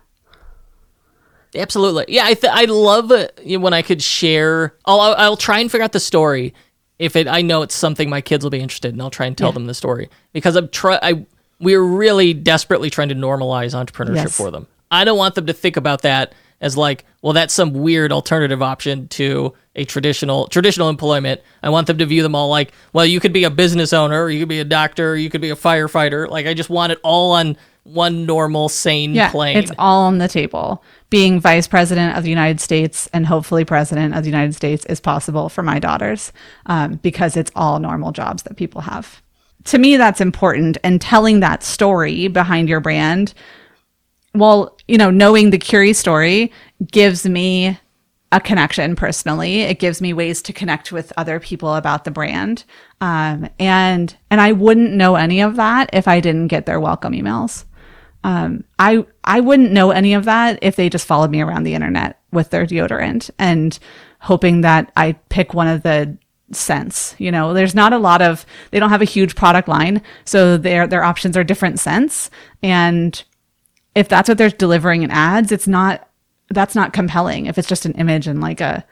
Absolutely. 1.54 2.06
Yeah 2.08 2.26
I 2.26 2.34
th- 2.34 2.54
I 2.54 2.66
love 2.66 3.12
it 3.12 3.60
when 3.60 3.74
I 3.74 3.82
could 3.82 4.02
share 4.02 4.76
I'll 4.86 5.00
I'll 5.00 5.38
try 5.38 5.60
and 5.60 5.72
figure 5.72 5.84
out 5.84 5.92
the 5.92 6.00
story 6.00 6.54
if 6.98 7.16
it 7.16 7.28
I 7.28 7.42
know 7.42 7.62
it's 7.62 7.76
something 7.76 8.10
my 8.10 8.22
kids 8.22 8.44
will 8.46 8.52
be 8.52 8.60
interested 8.60 8.94
in 8.94 9.02
I'll 9.02 9.10
try 9.10 9.26
and 9.26 9.38
tell 9.38 9.50
yeah. 9.50 9.54
them 9.54 9.66
the 9.66 9.74
story. 9.74 10.10
Because 10.34 10.56
I'm 10.56 10.70
try 10.70 11.00
I 11.02 11.26
we're 11.62 11.82
really 11.82 12.34
desperately 12.34 12.90
trying 12.90 13.10
to 13.10 13.16
normalize 13.16 13.74
entrepreneurship 13.74 14.16
yes. 14.16 14.38
for 14.38 14.52
them. 14.52 14.68
I 14.90 15.06
don't 15.06 15.18
want 15.18 15.36
them 15.36 15.46
to 15.46 15.54
think 15.54 15.78
about 15.78 16.02
that 16.02 16.34
as 16.60 16.76
like, 16.76 17.06
well, 17.22 17.34
that's 17.34 17.54
some 17.54 17.74
weird 17.74 18.12
alternative 18.12 18.62
option 18.62 19.08
to 19.10 19.54
a 19.76 19.86
traditional 19.86 20.48
traditional 20.48 20.90
employment. 20.90 21.42
I 21.64 21.70
want 21.70 21.88
them 21.88 21.98
to 22.00 22.06
view 22.06 22.24
them 22.24 22.36
all 22.36 22.50
like, 22.50 22.74
well, 22.94 23.06
you 23.06 23.20
could 23.20 23.34
be 23.34 23.46
a 23.46 23.50
business 23.50 23.94
owner, 23.94 24.30
you 24.30 24.40
could 24.40 24.50
be 24.50 24.60
a 24.60 24.66
doctor, 24.66 25.12
or 25.12 25.16
you 25.16 25.30
could 25.30 25.42
be 25.42 25.50
a 25.50 25.56
firefighter. 25.56 26.28
Like 26.28 26.46
I 26.46 26.54
just 26.54 26.70
want 26.70 26.92
it 26.92 27.00
all 27.04 27.32
on 27.32 27.58
one 27.84 28.26
normal, 28.26 28.70
sane 28.70 29.16
yeah, 29.16 29.32
plane. 29.32 29.58
It's 29.58 29.72
all 29.80 30.04
on 30.04 30.20
the 30.20 30.28
table. 30.28 30.84
Being 31.10 31.40
vice 31.40 31.68
president 31.68 32.18
of 32.18 32.24
the 32.24 32.30
United 32.30 32.60
States 32.60 33.10
and 33.12 33.26
hopefully 33.26 33.66
president 33.66 34.14
of 34.16 34.24
the 34.24 34.30
United 34.30 34.54
States 34.54 34.86
is 34.86 35.00
possible 35.00 35.50
for 35.50 35.64
my 35.64 35.80
daughters 35.80 36.32
um, 36.68 36.96
because 36.96 37.36
it's 37.36 37.52
all 37.56 37.80
normal 37.80 38.12
jobs 38.12 38.44
that 38.44 38.56
people 38.56 38.82
have 38.82 39.22
to 39.66 39.78
me, 39.78 39.98
that's 39.98 40.22
important. 40.22 40.78
And 40.84 41.00
telling 41.02 41.40
that 41.40 41.64
story 41.64 42.28
behind 42.28 42.70
your 42.70 42.80
brand, 42.80 43.34
well, 44.34 44.78
you 44.88 44.98
know, 44.98 45.10
knowing 45.12 45.50
the 45.50 45.58
Curie 45.58 45.94
story 45.94 46.52
gives 46.92 47.28
me 47.28 47.78
a 48.32 48.40
connection 48.40 48.96
personally. 48.96 49.62
It 49.62 49.80
gives 49.80 50.02
me 50.02 50.14
ways 50.14 50.42
to 50.44 50.54
connect 50.54 50.92
with 50.92 51.12
other 51.18 51.40
people 51.40 51.76
about 51.76 52.06
the 52.06 52.12
brand. 52.12 52.64
Um, 53.02 53.50
and, 53.60 54.16
and 54.30 54.40
I 54.40 54.54
wouldn't 54.54 54.94
know 54.94 55.16
any 55.16 55.42
of 55.42 55.58
that 55.58 55.90
if 55.92 56.08
I 56.08 56.22
didn't 56.22 56.48
get 56.48 56.66
their 56.66 56.80
welcome 56.80 57.14
emails. 57.14 57.66
Um, 58.24 58.64
I, 58.80 59.06
I 59.24 59.42
wouldn't 59.42 59.74
know 59.74 59.92
any 59.92 60.14
of 60.14 60.26
that 60.26 60.60
if 60.62 60.76
they 60.76 60.90
just 60.90 61.08
followed 61.08 61.32
me 61.32 61.42
around 61.42 61.64
the 61.64 61.74
internet 61.74 62.22
with 62.32 62.52
their 62.52 62.66
deodorant 62.66 63.30
and 63.38 63.78
hoping 64.20 64.62
that 64.62 64.92
I 64.96 65.14
pick 65.30 65.54
one 65.54 65.68
of 65.68 65.84
the 65.84 66.18
scents. 66.56 67.16
You 67.18 67.32
know, 67.32 67.54
there's 67.54 67.76
not 67.76 67.94
a 67.94 67.98
lot 67.98 68.22
of 68.22 68.46
they 68.72 68.80
don't 68.80 68.90
have 68.90 69.02
a 69.02 69.06
huge 69.06 69.36
product 69.36 69.68
line, 69.68 70.02
so 70.26 70.58
their 70.58 70.88
their 70.88 71.04
options 71.04 71.38
are 71.38 71.44
different 71.44 71.80
scents. 71.80 72.30
And 72.62 73.22
if 73.96 74.08
that's 74.08 74.30
what 74.30 74.38
they're 74.38 74.50
delivering 74.50 75.04
in 75.04 75.12
ads, 75.12 75.52
it's 75.52 75.68
not 75.68 76.08
that's 76.50 76.76
not 76.76 76.94
compelling. 76.94 77.46
If 77.46 77.58
it's 77.58 77.68
just 77.68 77.86
an 77.86 77.94
image 77.94 78.28
and 78.28 78.42
like 78.42 78.62
a 78.62 78.86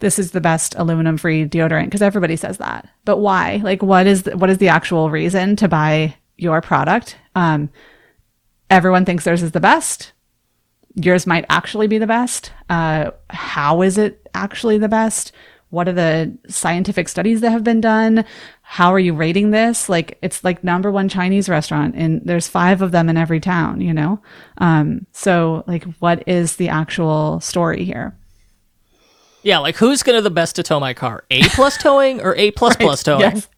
this 0.00 0.18
is 0.18 0.32
the 0.32 0.40
best 0.40 0.74
aluminum 0.76 1.16
free 1.16 1.46
deodorant 1.46 1.86
because 1.86 2.02
everybody 2.02 2.36
says 2.36 2.58
that. 2.58 2.88
But 3.04 3.18
why? 3.18 3.60
Like 3.62 3.82
what 3.82 4.06
is 4.06 4.24
the, 4.24 4.36
what 4.36 4.50
is 4.50 4.58
the 4.58 4.68
actual 4.68 5.10
reason 5.10 5.56
to 5.56 5.68
buy 5.68 6.16
your 6.36 6.60
product? 6.60 7.16
Um, 7.34 7.70
everyone 8.70 9.04
thinks 9.04 9.24
theirs 9.24 9.42
is 9.42 9.52
the 9.52 9.60
best. 9.60 10.12
Yours 10.96 11.26
might 11.26 11.46
actually 11.48 11.86
be 11.86 11.98
the 11.98 12.06
best. 12.06 12.52
Uh, 12.68 13.12
how 13.30 13.82
is 13.82 13.98
it 13.98 14.28
actually 14.34 14.78
the 14.78 14.88
best? 14.88 15.32
What 15.74 15.88
are 15.88 15.92
the 15.92 16.36
scientific 16.48 17.08
studies 17.08 17.40
that 17.40 17.50
have 17.50 17.64
been 17.64 17.80
done? 17.80 18.24
How 18.62 18.92
are 18.94 18.98
you 18.98 19.12
rating 19.12 19.50
this? 19.50 19.88
Like 19.88 20.18
it's 20.22 20.44
like 20.44 20.62
number 20.64 20.90
one 20.90 21.08
chinese 21.08 21.48
restaurant 21.48 21.94
and 21.96 22.22
there's 22.24 22.48
five 22.48 22.80
of 22.80 22.92
them 22.92 23.08
in 23.08 23.16
every 23.16 23.40
town 23.40 23.80
you 23.80 23.92
know? 23.92 24.22
Um 24.58 25.06
so 25.12 25.64
like 25.66 25.84
what 25.98 26.22
is 26.26 26.56
the 26.56 26.68
actual 26.68 27.40
story 27.40 27.84
here? 27.84 28.16
Yeah 29.42 29.58
like 29.58 29.76
who's 29.76 30.02
gonna 30.02 30.22
the 30.22 30.30
best 30.30 30.56
to 30.56 30.62
tow 30.62 30.80
my 30.80 30.94
car? 30.94 31.24
A 31.30 31.42
plus 31.50 31.76
towing 31.76 32.20
or 32.22 32.34
a 32.36 32.52
plus 32.52 32.76
right. 32.80 32.98
towing? 32.98 33.20
yes. 33.20 33.48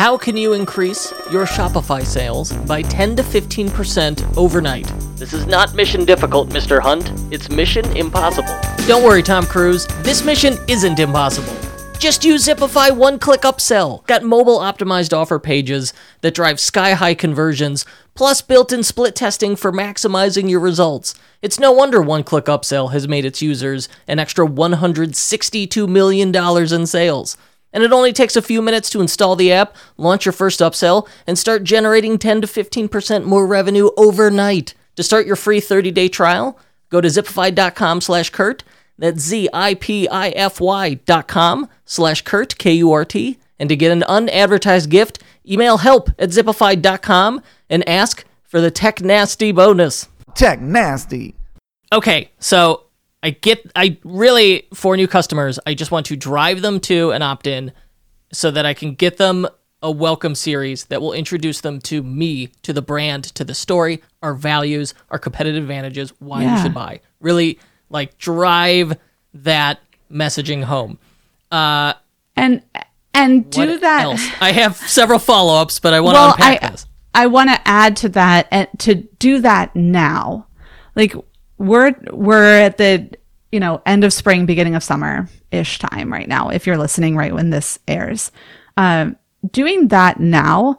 How 0.00 0.16
can 0.16 0.34
you 0.34 0.54
increase 0.54 1.12
your 1.30 1.44
Shopify 1.44 2.02
sales 2.06 2.54
by 2.54 2.80
10 2.80 3.16
to 3.16 3.22
15% 3.22 4.34
overnight? 4.38 4.90
This 5.16 5.34
is 5.34 5.46
not 5.46 5.74
mission 5.74 6.06
difficult, 6.06 6.48
Mr. 6.48 6.80
Hunt. 6.80 7.12
It's 7.30 7.50
mission 7.50 7.84
impossible. 7.94 8.58
Don't 8.86 9.04
worry, 9.04 9.22
Tom 9.22 9.44
Cruise. 9.44 9.86
This 10.00 10.24
mission 10.24 10.56
isn't 10.68 10.98
impossible. 10.98 11.54
Just 11.98 12.24
use 12.24 12.46
Zipify 12.46 12.96
one 12.96 13.18
click 13.18 13.42
upsell. 13.42 14.06
Got 14.06 14.22
mobile 14.22 14.58
optimized 14.58 15.14
offer 15.14 15.38
pages 15.38 15.92
that 16.22 16.32
drive 16.32 16.58
sky 16.60 16.94
high 16.94 17.12
conversions, 17.12 17.84
plus 18.14 18.40
built 18.40 18.72
in 18.72 18.82
split 18.82 19.14
testing 19.14 19.54
for 19.54 19.70
maximizing 19.70 20.48
your 20.48 20.60
results. 20.60 21.14
It's 21.42 21.60
no 21.60 21.72
wonder 21.72 22.00
one 22.00 22.24
click 22.24 22.46
upsell 22.46 22.92
has 22.92 23.06
made 23.06 23.26
its 23.26 23.42
users 23.42 23.86
an 24.08 24.18
extra 24.18 24.46
$162 24.46 25.86
million 25.86 26.34
in 26.34 26.86
sales. 26.86 27.36
And 27.72 27.84
it 27.84 27.92
only 27.92 28.12
takes 28.12 28.36
a 28.36 28.42
few 28.42 28.62
minutes 28.62 28.90
to 28.90 29.00
install 29.00 29.36
the 29.36 29.52
app, 29.52 29.76
launch 29.96 30.24
your 30.24 30.32
first 30.32 30.60
upsell, 30.60 31.08
and 31.26 31.38
start 31.38 31.64
generating 31.64 32.18
10 32.18 32.40
to 32.40 32.46
15% 32.46 33.24
more 33.24 33.46
revenue 33.46 33.90
overnight. 33.96 34.74
To 34.96 35.02
start 35.02 35.26
your 35.26 35.36
free 35.36 35.60
30-day 35.60 36.08
trial, 36.08 36.58
go 36.90 37.00
to 37.00 37.08
zipify.com 37.08 38.00
slash 38.00 38.30
Kurt. 38.30 38.64
That's 38.98 39.20
Z-I-P-I-F-Y 39.20 40.94
dot 41.06 41.26
com 41.26 41.68
slash 41.86 42.22
Kurt, 42.22 42.58
K-U-R-T. 42.58 43.38
And 43.58 43.68
to 43.68 43.76
get 43.76 43.92
an 43.92 44.02
unadvertised 44.02 44.90
gift, 44.90 45.22
email 45.48 45.78
help 45.78 46.10
at 46.18 46.30
zipify.com 46.30 47.42
and 47.68 47.88
ask 47.88 48.24
for 48.42 48.60
the 48.60 48.70
Tech 48.70 49.00
Nasty 49.00 49.52
bonus. 49.52 50.08
Tech 50.34 50.60
Nasty. 50.60 51.34
Okay, 51.92 52.30
so 52.38 52.84
I 53.22 53.30
get 53.30 53.70
I 53.76 53.98
really 54.04 54.66
for 54.72 54.96
new 54.96 55.06
customers, 55.06 55.58
I 55.66 55.74
just 55.74 55.90
want 55.90 56.06
to 56.06 56.16
drive 56.16 56.62
them 56.62 56.80
to 56.80 57.10
an 57.12 57.22
opt-in 57.22 57.72
so 58.32 58.50
that 58.50 58.64
I 58.64 58.74
can 58.74 58.94
get 58.94 59.18
them 59.18 59.46
a 59.82 59.90
welcome 59.90 60.34
series 60.34 60.84
that 60.86 61.00
will 61.00 61.12
introduce 61.12 61.60
them 61.62 61.80
to 61.80 62.02
me, 62.02 62.48
to 62.62 62.72
the 62.72 62.82
brand, 62.82 63.24
to 63.24 63.44
the 63.44 63.54
story, 63.54 64.02
our 64.22 64.34
values, 64.34 64.94
our 65.10 65.18
competitive 65.18 65.62
advantages, 65.62 66.12
why 66.18 66.42
yeah. 66.42 66.56
you 66.56 66.62
should 66.62 66.74
buy. 66.74 67.00
Really 67.20 67.58
like 67.88 68.16
drive 68.18 68.96
that 69.34 69.80
messaging 70.10 70.64
home. 70.64 70.98
Uh 71.50 71.94
and 72.36 72.62
and 73.12 73.50
do 73.50 73.78
that 73.78 74.04
else? 74.04 74.26
I 74.40 74.52
have 74.52 74.76
several 74.76 75.18
follow-ups, 75.18 75.80
but 75.80 75.92
I 75.92 76.00
want 76.00 76.14
well, 76.14 76.28
to 76.28 76.42
unpack 76.42 76.62
I, 76.62 76.70
this. 76.70 76.86
I 77.12 77.26
want 77.26 77.50
to 77.50 77.60
add 77.68 77.96
to 77.98 78.08
that 78.10 78.48
and 78.50 78.68
to 78.78 78.94
do 78.94 79.40
that 79.40 79.74
now. 79.74 80.46
Like 80.94 81.14
we're 81.60 81.94
we're 82.10 82.58
at 82.58 82.78
the 82.78 83.10
you 83.52 83.60
know 83.60 83.82
end 83.84 84.02
of 84.02 84.12
spring 84.12 84.46
beginning 84.46 84.74
of 84.74 84.82
summer 84.82 85.28
ish 85.52 85.78
time 85.78 86.12
right 86.12 86.28
now, 86.28 86.48
if 86.48 86.66
you're 86.66 86.78
listening 86.78 87.16
right 87.16 87.34
when 87.34 87.50
this 87.50 87.78
airs. 87.86 88.32
Um, 88.76 89.16
doing 89.52 89.88
that 89.88 90.18
now 90.18 90.78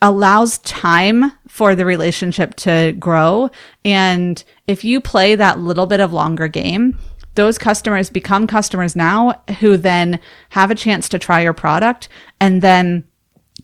allows 0.00 0.58
time 0.58 1.32
for 1.48 1.74
the 1.74 1.84
relationship 1.84 2.54
to 2.56 2.94
grow. 2.98 3.50
And 3.84 4.42
if 4.66 4.84
you 4.84 5.00
play 5.00 5.34
that 5.34 5.58
little 5.58 5.86
bit 5.86 6.00
of 6.00 6.12
longer 6.12 6.48
game, 6.48 6.98
those 7.34 7.58
customers 7.58 8.10
become 8.10 8.46
customers 8.46 8.96
now 8.96 9.42
who 9.60 9.76
then 9.76 10.20
have 10.50 10.70
a 10.70 10.74
chance 10.74 11.08
to 11.10 11.18
try 11.18 11.42
your 11.42 11.52
product 11.52 12.08
and 12.40 12.62
then 12.62 13.04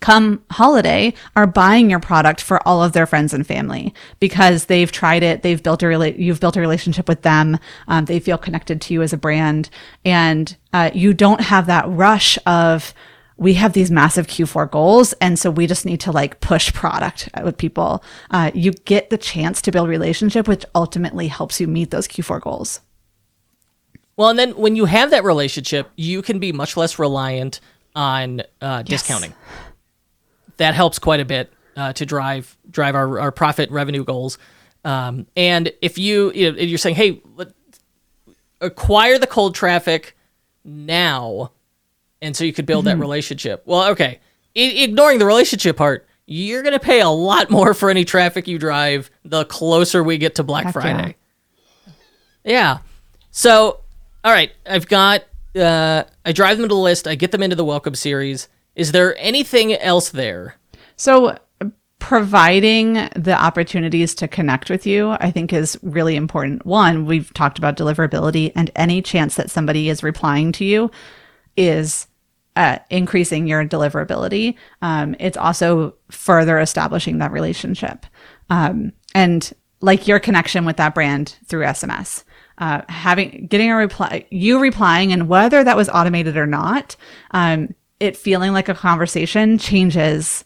come 0.01 0.43
holiday 0.51 1.15
are 1.37 1.47
buying 1.47 1.91
your 1.91 2.01
product 2.01 2.41
for 2.41 2.67
all 2.67 2.83
of 2.83 2.93
their 2.93 3.07
friends 3.07 3.33
and 3.33 3.47
family 3.47 3.95
because 4.19 4.67
they've 4.67 4.91
tried 4.91 5.23
it. 5.23 5.43
They've 5.43 5.63
built 5.63 5.83
a 5.83 5.87
rela- 5.87 6.19
you've 6.19 6.41
built 6.41 6.57
a 6.57 6.61
relationship 6.61 7.09
with 7.09 7.23
them. 7.23 7.59
Um, 7.89 8.07
they 8.07 8.21
feel 8.21 8.39
connected 8.39 8.81
to 8.83 8.95
you 8.95 9.03
as 9.03 9.13
a 9.13 9.19
brand. 9.19 9.71
And 10.05 10.57
uh, 10.73 10.91
you 10.95 11.15
don't 11.15 11.41
have 11.41 11.67
that 11.67 11.85
rush 11.89 12.39
of 12.47 12.95
we 13.37 13.55
have 13.55 13.73
these 13.73 13.91
massive 13.91 14.27
q4 14.27 14.71
goals. 14.71 15.15
And 15.15 15.39
so 15.39 15.51
we 15.51 15.67
just 15.67 15.87
need 15.87 16.01
to 16.01 16.13
like 16.13 16.41
push 16.41 16.73
product 16.75 17.29
with 17.43 17.57
people. 17.57 18.05
Uh, 18.31 18.51
you 18.55 18.73
get 18.73 19.09
the 19.09 19.17
chance 19.17 19.63
to 19.63 19.73
build 19.73 19.89
relationship 19.89 20.47
which 20.47 20.65
ultimately 20.75 21.29
helps 21.29 21.61
you 21.61 21.67
meet 21.67 21.91
those 21.91 22.07
q4 22.07 22.41
goals. 22.41 22.81
Well, 24.17 24.29
and 24.29 24.39
then 24.39 24.51
when 24.57 24.77
you 24.77 24.85
have 24.85 25.11
that 25.13 25.25
relationship, 25.25 25.91
you 25.97 26.21
can 26.21 26.39
be 26.39 26.53
much 26.53 26.77
less 26.77 26.99
reliant 26.99 27.61
on 27.97 28.43
uh, 28.61 28.83
discounting. 28.83 29.33
That 30.61 30.75
helps 30.75 30.99
quite 30.99 31.21
a 31.21 31.25
bit 31.25 31.51
uh, 31.75 31.95
to 31.95 32.05
drive 32.05 32.55
drive 32.71 32.95
our, 32.95 33.19
our 33.19 33.33
profit 33.33 33.71
revenue 33.71 34.05
goals. 34.05 34.37
Um, 34.85 35.27
and 35.35 35.73
if 35.81 35.97
you, 35.97 36.33
you 36.35 36.53
know, 36.53 36.59
if 36.59 36.69
you're 36.69 36.77
saying, 36.77 36.97
hey, 36.97 37.23
let, 37.35 37.53
acquire 38.61 39.19
the 39.19 39.27
cold 39.27 39.55
traffic 39.55 40.19
now, 40.63 41.53
and 42.21 42.37
so 42.37 42.45
you 42.45 42.53
could 42.53 42.67
build 42.67 42.85
that 42.85 42.99
relationship. 42.99 43.63
Well, 43.65 43.91
okay, 43.93 44.21
I- 44.55 44.61
ignoring 44.61 45.19
the 45.19 45.25
relationship 45.25 45.79
part, 45.79 46.07
you're 46.27 46.63
going 46.63 46.75
to 46.75 46.79
pay 46.79 47.01
a 47.01 47.09
lot 47.09 47.51
more 47.51 47.73
for 47.73 47.89
any 47.89 48.05
traffic 48.05 48.47
you 48.47 48.59
drive 48.59 49.11
the 49.25 49.47
closer 49.47 50.05
we 50.05 50.19
get 50.19 50.35
to 50.35 50.43
Black 50.43 50.67
Heck 50.67 50.75
yeah. 50.75 50.81
Friday. 50.81 51.17
Yeah. 52.45 52.79
So, 53.31 53.81
all 54.23 54.33
right, 54.33 54.53
I've 54.67 54.87
got. 54.89 55.25
Uh, 55.57 56.05
I 56.25 56.33
drive 56.33 56.59
them 56.59 56.69
to 56.69 56.75
the 56.75 56.81
list. 56.81 57.09
I 57.09 57.15
get 57.15 57.33
them 57.33 57.43
into 57.43 57.57
the 57.57 57.65
welcome 57.65 57.95
series. 57.95 58.49
Is 58.77 58.93
there 58.93 59.17
anything 59.19 59.75
else 59.75 60.11
there? 60.11 60.57
So 60.97 61.37
providing 61.99 62.95
the 63.15 63.37
opportunities 63.39 64.15
to 64.17 64.27
connect 64.27 64.71
with 64.71 64.87
you, 64.87 65.11
I 65.21 65.31
think 65.31 65.53
is 65.53 65.79
really 65.83 66.17
important. 66.17 66.67
One, 66.67 67.07
we've 67.07 67.33
talked 67.35 67.59
about 67.59 67.77
deliverability 67.77 68.53
and 68.57 68.71
any 68.75 69.03
chance 69.03 69.37
that 69.37 69.51
somebody 69.51 69.89
is 69.89 70.03
replying 70.03 70.51
to 70.53 70.65
you 70.65 70.91
is 71.57 72.07
uh, 72.57 72.79
increasing 72.89 73.47
your 73.47 73.65
deliverability. 73.65 74.57
Um, 74.83 75.15
it's 75.21 75.37
also 75.37 75.95
further 76.11 76.59
establishing 76.59 77.19
that 77.19 77.33
relationship. 77.33 78.07
Um, 78.49 78.93
and 79.15 79.53
like 79.81 80.09
your 80.09 80.19
connection 80.19 80.65
with 80.65 80.77
that 80.77 80.95
brand 80.95 81.37
through 81.47 81.65
SMS. 81.65 82.25
Uh, 82.59 82.83
having 82.91 83.47
getting 83.47 83.71
a 83.71 83.77
reply, 83.77 84.27
you 84.31 84.61
replying, 84.61 85.13
and 85.13 85.29
whether 85.29 85.65
that 85.65 85.79
was 85.79 85.89
automated 85.89 86.37
or 86.37 86.47
not, 86.47 86.95
um, 87.31 87.75
it 88.01 88.17
feeling 88.17 88.53
like 88.53 88.69
a 88.69 88.75
conversation 88.75 89.59
changes 89.59 90.45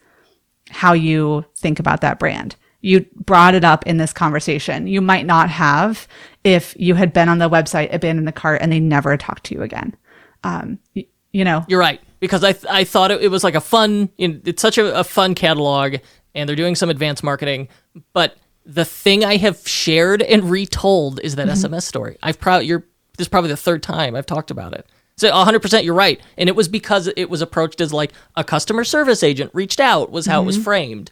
how 0.70 0.92
you 0.92 1.44
think 1.57 1.78
about 1.78 2.00
that 2.02 2.18
brand. 2.18 2.57
You 2.80 3.07
brought 3.14 3.55
it 3.55 3.64
up 3.64 3.86
in 3.86 3.96
this 3.96 4.12
conversation. 4.12 4.86
You 4.86 5.00
might 5.00 5.24
not 5.24 5.48
have 5.48 6.07
if 6.42 6.74
you 6.78 6.94
had 6.94 7.12
been 7.14 7.28
on 7.30 7.38
the 7.38 7.48
website, 7.48 7.94
abandoned 7.94 8.28
the 8.28 8.32
cart, 8.32 8.61
and 8.61 8.70
they 8.70 8.80
never 8.80 9.16
talked 9.16 9.44
to 9.44 9.55
you 9.55 9.62
again. 9.62 9.96
Um, 10.42 10.78
y- 10.94 11.07
you 11.32 11.44
know, 11.44 11.64
You're 11.68 11.80
right 11.80 12.00
because 12.20 12.44
I 12.44 12.52
th- 12.52 12.66
I 12.68 12.84
thought 12.84 13.11
it, 13.11 13.22
it 13.22 13.28
was 13.28 13.42
like 13.42 13.55
a 13.55 13.61
fun. 13.61 14.11
You 14.18 14.28
know, 14.28 14.40
it's 14.44 14.61
such 14.62 14.76
a, 14.78 15.00
a 15.00 15.05
fun 15.05 15.34
catalog, 15.34 15.96
and 16.34 16.48
they're 16.48 16.57
doing 16.57 16.74
some 16.74 16.90
advanced 16.90 17.24
marketing. 17.24 17.68
But 18.12 18.36
the 18.66 18.84
thing 18.84 19.24
I 19.24 19.36
have 19.36 19.66
shared 19.66 20.22
and 20.22 20.50
retold 20.50 21.20
is 21.22 21.36
that 21.36 21.48
SMS 21.48 21.82
story. 21.82 22.18
I've 22.22 22.38
probably 22.38 22.66
you're 22.66 22.84
this 23.16 23.24
is 23.26 23.28
probably 23.28 23.50
the 23.50 23.57
third 23.57 23.82
time 23.82 24.14
I've 24.14 24.26
talked 24.26 24.50
about 24.50 24.74
it. 24.74 24.86
So 25.17 25.31
100 25.31 25.62
percent 25.62 25.85
you're 25.85 25.95
right, 25.95 26.21
and 26.37 26.49
it 26.49 26.57
was 26.57 26.69
because 26.69 27.09
it 27.17 27.31
was 27.31 27.41
approached 27.41 27.81
as 27.81 27.93
like 27.93 28.12
a 28.35 28.43
customer 28.43 28.85
service 28.85 29.23
agent 29.23 29.51
reached 29.55 29.81
out 29.81 30.11
was 30.11 30.27
how 30.27 30.43
it 30.43 30.45
was 30.45 30.57
framed, 30.57 31.11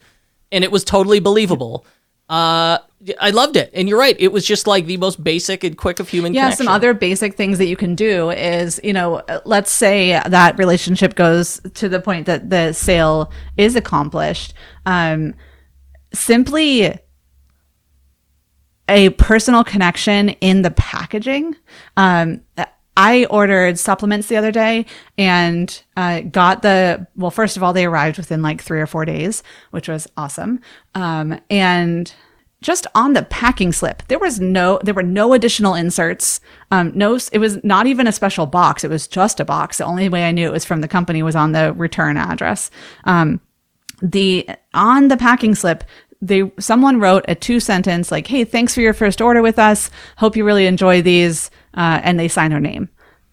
and 0.50 0.64
it 0.64 0.72
was 0.72 0.82
totally 0.82 1.20
believable. 1.20 1.86
Uh, 2.28 2.78
I 3.20 3.30
loved 3.30 3.56
it, 3.56 3.70
and 3.74 3.88
you're 3.88 3.98
right. 3.98 4.16
It 4.18 4.32
was 4.32 4.44
just 4.44 4.66
like 4.66 4.86
the 4.86 4.96
most 4.96 5.22
basic 5.22 5.64
and 5.64 5.76
quick 5.76 6.00
of 6.00 6.08
human. 6.08 6.34
Yeah, 6.34 6.44
connection. 6.44 6.66
some 6.66 6.74
other 6.74 6.94
basic 6.94 7.34
things 7.34 7.58
that 7.58 7.66
you 7.66 7.76
can 7.76 7.94
do 7.94 8.30
is, 8.30 8.80
you 8.82 8.92
know, 8.92 9.22
let's 9.44 9.70
say 9.70 10.20
that 10.26 10.58
relationship 10.58 11.14
goes 11.14 11.60
to 11.74 11.88
the 11.88 12.00
point 12.00 12.26
that 12.26 12.48
the 12.50 12.72
sale 12.72 13.30
is 13.56 13.76
accomplished. 13.76 14.54
Um, 14.86 15.34
simply 16.14 16.98
a 18.88 19.10
personal 19.10 19.64
connection 19.64 20.30
in 20.30 20.62
the 20.62 20.70
packaging. 20.70 21.56
Um, 21.96 22.40
I 22.96 23.24
ordered 23.26 23.78
supplements 23.78 24.28
the 24.28 24.36
other 24.36 24.52
day 24.52 24.86
and 25.16 25.82
uh, 25.96 26.20
got 26.20 26.62
the 26.62 27.06
well. 27.16 27.30
First 27.30 27.56
of 27.56 27.62
all, 27.62 27.72
they 27.72 27.86
arrived 27.86 28.18
within 28.18 28.42
like 28.42 28.60
three 28.62 28.80
or 28.80 28.86
four 28.86 29.04
days, 29.04 29.42
which 29.70 29.88
was 29.88 30.06
awesome. 30.16 30.60
Um, 30.94 31.40
and 31.48 32.12
just 32.60 32.86
on 32.94 33.14
the 33.14 33.22
packing 33.24 33.72
slip, 33.72 34.02
there 34.08 34.18
was 34.18 34.40
no, 34.40 34.78
there 34.84 34.94
were 34.94 35.02
no 35.02 35.32
additional 35.32 35.74
inserts. 35.74 36.40
Um, 36.70 36.92
no, 36.94 37.18
it 37.32 37.38
was 37.38 37.62
not 37.64 37.86
even 37.86 38.06
a 38.06 38.12
special 38.12 38.46
box. 38.46 38.84
It 38.84 38.90
was 38.90 39.08
just 39.08 39.40
a 39.40 39.44
box. 39.44 39.78
The 39.78 39.84
only 39.84 40.08
way 40.08 40.24
I 40.24 40.32
knew 40.32 40.46
it 40.46 40.52
was 40.52 40.64
from 40.64 40.80
the 40.80 40.88
company 40.88 41.22
was 41.22 41.34
on 41.34 41.52
the 41.52 41.72
return 41.72 42.16
address. 42.16 42.70
Um, 43.04 43.40
the 44.00 44.48
on 44.74 45.08
the 45.08 45.16
packing 45.16 45.54
slip 45.54 45.84
they 46.20 46.50
someone 46.58 46.98
wrote 46.98 47.24
a 47.28 47.36
two 47.36 47.60
sentence 47.60 48.10
like 48.10 48.26
hey 48.26 48.44
thanks 48.44 48.74
for 48.74 48.80
your 48.80 48.92
first 48.92 49.20
order 49.20 49.42
with 49.42 49.60
us 49.60 49.90
hope 50.16 50.36
you 50.36 50.44
really 50.44 50.66
enjoy 50.66 51.00
these 51.00 51.52
uh, 51.74 52.00
and 52.02 52.18
they 52.18 52.28
sign 52.28 52.50
their 52.50 52.60
name 52.60 52.88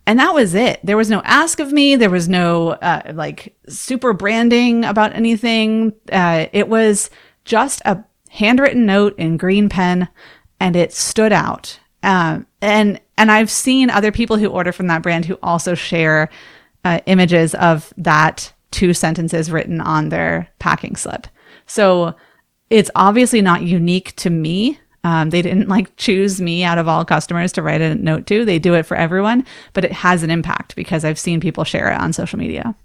and 0.06 0.20
that 0.20 0.34
was 0.34 0.56
it 0.56 0.80
there 0.84 0.98
was 0.98 1.10
no 1.10 1.22
ask 1.24 1.60
of 1.60 1.72
me 1.72 1.96
there 1.96 2.10
was 2.10 2.28
no 2.28 2.70
uh, 2.70 3.12
like 3.14 3.56
super 3.68 4.14
branding 4.14 4.86
about 4.86 5.14
anything 5.16 5.94
uh, 6.12 6.48
it 6.54 6.68
was 6.68 7.10
just 7.46 7.82
a 7.86 8.04
handwritten 8.30 8.86
note 8.86 9.18
in 9.18 9.38
green 9.38 9.70
pen 9.70 10.08
and 10.60 10.76
it 10.76 10.94
stood 10.94 11.34
out 11.34 11.80
um, 12.04 12.46
and 12.62 13.00
and 13.18 13.32
i've 13.32 13.50
seen 13.50 13.90
other 13.90 14.12
people 14.12 14.38
who 14.38 14.48
order 14.48 14.72
from 14.72 14.88
that 14.88 15.04
brand 15.04 15.26
who 15.26 15.38
also 15.42 15.76
share 15.76 16.30
uh, 16.86 17.00
images 17.06 17.54
of 17.56 17.94
that 17.98 18.54
two 18.72 18.94
sentences 18.94 19.52
written 19.52 19.82
on 19.82 20.10
their 20.10 20.50
packing 20.60 20.96
slip. 20.96 21.28
So 21.66 22.16
it's 22.70 22.92
obviously 22.96 23.42
not 23.42 23.64
unique 23.64 24.16
to 24.18 24.30
me. 24.30 24.80
Um, 25.04 25.30
they 25.30 25.42
didn't 25.42 25.70
like 25.70 25.96
choose 25.96 26.42
me 26.42 26.64
out 26.64 26.78
of 26.78 26.88
all 26.88 27.06
customers 27.06 27.52
to 27.54 27.62
write 27.62 27.80
a 27.82 27.96
note 27.96 28.26
to. 28.28 28.44
They 28.44 28.60
do 28.60 28.74
it 28.74 28.84
for 28.86 28.98
everyone, 28.98 29.46
but 29.74 29.86
it 29.86 29.92
has 29.94 30.24
an 30.24 30.30
impact 30.30 30.76
because 30.76 31.06
I've 31.06 31.18
seen 31.20 31.40
people 31.40 31.64
share 31.64 31.92
it 31.92 32.00
on 32.00 32.12
social 32.12 32.38
media. 32.38 32.76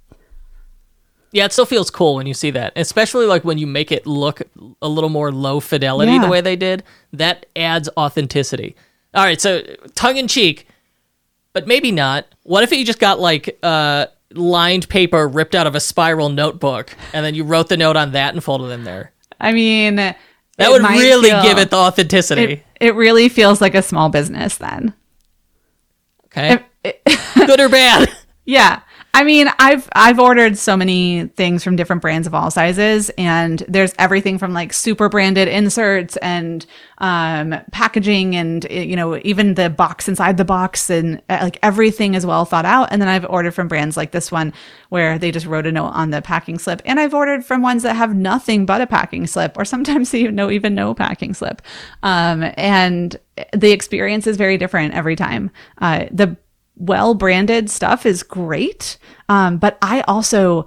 Yeah, 1.32 1.46
it 1.46 1.52
still 1.52 1.66
feels 1.66 1.90
cool 1.90 2.14
when 2.14 2.26
you 2.28 2.34
see 2.34 2.52
that, 2.52 2.72
especially 2.76 3.26
like 3.26 3.44
when 3.44 3.58
you 3.58 3.66
make 3.66 3.90
it 3.90 4.06
look 4.06 4.42
a 4.80 4.88
little 4.88 5.10
more 5.10 5.32
low 5.32 5.58
fidelity 5.58 6.12
Yeah. 6.12 6.20
the 6.20 6.28
way 6.28 6.40
they 6.40 6.54
did. 6.54 6.84
That 7.12 7.46
adds 7.56 7.88
authenticity. 7.96 8.76
All 9.14 9.24
right, 9.24 9.40
so 9.40 9.62
tongue 9.96 10.16
in 10.16 10.28
cheek, 10.28 10.68
but 11.52 11.66
maybe 11.66 11.90
not. 11.90 12.26
What 12.44 12.62
if 12.62 12.70
you 12.70 12.84
just 12.84 13.00
got 13.00 13.18
like 13.18 13.58
uh, 13.64 14.06
lined 14.32 14.88
paper 14.88 15.26
ripped 15.26 15.56
out 15.56 15.66
of 15.66 15.74
a 15.74 15.80
spiral 15.80 16.28
notebook, 16.28 16.94
and 17.12 17.26
then 17.26 17.34
you 17.34 17.42
wrote 17.42 17.68
the 17.68 17.76
note 17.76 17.96
on 17.96 18.12
that 18.12 18.32
and 18.34 18.42
folded 18.44 18.70
it 18.70 18.74
in 18.74 18.84
there? 18.84 19.10
I 19.40 19.52
mean, 19.52 20.14
that 20.57 20.70
would 20.70 20.82
really 20.82 21.30
give 21.30 21.59
it 21.59 21.70
the 21.70 21.76
authenticity. 21.76 22.42
It, 22.42 22.64
it 22.80 22.94
really 22.94 23.28
feels 23.28 23.61
like 23.61 23.74
a 23.74 23.82
small 23.82 24.09
business 24.09 24.57
then. 24.57 24.94
okay, 26.26 26.64
good 27.34 27.61
or 27.61 27.68
bad? 27.68 28.09
Yeah. 28.46 28.82
I 29.16 29.22
mean, 29.22 29.48
I've 29.60 29.88
I've 29.92 30.18
ordered 30.18 30.58
so 30.58 30.76
many 30.76 31.26
things 31.36 31.62
from 31.62 31.76
different 31.76 32.02
brands 32.02 32.26
of 32.26 32.34
all 32.34 32.50
sizes, 32.50 33.10
and 33.16 33.62
there's 33.68 33.94
everything 33.96 34.38
from 34.38 34.52
like 34.52 34.72
super 34.72 35.08
branded 35.08 35.46
inserts 35.46 36.16
and 36.16 36.66
um, 36.98 37.54
packaging, 37.70 38.34
and 38.34 38.66
eh, 38.68 38.82
you 38.82 38.96
know 38.96 39.16
even 39.22 39.54
the 39.54 39.70
box 39.70 40.08
inside 40.08 40.36
the 40.36 40.44
box, 40.44 40.90
and 40.90 41.22
uh, 41.28 41.38
like 41.42 41.60
everything 41.62 42.14
is 42.14 42.26
well 42.26 42.44
thought 42.44 42.64
out. 42.64 42.88
And 42.90 43.00
then 43.00 43.08
I've 43.08 43.24
ordered 43.26 43.54
from 43.54 43.68
brands 43.68 43.96
like 43.96 44.10
this 44.10 44.32
one 44.32 44.52
where 44.88 45.16
they 45.16 45.30
just 45.30 45.46
wrote 45.46 45.66
a 45.66 45.72
note 45.72 45.92
on 45.92 46.10
the 46.10 46.20
packing 46.20 46.58
slip, 46.58 46.82
and 46.84 46.98
I've 46.98 47.14
ordered 47.14 47.44
from 47.44 47.62
ones 47.62 47.84
that 47.84 47.94
have 47.94 48.16
nothing 48.16 48.66
but 48.66 48.80
a 48.80 48.86
packing 48.88 49.28
slip, 49.28 49.56
or 49.56 49.64
sometimes 49.64 50.12
you 50.14 50.32
know 50.32 50.50
even 50.50 50.74
no 50.74 50.92
packing 50.92 51.34
slip, 51.34 51.62
um, 52.02 52.50
and 52.56 53.16
the 53.52 53.70
experience 53.70 54.26
is 54.26 54.36
very 54.36 54.58
different 54.58 54.92
every 54.92 55.14
time. 55.14 55.52
Uh, 55.78 56.06
the 56.10 56.36
well 56.76 57.14
branded 57.14 57.70
stuff 57.70 58.06
is 58.06 58.22
great. 58.22 58.98
Um, 59.28 59.58
but 59.58 59.78
I 59.80 60.02
also, 60.02 60.66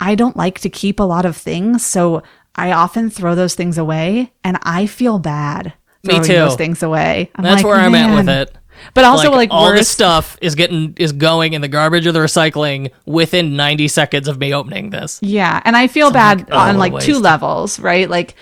I 0.00 0.14
don't 0.14 0.36
like 0.36 0.60
to 0.60 0.70
keep 0.70 1.00
a 1.00 1.04
lot 1.04 1.24
of 1.24 1.36
things. 1.36 1.84
So 1.84 2.22
I 2.54 2.72
often 2.72 3.10
throw 3.10 3.34
those 3.34 3.54
things 3.54 3.78
away 3.78 4.32
and 4.44 4.58
I 4.62 4.86
feel 4.86 5.18
bad 5.18 5.74
Me 6.02 6.14
throwing 6.14 6.24
too. 6.24 6.34
those 6.34 6.56
things 6.56 6.82
away. 6.82 7.30
I'm 7.34 7.44
That's 7.44 7.62
like, 7.62 7.66
where 7.66 7.76
I'm 7.76 7.94
at 7.94 8.14
with 8.14 8.28
it. 8.28 8.58
But 8.94 9.04
also, 9.04 9.32
like, 9.32 9.48
all 9.50 9.72
this 9.72 9.88
stuff 9.88 10.38
is 10.40 10.54
getting 10.54 10.94
is 10.98 11.12
going 11.12 11.52
in 11.52 11.62
the 11.62 11.68
garbage 11.68 12.06
or 12.06 12.12
the 12.12 12.20
recycling 12.20 12.92
within 13.06 13.56
90 13.56 13.88
seconds 13.88 14.28
of 14.28 14.38
me 14.38 14.54
opening 14.54 14.90
this. 14.90 15.18
Yeah, 15.20 15.60
and 15.64 15.76
I 15.76 15.88
feel 15.88 16.12
bad 16.12 16.40
like, 16.40 16.48
oh, 16.52 16.58
on 16.58 16.78
like 16.78 16.98
two 17.00 17.18
levels, 17.18 17.80
right? 17.80 18.08
Like 18.08 18.36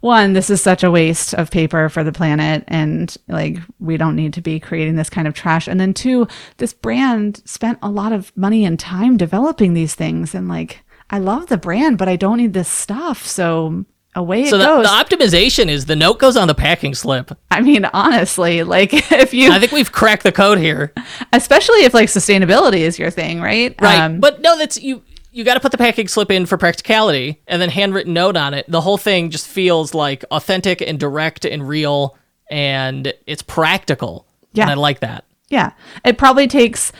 one, 0.00 0.32
this 0.32 0.50
is 0.50 0.62
such 0.62 0.82
a 0.82 0.90
waste 0.90 1.34
of 1.34 1.50
paper 1.50 1.88
for 1.88 2.02
the 2.02 2.12
planet 2.12 2.64
and 2.68 3.16
like 3.28 3.58
we 3.78 3.96
don't 3.96 4.16
need 4.16 4.32
to 4.34 4.40
be 4.40 4.58
creating 4.58 4.96
this 4.96 5.10
kind 5.10 5.28
of 5.28 5.34
trash. 5.34 5.68
And 5.68 5.78
then 5.78 5.94
two, 5.94 6.26
this 6.56 6.72
brand 6.72 7.42
spent 7.44 7.78
a 7.82 7.90
lot 7.90 8.12
of 8.12 8.34
money 8.36 8.64
and 8.64 8.78
time 8.78 9.16
developing 9.16 9.74
these 9.74 9.94
things 9.94 10.34
and 10.34 10.48
like 10.48 10.82
I 11.10 11.18
love 11.18 11.48
the 11.48 11.58
brand, 11.58 11.98
but 11.98 12.08
I 12.08 12.16
don't 12.16 12.38
need 12.38 12.52
this 12.52 12.68
stuff. 12.68 13.26
So 13.26 13.84
away 14.14 14.40
it 14.40 14.42
goes. 14.44 14.50
So 14.50 14.58
the, 14.58 14.64
goes. 14.64 14.86
the 14.86 15.16
optimization 15.16 15.68
is 15.68 15.86
the 15.86 15.96
note 15.96 16.18
goes 16.18 16.36
on 16.36 16.48
the 16.48 16.54
packing 16.54 16.94
slip. 16.94 17.36
I 17.50 17.60
mean, 17.60 17.84
honestly, 17.84 18.62
like 18.62 18.92
if 19.12 19.34
you 19.34 19.52
I 19.52 19.58
think 19.58 19.72
we've 19.72 19.92
cracked 19.92 20.22
the 20.22 20.32
code 20.32 20.58
here. 20.58 20.92
especially 21.32 21.84
if 21.84 21.94
like 21.94 22.08
sustainability 22.08 22.80
is 22.80 22.98
your 22.98 23.10
thing, 23.10 23.40
right? 23.40 23.74
Right. 23.80 24.00
Um, 24.00 24.20
but 24.20 24.40
no, 24.40 24.56
that's 24.56 24.80
you 24.80 25.02
you 25.32 25.44
got 25.44 25.54
to 25.54 25.60
put 25.60 25.72
the 25.72 25.78
packing 25.78 26.08
slip 26.08 26.30
in 26.30 26.46
for 26.46 26.56
practicality 26.56 27.40
and 27.46 27.62
then 27.62 27.68
handwritten 27.68 28.12
note 28.12 28.36
on 28.36 28.54
it. 28.54 28.64
The 28.68 28.80
whole 28.80 28.98
thing 28.98 29.30
just 29.30 29.46
feels 29.46 29.94
like 29.94 30.24
authentic 30.30 30.80
and 30.80 30.98
direct 30.98 31.44
and 31.44 31.66
real 31.66 32.16
and 32.50 33.12
it's 33.26 33.42
practical. 33.42 34.26
Yeah. 34.52 34.64
And 34.64 34.72
I 34.72 34.74
like 34.74 35.00
that. 35.00 35.24
Yeah. 35.48 35.72
It 36.04 36.18
probably 36.18 36.48
takes 36.48 36.92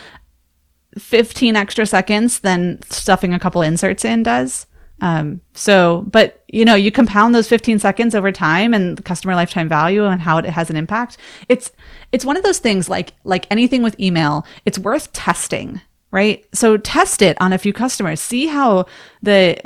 15 0.99 1.57
extra 1.57 1.87
seconds 1.87 2.41
than 2.41 2.81
stuffing 2.83 3.35
a 3.35 3.39
couple 3.39 3.63
inserts 3.63 4.05
in 4.05 4.23
does. 4.23 4.67
Um, 5.03 5.41
so, 5.55 6.05
but 6.09 6.45
you 6.49 6.65
know, 6.65 6.75
you 6.75 6.93
compound 6.93 7.35
those 7.35 7.49
15 7.49 7.79
seconds 7.79 8.15
over 8.15 8.31
time 8.31 8.75
and 8.75 8.99
the 8.99 9.03
customer 9.03 9.35
lifetime 9.35 9.69
value 9.69 10.05
and 10.05 10.21
how 10.21 10.39
it 10.39 10.45
has 10.45 10.69
an 10.69 10.77
impact. 10.77 11.17
It's, 11.49 11.73
it's 12.13 12.25
one 12.25 12.37
of 12.37 12.43
those 12.43 12.59
things 12.59 12.89
like, 12.89 13.15
like 13.25 13.47
anything 13.51 13.83
with 13.83 13.99
email, 13.99 14.47
it's 14.67 14.79
worth 14.79 15.13
testing, 15.13 15.81
right? 16.11 16.45
So 16.53 16.77
test 16.77 17.23
it 17.23 17.37
on 17.41 17.53
a 17.53 17.59
few 17.59 17.73
customers, 17.73 18.21
see 18.21 18.47
how 18.47 18.87
the, 19.23 19.61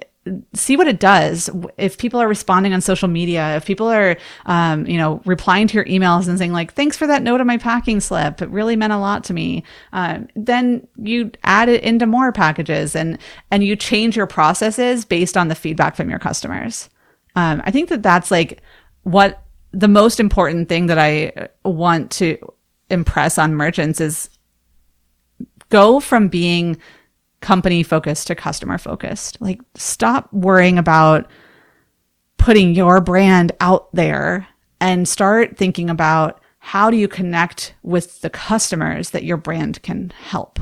see 0.54 0.76
what 0.76 0.86
it 0.86 1.00
does. 1.00 1.50
If 1.76 1.98
people 1.98 2.20
are 2.20 2.28
responding 2.28 2.72
on 2.72 2.80
social 2.80 3.08
media 3.08 3.56
if 3.56 3.66
people 3.66 3.88
are 3.88 4.16
um, 4.46 4.86
you 4.86 4.96
know 4.96 5.20
replying 5.24 5.68
to 5.68 5.74
your 5.74 5.84
emails 5.84 6.28
and 6.28 6.38
saying 6.38 6.52
like 6.52 6.72
thanks 6.72 6.96
for 6.96 7.06
that 7.06 7.22
note 7.22 7.40
on 7.40 7.46
my 7.46 7.58
packing 7.58 8.00
slip. 8.00 8.40
It 8.40 8.48
really 8.48 8.76
meant 8.76 8.92
a 8.92 8.98
lot 8.98 9.24
to 9.24 9.34
me 9.34 9.64
um, 9.92 10.28
then 10.34 10.86
you 10.96 11.30
add 11.42 11.68
it 11.68 11.82
into 11.82 12.06
more 12.06 12.32
packages 12.32 12.96
and 12.96 13.18
and 13.50 13.64
you 13.64 13.76
change 13.76 14.16
your 14.16 14.26
processes 14.26 15.04
based 15.04 15.36
on 15.36 15.48
the 15.48 15.54
feedback 15.54 15.96
from 15.96 16.08
your 16.08 16.18
customers. 16.18 16.88
Um, 17.36 17.62
i 17.64 17.70
think 17.72 17.88
that 17.88 18.02
that's 18.02 18.30
like 18.30 18.62
what 19.02 19.42
the 19.72 19.88
most 19.88 20.20
important 20.20 20.68
thing 20.68 20.86
that 20.86 20.98
i 20.98 21.48
want 21.64 22.12
to 22.12 22.38
impress 22.90 23.38
on 23.38 23.56
merchants 23.56 24.00
is 24.00 24.30
go 25.74 25.98
from 25.98 26.28
being 26.28 26.78
company 27.40 27.82
focused 27.82 28.28
to 28.28 28.34
customer 28.36 28.78
focused. 28.78 29.40
Like, 29.40 29.60
stop 29.74 30.32
worrying 30.32 30.78
about 30.78 31.28
putting 32.38 32.76
your 32.76 33.00
brand 33.00 33.50
out 33.58 33.92
there 33.92 34.46
and 34.80 35.08
start 35.08 35.56
thinking 35.56 35.90
about 35.90 36.40
how 36.60 36.92
do 36.92 36.96
you 36.96 37.08
connect 37.08 37.74
with 37.82 38.20
the 38.20 38.30
customers 38.30 39.10
that 39.10 39.24
your 39.24 39.36
brand 39.36 39.82
can 39.82 40.10
help. 40.10 40.60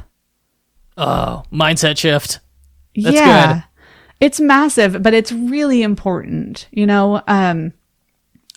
Oh, 0.97 1.43
mindset 1.53 1.99
shift. 1.99 2.41
That's 2.97 3.15
yeah. 3.15 3.53
good. 3.53 3.65
It's 4.21 4.41
massive, 4.41 5.03
but 5.03 5.13
it's 5.13 5.31
really 5.31 5.83
important. 5.83 6.69
You 6.71 6.87
know, 6.87 7.23
um, 7.29 7.75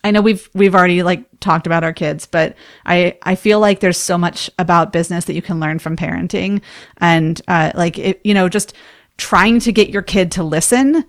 I 0.06 0.12
know 0.12 0.22
we've 0.22 0.48
we've 0.54 0.76
already 0.76 1.02
like 1.02 1.26
talked 1.40 1.66
about 1.66 1.84
our 1.84 1.92
kids, 1.92 2.28
but 2.28 2.56
I 2.86 3.18
I 3.24 3.34
feel 3.34 3.60
like 3.60 3.80
there's 3.80 3.98
so 3.98 4.20
much 4.20 4.52
about 4.60 4.94
business 4.94 5.26
that 5.26 5.34
you 5.34 5.42
can 5.42 5.60
learn 5.60 5.80
from 5.80 5.98
parenting, 5.98 6.62
and 6.98 7.42
uh, 7.48 7.72
like 7.74 7.98
it, 7.98 8.22
you 8.24 8.36
know, 8.36 8.48
just 8.48 8.74
trying 9.18 9.60
to 9.62 9.72
get 9.72 9.90
your 9.90 10.04
kid 10.04 10.32
to 10.34 10.44
listen 10.44 11.04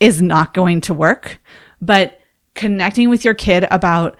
is 0.00 0.20
not 0.20 0.52
going 0.52 0.82
to 0.82 0.92
work, 0.92 1.38
but 1.80 2.20
connecting 2.54 3.08
with 3.08 3.24
your 3.24 3.32
kid 3.32 3.66
about 3.70 4.18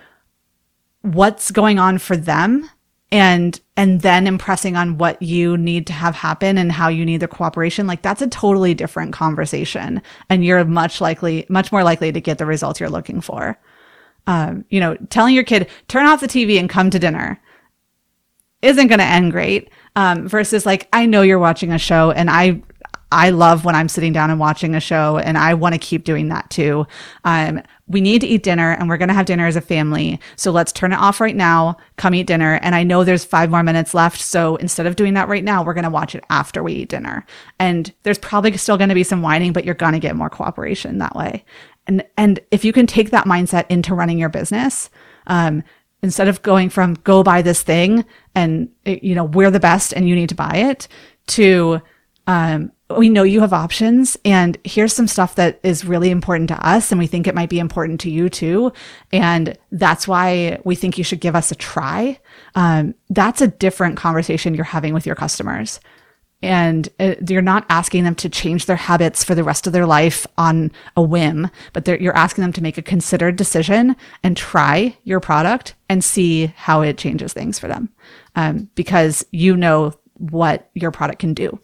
what's 1.02 1.50
going 1.50 1.78
on 1.78 1.98
for 1.98 2.16
them 2.16 2.70
and 3.12 3.60
and 3.76 4.00
then 4.00 4.26
impressing 4.26 4.76
on 4.76 4.96
what 4.96 5.20
you 5.20 5.58
need 5.58 5.86
to 5.88 5.92
have 5.92 6.14
happen 6.14 6.56
and 6.56 6.72
how 6.72 6.88
you 6.88 7.04
need 7.04 7.20
the 7.20 7.28
cooperation 7.28 7.86
like 7.86 8.00
that's 8.00 8.22
a 8.22 8.28
totally 8.28 8.72
different 8.72 9.12
conversation. 9.12 10.00
And 10.30 10.42
you're 10.42 10.64
much 10.64 11.02
likely 11.02 11.44
much 11.50 11.70
more 11.70 11.84
likely 11.84 12.12
to 12.12 12.20
get 12.22 12.38
the 12.38 12.46
results 12.46 12.80
you're 12.80 12.88
looking 12.88 13.20
for 13.20 13.58
um, 14.26 14.64
you 14.70 14.80
know 14.80 14.96
telling 15.10 15.34
your 15.34 15.44
kid 15.44 15.68
turn 15.88 16.06
off 16.06 16.20
the 16.20 16.28
tv 16.28 16.58
and 16.58 16.68
come 16.68 16.90
to 16.90 16.98
dinner 16.98 17.40
isn't 18.62 18.88
going 18.88 18.98
to 18.98 19.04
end 19.04 19.32
great. 19.32 19.70
Um, 19.94 20.28
versus 20.28 20.66
like 20.66 20.88
i 20.92 21.06
know 21.06 21.22
you're 21.22 21.38
watching 21.38 21.72
a 21.72 21.78
show 21.78 22.10
and 22.10 22.28
i 22.28 22.60
i 23.10 23.30
love 23.30 23.64
when 23.64 23.74
i'm 23.74 23.88
sitting 23.88 24.12
down 24.12 24.30
and 24.30 24.38
watching 24.38 24.74
a 24.74 24.80
show 24.80 25.16
and 25.16 25.38
i 25.38 25.54
want 25.54 25.72
to 25.74 25.78
keep 25.78 26.04
doing 26.04 26.28
that 26.28 26.50
too. 26.50 26.86
Um, 27.24 27.62
we 27.86 28.02
need 28.02 28.20
to 28.20 28.26
eat 28.26 28.42
dinner 28.42 28.72
and 28.72 28.90
we're 28.90 28.98
going 28.98 29.08
to 29.08 29.14
have 29.14 29.26
dinner 29.26 29.46
as 29.46 29.54
a 29.56 29.60
family. 29.60 30.20
So 30.34 30.50
let's 30.50 30.72
turn 30.72 30.92
it 30.92 30.98
off 30.98 31.20
right 31.20 31.36
now 31.36 31.78
come 31.96 32.14
eat 32.14 32.26
dinner. 32.26 32.58
And 32.62 32.74
i 32.74 32.82
know 32.82 33.04
there's 33.04 33.24
five 33.24 33.48
more 33.50 33.62
minutes 33.62 33.94
left 33.94 34.20
so 34.20 34.56
instead 34.56 34.86
of 34.86 34.96
doing 34.96 35.14
that 35.14 35.28
right 35.28 35.44
now 35.44 35.64
we're 35.64 35.72
going 35.72 35.84
to 35.84 35.90
watch 35.90 36.14
it 36.14 36.24
after 36.28 36.62
we 36.62 36.74
eat 36.74 36.90
dinner. 36.90 37.24
And 37.58 37.90
there's 38.02 38.18
probably 38.18 38.54
still 38.58 38.76
going 38.76 38.90
to 38.90 38.94
be 38.94 39.02
some 39.02 39.22
whining 39.22 39.54
but 39.54 39.64
you're 39.64 39.74
going 39.74 39.94
to 39.94 39.98
get 39.98 40.14
more 40.14 40.28
cooperation 40.28 40.98
that 40.98 41.16
way 41.16 41.42
and 41.86 42.04
and 42.16 42.40
if 42.50 42.64
you 42.64 42.72
can 42.72 42.86
take 42.86 43.10
that 43.10 43.26
mindset 43.26 43.66
into 43.68 43.94
running 43.94 44.18
your 44.18 44.28
business 44.28 44.90
um, 45.26 45.62
instead 46.02 46.28
of 46.28 46.42
going 46.42 46.68
from 46.68 46.94
go 46.94 47.22
buy 47.22 47.42
this 47.42 47.62
thing 47.62 48.04
and 48.34 48.68
you 48.84 49.14
know 49.14 49.24
we're 49.24 49.50
the 49.50 49.60
best 49.60 49.92
and 49.92 50.08
you 50.08 50.14
need 50.14 50.28
to 50.28 50.34
buy 50.34 50.54
it 50.54 50.88
to 51.26 51.80
um, 52.26 52.72
we 52.96 53.08
know 53.08 53.24
you 53.24 53.40
have 53.40 53.52
options 53.52 54.16
and 54.24 54.58
here's 54.64 54.92
some 54.92 55.08
stuff 55.08 55.34
that 55.34 55.58
is 55.62 55.84
really 55.84 56.10
important 56.10 56.48
to 56.48 56.66
us 56.66 56.92
and 56.92 56.98
we 57.00 57.06
think 57.06 57.26
it 57.26 57.34
might 57.34 57.50
be 57.50 57.58
important 57.58 58.00
to 58.00 58.10
you 58.10 58.28
too. 58.28 58.72
And 59.12 59.58
that's 59.72 60.06
why 60.06 60.60
we 60.64 60.76
think 60.76 60.96
you 60.96 61.02
should 61.02 61.20
give 61.20 61.34
us 61.34 61.50
a 61.50 61.56
try. 61.56 62.18
Um, 62.54 62.94
that's 63.10 63.40
a 63.40 63.48
different 63.48 63.96
conversation 63.96 64.54
you're 64.54 64.64
having 64.64 64.94
with 64.94 65.04
your 65.04 65.16
customers 65.16 65.80
and 66.42 66.88
uh, 67.00 67.14
you're 67.28 67.42
not 67.42 67.64
asking 67.70 68.04
them 68.04 68.14
to 68.16 68.28
change 68.28 68.66
their 68.66 68.76
habits 68.76 69.24
for 69.24 69.34
the 69.34 69.44
rest 69.44 69.66
of 69.66 69.72
their 69.72 69.86
life 69.86 70.26
on 70.36 70.70
a 70.96 71.02
whim, 71.02 71.50
but 71.72 71.86
you're 72.00 72.16
asking 72.16 72.42
them 72.42 72.52
to 72.52 72.62
make 72.62 72.78
a 72.78 72.82
considered 72.82 73.36
decision 73.36 73.96
and 74.22 74.36
try 74.36 74.96
your 75.04 75.20
product 75.20 75.74
and 75.88 76.04
see 76.04 76.46
how 76.56 76.82
it 76.82 76.98
changes 76.98 77.32
things 77.32 77.58
for 77.58 77.68
them, 77.68 77.88
um, 78.34 78.68
because 78.74 79.24
you 79.30 79.56
know 79.56 79.94
what 80.14 80.70
your 80.74 80.90
product 80.90 81.18
can 81.18 81.34
do. 81.34 81.58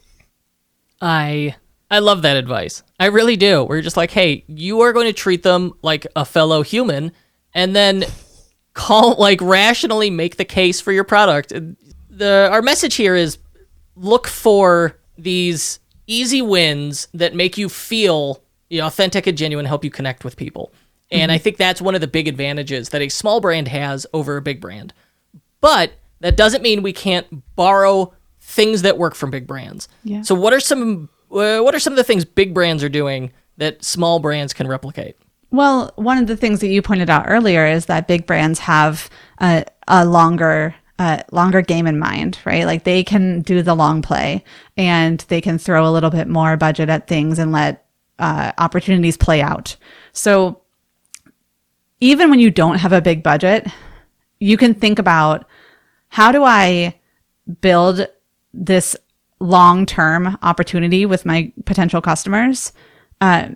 I 1.00 1.54
I 1.90 1.98
love 1.98 2.22
that 2.22 2.38
advice. 2.38 2.82
I 2.98 3.06
really 3.06 3.36
do. 3.36 3.64
We're 3.64 3.82
just 3.82 3.98
like, 3.98 4.10
hey, 4.10 4.44
you 4.46 4.80
are 4.80 4.94
going 4.94 5.06
to 5.06 5.12
treat 5.12 5.42
them 5.42 5.74
like 5.82 6.06
a 6.16 6.24
fellow 6.24 6.62
human, 6.62 7.12
and 7.52 7.76
then 7.76 8.04
call 8.72 9.16
like 9.16 9.40
rationally 9.42 10.08
make 10.08 10.36
the 10.36 10.44
case 10.46 10.80
for 10.80 10.92
your 10.92 11.04
product. 11.04 11.52
The 12.08 12.48
our 12.50 12.62
message 12.62 12.94
here 12.94 13.14
is 13.14 13.36
look 13.96 14.26
for 14.26 14.98
these 15.16 15.78
easy 16.06 16.42
wins 16.42 17.08
that 17.14 17.34
make 17.34 17.56
you 17.56 17.68
feel 17.68 18.42
you 18.72 18.80
know, 18.80 18.86
authentic 18.86 19.26
and 19.26 19.36
genuine, 19.36 19.66
help 19.66 19.84
you 19.84 19.90
connect 19.90 20.24
with 20.24 20.36
people. 20.36 20.72
And 21.10 21.30
I 21.30 21.36
think 21.36 21.58
that's 21.58 21.82
one 21.82 21.94
of 21.94 22.00
the 22.00 22.06
big 22.06 22.26
advantages 22.26 22.88
that 22.88 23.02
a 23.02 23.10
small 23.10 23.38
brand 23.38 23.68
has 23.68 24.06
over 24.14 24.38
a 24.38 24.42
big 24.42 24.62
brand. 24.62 24.94
But 25.60 25.92
that 26.20 26.38
doesn't 26.38 26.62
mean 26.62 26.82
we 26.82 26.94
can't 26.94 27.26
borrow 27.54 28.14
things 28.40 28.80
that 28.80 28.96
work 28.96 29.14
from 29.14 29.30
big 29.30 29.46
brands. 29.46 29.88
Yeah. 30.04 30.22
So 30.22 30.34
what 30.34 30.54
are 30.54 30.60
some 30.60 31.10
uh, 31.30 31.60
what 31.60 31.74
are 31.74 31.78
some 31.78 31.92
of 31.92 31.98
the 31.98 32.04
things 32.04 32.24
big 32.24 32.54
brands 32.54 32.82
are 32.82 32.88
doing 32.88 33.30
that 33.58 33.84
small 33.84 34.20
brands 34.20 34.54
can 34.54 34.66
replicate? 34.66 35.16
Well, 35.50 35.92
one 35.96 36.16
of 36.16 36.26
the 36.26 36.36
things 36.36 36.60
that 36.60 36.68
you 36.68 36.80
pointed 36.80 37.10
out 37.10 37.26
earlier 37.28 37.66
is 37.66 37.86
that 37.86 38.08
big 38.08 38.26
brands 38.26 38.60
have 38.60 39.10
a, 39.38 39.66
a 39.86 40.06
longer 40.06 40.74
uh, 41.02 41.20
longer 41.32 41.62
game 41.62 41.88
in 41.88 41.98
mind, 41.98 42.38
right? 42.44 42.64
Like 42.64 42.84
they 42.84 43.02
can 43.02 43.40
do 43.40 43.60
the 43.60 43.74
long 43.74 44.02
play 44.02 44.44
and 44.76 45.18
they 45.26 45.40
can 45.40 45.58
throw 45.58 45.84
a 45.84 45.90
little 45.90 46.10
bit 46.10 46.28
more 46.28 46.56
budget 46.56 46.88
at 46.88 47.08
things 47.08 47.40
and 47.40 47.50
let 47.50 47.84
uh, 48.20 48.52
opportunities 48.56 49.16
play 49.16 49.42
out. 49.42 49.74
So 50.12 50.60
even 51.98 52.30
when 52.30 52.38
you 52.38 52.52
don't 52.52 52.78
have 52.78 52.92
a 52.92 53.00
big 53.00 53.24
budget, 53.24 53.66
you 54.38 54.56
can 54.56 54.74
think 54.74 55.00
about 55.00 55.44
how 56.08 56.30
do 56.30 56.44
I 56.44 56.94
build 57.60 58.06
this 58.54 58.94
long 59.40 59.86
term 59.86 60.38
opportunity 60.40 61.04
with 61.04 61.26
my 61.26 61.52
potential 61.64 62.00
customers? 62.00 62.72
Uh, 63.20 63.48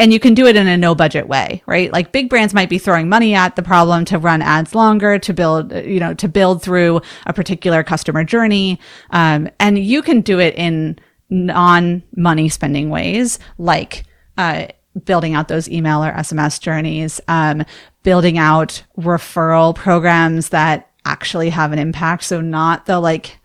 and 0.00 0.14
you 0.14 0.18
can 0.18 0.32
do 0.32 0.46
it 0.46 0.56
in 0.56 0.66
a 0.66 0.78
no 0.78 0.94
budget 0.94 1.28
way, 1.28 1.62
right? 1.66 1.92
Like 1.92 2.10
big 2.10 2.30
brands 2.30 2.54
might 2.54 2.70
be 2.70 2.78
throwing 2.78 3.10
money 3.10 3.34
at 3.34 3.54
the 3.54 3.62
problem 3.62 4.06
to 4.06 4.18
run 4.18 4.40
ads 4.40 4.74
longer, 4.74 5.18
to 5.18 5.34
build, 5.34 5.72
you 5.72 6.00
know, 6.00 6.14
to 6.14 6.26
build 6.26 6.62
through 6.62 7.02
a 7.26 7.34
particular 7.34 7.82
customer 7.82 8.24
journey. 8.24 8.80
Um, 9.10 9.50
and 9.60 9.78
you 9.78 10.00
can 10.00 10.22
do 10.22 10.40
it 10.40 10.54
in 10.54 10.98
non 11.28 12.02
money 12.16 12.48
spending 12.48 12.88
ways, 12.88 13.38
like, 13.58 14.04
uh, 14.38 14.68
building 15.04 15.34
out 15.34 15.48
those 15.48 15.68
email 15.68 16.02
or 16.02 16.12
SMS 16.12 16.58
journeys, 16.58 17.20
um, 17.28 17.62
building 18.02 18.38
out 18.38 18.82
referral 18.96 19.74
programs 19.74 20.48
that 20.48 20.90
actually 21.04 21.50
have 21.50 21.72
an 21.72 21.78
impact. 21.78 22.24
So 22.24 22.40
not 22.40 22.86
the 22.86 23.00
like 23.00 23.38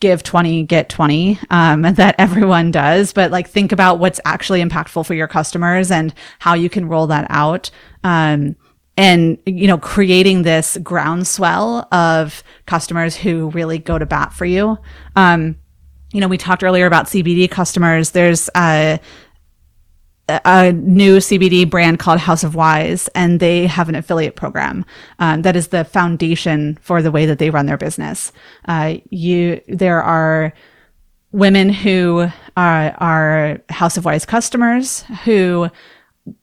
give 0.00 0.22
20 0.22 0.64
get 0.64 0.88
20 0.88 1.38
um, 1.50 1.82
that 1.94 2.14
everyone 2.18 2.70
does. 2.70 3.12
But 3.12 3.30
like 3.30 3.48
think 3.48 3.72
about 3.72 3.98
what's 3.98 4.20
actually 4.24 4.62
impactful 4.62 5.06
for 5.06 5.14
your 5.14 5.28
customers 5.28 5.90
and 5.90 6.12
how 6.38 6.54
you 6.54 6.68
can 6.68 6.88
roll 6.88 7.06
that 7.08 7.26
out. 7.30 7.70
Um, 8.04 8.56
and 8.98 9.38
you 9.44 9.66
know 9.66 9.76
creating 9.78 10.42
this 10.42 10.78
groundswell 10.82 11.86
of 11.92 12.42
customers 12.64 13.14
who 13.14 13.50
really 13.50 13.78
go 13.78 13.98
to 13.98 14.06
bat 14.06 14.32
for 14.32 14.46
you. 14.46 14.78
Um, 15.14 15.56
you 16.12 16.20
know 16.20 16.28
we 16.28 16.38
talked 16.38 16.62
earlier 16.62 16.86
about 16.86 17.06
cbd 17.06 17.50
customers. 17.50 18.12
There's 18.12 18.48
uh, 18.54 18.98
a 20.28 20.72
new 20.72 21.18
CBD 21.18 21.68
brand 21.68 21.98
called 21.98 22.18
House 22.18 22.42
of 22.42 22.54
Wise, 22.54 23.08
and 23.08 23.38
they 23.38 23.66
have 23.66 23.88
an 23.88 23.94
affiliate 23.94 24.34
program 24.34 24.84
um, 25.18 25.42
that 25.42 25.54
is 25.54 25.68
the 25.68 25.84
foundation 25.84 26.78
for 26.82 27.00
the 27.00 27.12
way 27.12 27.26
that 27.26 27.38
they 27.38 27.50
run 27.50 27.66
their 27.66 27.76
business. 27.76 28.32
Uh, 28.66 28.96
you, 29.10 29.60
there 29.68 30.02
are 30.02 30.52
women 31.30 31.68
who 31.68 32.28
are, 32.56 32.94
are 32.98 33.60
House 33.68 33.96
of 33.96 34.04
Wise 34.04 34.26
customers 34.26 35.02
who 35.24 35.68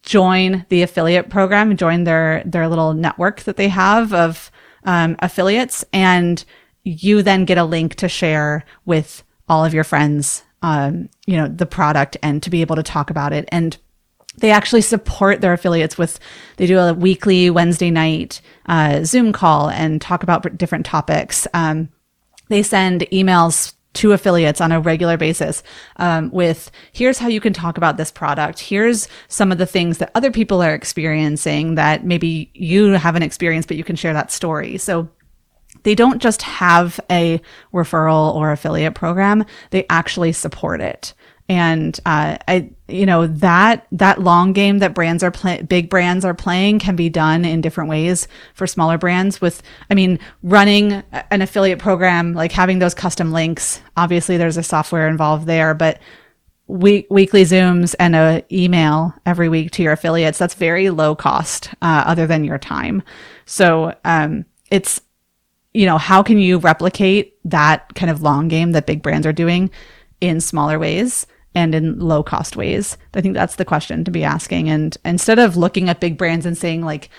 join 0.01 0.65
the 0.69 0.81
affiliate 0.81 1.29
program, 1.29 1.75
join 1.75 2.05
their 2.05 2.41
their 2.45 2.69
little 2.69 2.93
network 2.93 3.41
that 3.41 3.57
they 3.57 3.67
have 3.67 4.13
of 4.13 4.49
um, 4.85 5.17
affiliates, 5.19 5.83
and 5.91 6.45
you 6.83 7.21
then 7.21 7.43
get 7.43 7.57
a 7.57 7.65
link 7.65 7.95
to 7.95 8.07
share 8.07 8.63
with 8.85 9.23
all 9.49 9.65
of 9.65 9.73
your 9.73 9.83
friends 9.83 10.43
um, 10.63 11.09
you 11.27 11.37
know, 11.37 11.47
the 11.47 11.65
product 11.65 12.17
and 12.23 12.41
to 12.41 12.49
be 12.49 12.61
able 12.61 12.77
to 12.77 12.83
talk 12.83 13.09
about 13.09 13.33
it. 13.33 13.47
And 13.49 13.77
they 14.37 14.49
actually 14.49 14.81
support 14.81 15.41
their 15.41 15.53
affiliates 15.53 15.97
with, 15.97 16.19
they 16.57 16.65
do 16.65 16.79
a 16.79 16.93
weekly 16.93 17.51
Wednesday 17.51 17.91
night 17.91 18.41
uh, 18.65 19.03
Zoom 19.03 19.31
call 19.31 19.69
and 19.69 20.01
talk 20.01 20.23
about 20.23 20.57
different 20.57 20.85
topics. 20.85 21.45
Um, 21.53 21.89
they 22.47 22.63
send 22.63 23.01
emails 23.11 23.73
to 23.93 24.11
affiliates 24.11 24.59
on 24.59 24.71
a 24.71 24.79
regular 24.79 25.17
basis 25.17 25.61
um, 25.97 26.31
with 26.31 26.71
here's 26.93 27.19
how 27.19 27.27
you 27.27 27.39
can 27.39 27.53
talk 27.53 27.77
about 27.77 27.95
this 27.95 28.09
product 28.09 28.59
here's 28.59 29.07
some 29.27 29.51
of 29.51 29.59
the 29.59 29.67
things 29.67 29.99
that 29.99 30.09
other 30.15 30.31
people 30.31 30.63
are 30.63 30.73
experiencing 30.73 31.75
that 31.75 32.03
maybe 32.03 32.49
you 32.55 32.93
haven't 32.93 33.21
experienced 33.21 33.67
but 33.67 33.77
you 33.77 33.83
can 33.83 33.95
share 33.95 34.13
that 34.13 34.31
story 34.31 34.79
so 34.79 35.07
they 35.83 35.95
don't 35.95 36.21
just 36.21 36.41
have 36.41 36.99
a 37.09 37.41
referral 37.73 38.33
or 38.35 38.51
affiliate 38.51 38.95
program, 38.95 39.45
they 39.69 39.85
actually 39.89 40.31
support 40.31 40.81
it. 40.81 41.13
And 41.49 41.99
uh, 42.05 42.37
I, 42.47 42.71
you 42.87 43.05
know, 43.05 43.27
that 43.27 43.85
that 43.91 44.21
long 44.21 44.53
game 44.53 44.79
that 44.79 44.93
brands 44.93 45.23
are 45.23 45.31
playing, 45.31 45.65
big 45.65 45.89
brands 45.89 46.23
are 46.23 46.33
playing, 46.33 46.79
can 46.79 46.95
be 46.95 47.09
done 47.09 47.43
in 47.43 47.59
different 47.59 47.89
ways 47.89 48.29
for 48.53 48.65
smaller 48.65 48.97
brands. 48.97 49.41
With, 49.41 49.61
I 49.89 49.93
mean, 49.93 50.19
running 50.41 51.03
an 51.11 51.41
affiliate 51.41 51.79
program, 51.79 52.33
like 52.33 52.53
having 52.53 52.79
those 52.79 52.93
custom 52.93 53.33
links. 53.33 53.81
Obviously, 53.97 54.37
there's 54.37 54.57
a 54.57 54.63
software 54.63 55.09
involved 55.09 55.45
there, 55.45 55.73
but 55.73 55.99
week, 56.67 57.07
weekly 57.09 57.43
Zooms 57.43 57.93
and 57.99 58.15
a 58.15 58.45
email 58.49 59.13
every 59.25 59.49
week 59.49 59.71
to 59.71 59.83
your 59.83 59.91
affiliates. 59.91 60.37
That's 60.37 60.53
very 60.53 60.89
low 60.91 61.13
cost, 61.13 61.73
uh, 61.81 62.03
other 62.07 62.25
than 62.25 62.45
your 62.45 62.57
time. 62.57 63.03
So 63.45 63.93
um, 64.05 64.45
it's 64.71 65.01
you 65.73 65.85
know, 65.85 65.97
how 65.97 66.23
can 66.23 66.37
you 66.37 66.57
replicate 66.57 67.37
that 67.45 67.93
kind 67.95 68.09
of 68.09 68.21
long 68.21 68.47
game 68.47 68.71
that 68.71 68.85
big 68.85 69.01
brands 69.01 69.25
are 69.27 69.33
doing 69.33 69.69
in 70.21 70.39
smaller 70.39 70.77
ways 70.77 71.25
and 71.55 71.73
in 71.73 71.99
low 71.99 72.23
cost 72.23 72.55
ways? 72.55 72.97
I 73.13 73.21
think 73.21 73.33
that's 73.33 73.55
the 73.55 73.65
question 73.65 74.03
to 74.05 74.11
be 74.11 74.23
asking. 74.23 74.69
And 74.69 74.95
instead 75.03 75.39
of 75.39 75.57
looking 75.57 75.89
at 75.89 75.99
big 75.99 76.17
brands 76.17 76.45
and 76.45 76.57
saying 76.57 76.83
like, 76.83 77.09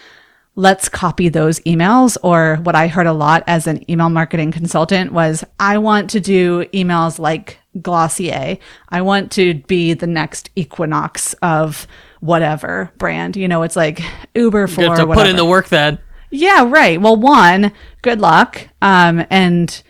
let's 0.57 0.89
copy 0.89 1.29
those 1.29 1.59
emails 1.61 2.17
or 2.23 2.57
what 2.63 2.77
I 2.77 2.87
heard 2.87 3.07
a 3.07 3.13
lot 3.13 3.43
as 3.47 3.67
an 3.67 3.89
email 3.91 4.09
marketing 4.09 4.53
consultant 4.53 5.13
was 5.13 5.45
I 5.59 5.79
want 5.79 6.11
to 6.11 6.21
do 6.21 6.65
emails 6.67 7.19
like 7.19 7.59
Glossier. 7.83 8.59
I 8.89 9.03
want 9.03 9.33
to 9.33 9.55
be 9.55 9.95
the 9.95 10.07
next 10.07 10.51
Equinox 10.55 11.35
of 11.43 11.89
whatever 12.21 12.93
brand. 12.99 13.37
You 13.37 13.49
know, 13.49 13.65
it's 13.65 13.75
like 13.75 14.01
Uber 14.35 14.69
for 14.69 14.83
you 14.83 14.89
have 14.89 14.99
to 14.99 15.07
whatever. 15.07 15.25
put 15.25 15.31
in 15.31 15.37
the 15.37 15.45
work 15.45 15.69
then. 15.69 15.99
Yeah, 16.31 16.69
right. 16.69 17.01
Well, 17.01 17.17
one, 17.17 17.73
good 18.05 18.21
luck. 18.21 18.69
Um, 18.83 19.27
and 19.31 19.83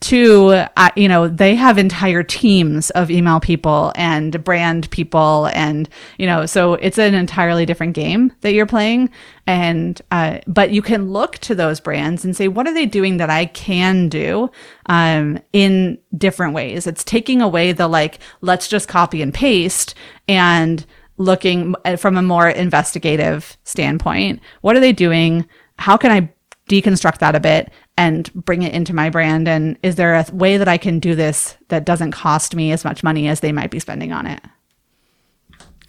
two, 0.00 0.48
uh, 0.48 0.90
you 0.96 1.08
know, 1.08 1.28
they 1.28 1.54
have 1.54 1.78
entire 1.78 2.22
teams 2.22 2.90
of 2.90 3.10
email 3.10 3.40
people 3.40 3.90
and 3.96 4.44
brand 4.44 4.90
people. 4.90 5.46
And, 5.54 5.88
you 6.18 6.26
know, 6.26 6.44
so 6.44 6.74
it's 6.74 6.98
an 6.98 7.14
entirely 7.14 7.64
different 7.64 7.94
game 7.94 8.32
that 8.42 8.52
you're 8.52 8.66
playing. 8.66 9.08
And, 9.46 10.00
uh, 10.10 10.40
but 10.46 10.72
you 10.72 10.82
can 10.82 11.10
look 11.10 11.38
to 11.38 11.54
those 11.54 11.80
brands 11.80 12.22
and 12.22 12.36
say, 12.36 12.48
what 12.48 12.66
are 12.66 12.74
they 12.74 12.84
doing 12.84 13.16
that 13.16 13.30
I 13.30 13.46
can 13.46 14.10
do, 14.10 14.50
um, 14.86 15.38
in 15.54 15.96
different 16.16 16.52
ways? 16.52 16.86
It's 16.86 17.02
taking 17.02 17.40
away 17.40 17.72
the 17.72 17.88
like, 17.88 18.18
let's 18.42 18.68
just 18.68 18.88
copy 18.88 19.22
and 19.22 19.32
paste 19.32 19.94
and 20.28 20.84
looking 21.16 21.74
from 21.96 22.18
a 22.18 22.22
more 22.22 22.50
investigative 22.50 23.56
standpoint. 23.64 24.40
What 24.60 24.76
are 24.76 24.80
they 24.80 24.92
doing? 24.92 25.46
how 25.78 25.96
can 25.96 26.10
I 26.10 26.30
deconstruct 26.68 27.18
that 27.18 27.34
a 27.34 27.40
bit 27.40 27.70
and 27.96 28.32
bring 28.34 28.62
it 28.62 28.72
into 28.72 28.94
my 28.94 29.10
brand? 29.10 29.48
And 29.48 29.78
is 29.82 29.96
there 29.96 30.14
a 30.14 30.26
way 30.32 30.56
that 30.56 30.68
I 30.68 30.78
can 30.78 30.98
do 30.98 31.14
this 31.14 31.56
that 31.68 31.84
doesn't 31.84 32.12
cost 32.12 32.54
me 32.54 32.72
as 32.72 32.84
much 32.84 33.02
money 33.02 33.28
as 33.28 33.40
they 33.40 33.52
might 33.52 33.70
be 33.70 33.80
spending 33.80 34.12
on 34.12 34.26
it? 34.26 34.40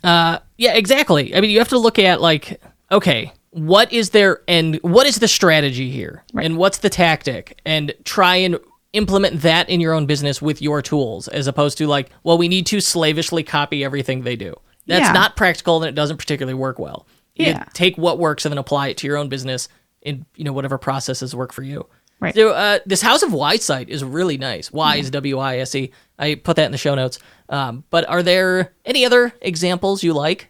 Uh, 0.04 0.40
yeah, 0.58 0.74
exactly. 0.74 1.36
I 1.36 1.42
mean, 1.42 1.50
you 1.50 1.60
have 1.60 1.70
to 1.70 1.80
look 1.80 1.98
at 1.98 2.22
like, 2.22 2.62
okay, 2.92 3.32
what 3.50 3.92
is 3.92 4.12
there 4.12 4.42
and 4.48 4.76
what 4.82 5.08
is 5.08 5.18
the 5.18 5.28
strategy 5.28 5.90
here, 5.90 6.24
right. 6.34 6.46
and 6.46 6.58
what's 6.58 6.80
the 6.80 6.90
tactic, 6.90 7.60
and 7.66 7.94
try 8.04 8.36
and 8.36 8.60
implement 8.94 9.42
that 9.42 9.70
in 9.70 9.82
your 9.82 9.94
own 9.94 10.06
business 10.06 10.42
with 10.42 10.62
your 10.62 10.82
tools, 10.82 11.28
as 11.30 11.48
opposed 11.48 11.78
to 11.78 11.88
like, 11.88 12.10
well, 12.24 12.38
we 12.38 12.48
need 12.48 12.66
to 12.68 12.80
slavishly 12.80 13.44
copy 13.44 13.84
everything 13.84 14.22
they 14.22 14.36
do. 14.36 14.54
That's 14.88 15.08
yeah. 15.08 15.14
not 15.14 15.36
practical, 15.36 15.82
and 15.82 15.90
it 15.90 15.96
doesn't 15.96 16.18
particularly 16.18 16.54
work 16.54 16.80
well. 16.80 17.08
You 17.34 17.48
yeah. 17.48 17.66
take 17.74 17.98
what 17.98 18.20
works 18.20 18.46
and 18.46 18.52
then 18.52 18.58
apply 18.58 18.90
it 18.90 18.98
to 18.98 19.08
your 19.08 19.18
own 19.18 19.30
business 19.30 19.68
in 20.06 20.26
you 20.36 20.46
know 20.46 20.54
whatever 20.54 20.78
processes 20.78 21.36
work 21.36 21.52
for 21.52 21.64
you. 21.64 21.86
Right. 22.22 22.34
So 22.34 22.52
uh, 22.52 22.80
this 22.86 23.02
House 23.02 23.24
of 23.24 23.34
Wise 23.34 23.64
site 23.64 23.90
is 23.90 24.02
really 24.04 24.38
nice. 24.38 24.72
Wise 24.72 25.10
W 25.10 25.38
I 25.38 25.58
S 25.58 25.76
E. 25.76 25.92
I 26.18 26.36
put 26.36 26.56
that 26.56 26.66
in 26.66 26.72
the 26.72 26.78
show 26.78 26.96
notes. 26.96 27.20
Um, 27.50 27.84
but 27.90 28.08
are 28.08 28.24
there 28.24 28.74
any 28.86 29.06
other 29.06 29.34
examples 29.42 30.02
you 30.02 30.14
like? 30.14 30.50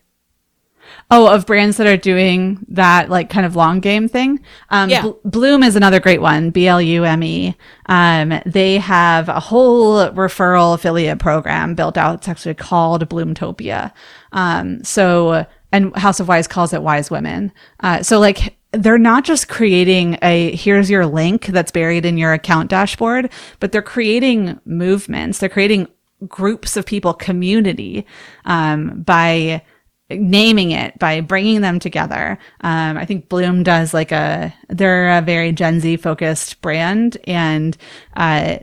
Oh, 1.09 1.27
of 1.27 1.47
brands 1.47 1.77
that 1.77 1.87
are 1.87 1.97
doing 1.97 2.63
that 2.69 3.09
like 3.09 3.31
kind 3.31 3.45
of 3.45 3.55
long 3.55 3.79
game 3.79 4.07
thing. 4.07 4.39
Um, 4.69 4.89
yeah. 4.91 5.01
Bl- 5.01 5.11
Blume 5.25 5.63
is 5.63 5.75
another 5.75 5.99
great 5.99 6.21
one. 6.21 6.51
B 6.51 6.67
L 6.67 6.81
U 6.81 7.03
M 7.03 7.23
E. 7.23 7.55
Um, 7.87 8.39
they 8.45 8.77
have 8.77 9.27
a 9.27 9.39
whole 9.39 10.07
referral 10.11 10.75
affiliate 10.75 11.17
program 11.17 11.73
built 11.73 11.97
out. 11.97 12.19
It's 12.19 12.27
actually 12.27 12.53
called 12.53 13.09
Bloomtopia. 13.09 13.91
Um, 14.31 14.83
so 14.83 15.47
and 15.71 15.95
House 15.95 16.19
of 16.19 16.27
Wise 16.27 16.47
calls 16.47 16.73
it 16.73 16.83
Wise 16.83 17.09
Women. 17.09 17.51
Uh, 17.79 18.03
so 18.03 18.19
like 18.19 18.55
they're 18.71 18.97
not 18.97 19.23
just 19.23 19.47
creating 19.47 20.17
a 20.21 20.55
here's 20.55 20.89
your 20.89 21.05
link 21.05 21.47
that's 21.47 21.71
buried 21.71 22.05
in 22.05 22.17
your 22.17 22.33
account 22.33 22.69
dashboard, 22.69 23.31
but 23.59 23.71
they're 23.71 23.81
creating 23.81 24.59
movements. 24.65 25.39
They're 25.39 25.49
creating 25.49 25.87
groups 26.27 26.77
of 26.77 26.85
people, 26.85 27.13
community, 27.13 28.05
um, 28.45 29.01
by 29.01 29.61
naming 30.09 30.71
it, 30.71 30.97
by 30.99 31.21
bringing 31.21 31.61
them 31.61 31.79
together. 31.79 32.37
Um, 32.61 32.97
I 32.97 33.05
think 33.05 33.27
Blume 33.29 33.63
does 33.63 33.93
like 33.93 34.11
a, 34.11 34.53
they're 34.69 35.17
a 35.17 35.21
very 35.21 35.51
Gen 35.51 35.79
Z 35.79 35.97
focused 35.97 36.61
brand 36.61 37.17
and, 37.25 37.75
uh, 38.15 38.59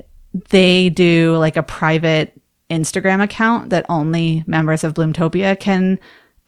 they 0.48 0.88
do 0.88 1.36
like 1.36 1.56
a 1.56 1.62
private 1.62 2.40
Instagram 2.70 3.22
account 3.22 3.70
that 3.70 3.84
only 3.88 4.44
members 4.46 4.82
of 4.82 4.94
Bloomtopia 4.94 5.58
can 5.58 5.98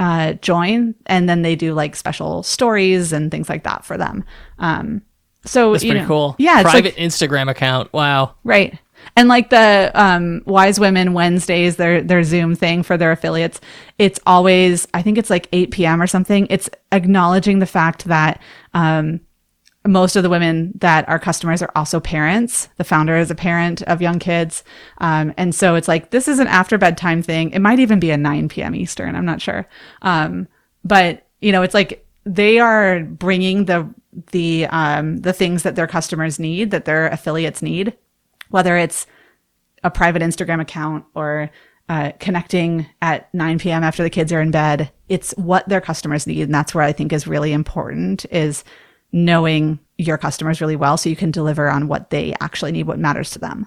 uh, 0.05 0.35
join, 0.35 0.95
and 1.07 1.31
then 1.31 1.41
they 1.41 1.57
do 1.57 1.73
like 1.73 1.97
special 1.97 2.43
stories 2.43 3.11
and 3.11 3.31
things 3.31 3.49
like 3.49 3.65
that 3.65 3.87
for 3.87 3.97
them. 3.97 4.23
Um, 4.59 5.01
so 5.47 5.73
that's 5.73 5.83
pretty 5.83 6.01
know, 6.01 6.07
cool. 6.07 6.37
Yeah, 6.39 6.61
private 6.61 6.97
like, 6.97 6.97
Instagram 6.97 7.51
account. 7.51 7.91
Wow. 7.95 8.35
Right. 8.45 8.79
And 9.17 9.29
like 9.29 9.49
the 9.49 9.91
um, 9.95 10.43
Wise 10.45 10.79
Women 10.79 11.15
Wednesdays, 11.15 11.77
their 11.77 12.03
their 12.03 12.23
Zoom 12.23 12.55
thing 12.55 12.83
for 12.83 12.99
their 12.99 13.13
affiliates, 13.13 13.63
it's 13.99 14.21
always 14.27 14.87
I 14.93 15.01
think 15.01 15.17
it's 15.17 15.31
like 15.31 15.49
8 15.53 15.71
p.m. 15.71 16.03
or 16.03 16.07
something. 16.07 16.47
It's 16.51 16.69
acknowledging 16.93 17.61
the 17.61 17.67
fact 17.67 18.05
that 18.05 18.43
um, 18.75 19.21
most 19.87 20.17
of 20.17 20.23
the 20.23 20.31
women 20.31 20.73
that 20.77 21.07
are 21.09 21.19
customers 21.19 21.61
are 21.61 21.71
also 21.77 22.01
parents. 22.01 22.69
The 22.77 22.85
founder 22.85 23.17
is 23.17 23.31
a 23.31 23.35
parent 23.35 23.83
of 23.83 24.01
young 24.01 24.19
kids. 24.19 24.65
Um, 24.99 25.35
and 25.37 25.55
so 25.55 25.75
it's 25.75 25.89
like, 25.89 26.11
this 26.11 26.27
is 26.27 26.39
an 26.39 26.47
after 26.47 26.79
bedtime 26.79 27.23
thing. 27.23 27.51
It 27.51 27.59
might 27.59 27.79
even 27.79 28.01
be 28.01 28.11
a 28.11 28.17
9 28.17 28.49
p.m. 28.49 28.75
Eastern. 28.75 29.15
I'm 29.15 29.27
not 29.27 29.43
sure. 29.43 29.69
Um, 30.03 30.49
but 30.85 31.27
you 31.41 31.53
know, 31.53 31.63
it's 31.63 31.75
like 31.75 32.07
they 32.25 32.59
are 32.59 33.01
bringing 33.01 33.67
the, 33.67 33.89
the, 34.33 34.67
um, 34.67 35.19
the 35.19 35.35
things 35.35 35.63
that 35.65 35.77
their 35.77 35.87
customers 35.87 36.39
need, 36.39 36.71
that 36.71 36.87
their 36.87 37.09
affiliates 37.09 37.61
need, 37.61 37.95
whether 38.49 38.79
it's 38.79 39.07
a 39.83 39.91
private 39.91 40.23
Instagram 40.23 40.63
account 40.63 41.05
or, 41.15 41.51
uh, 41.91 42.13
connecting 42.19 42.87
at 43.03 43.33
9 43.35 43.59
p.m. 43.59 43.85
after 43.85 44.03
the 44.03 44.09
kids 44.09 44.33
are 44.33 44.41
in 44.41 44.51
bed. 44.51 44.91
It's 45.11 45.33
what 45.33 45.69
their 45.69 45.83
customers 45.83 46.27
need. 46.27 46.41
And 46.41 46.55
that's 46.55 46.75
where 46.75 46.85
I 46.85 46.93
think 46.93 47.13
is 47.13 47.27
really 47.27 47.53
important 47.53 48.25
is 48.31 48.65
knowing 49.15 49.79
your 49.97 50.19
customers 50.19 50.61
really 50.61 50.75
well 50.75 50.97
so 50.97 51.09
you 51.09 51.15
can 51.15 51.31
deliver 51.31 51.71
on 51.71 51.87
what 51.87 52.11
they 52.11 52.35
actually 52.41 52.73
need, 52.73 52.85
what 52.85 52.99
matters 52.99 53.31
to 53.31 53.39
them. 53.39 53.65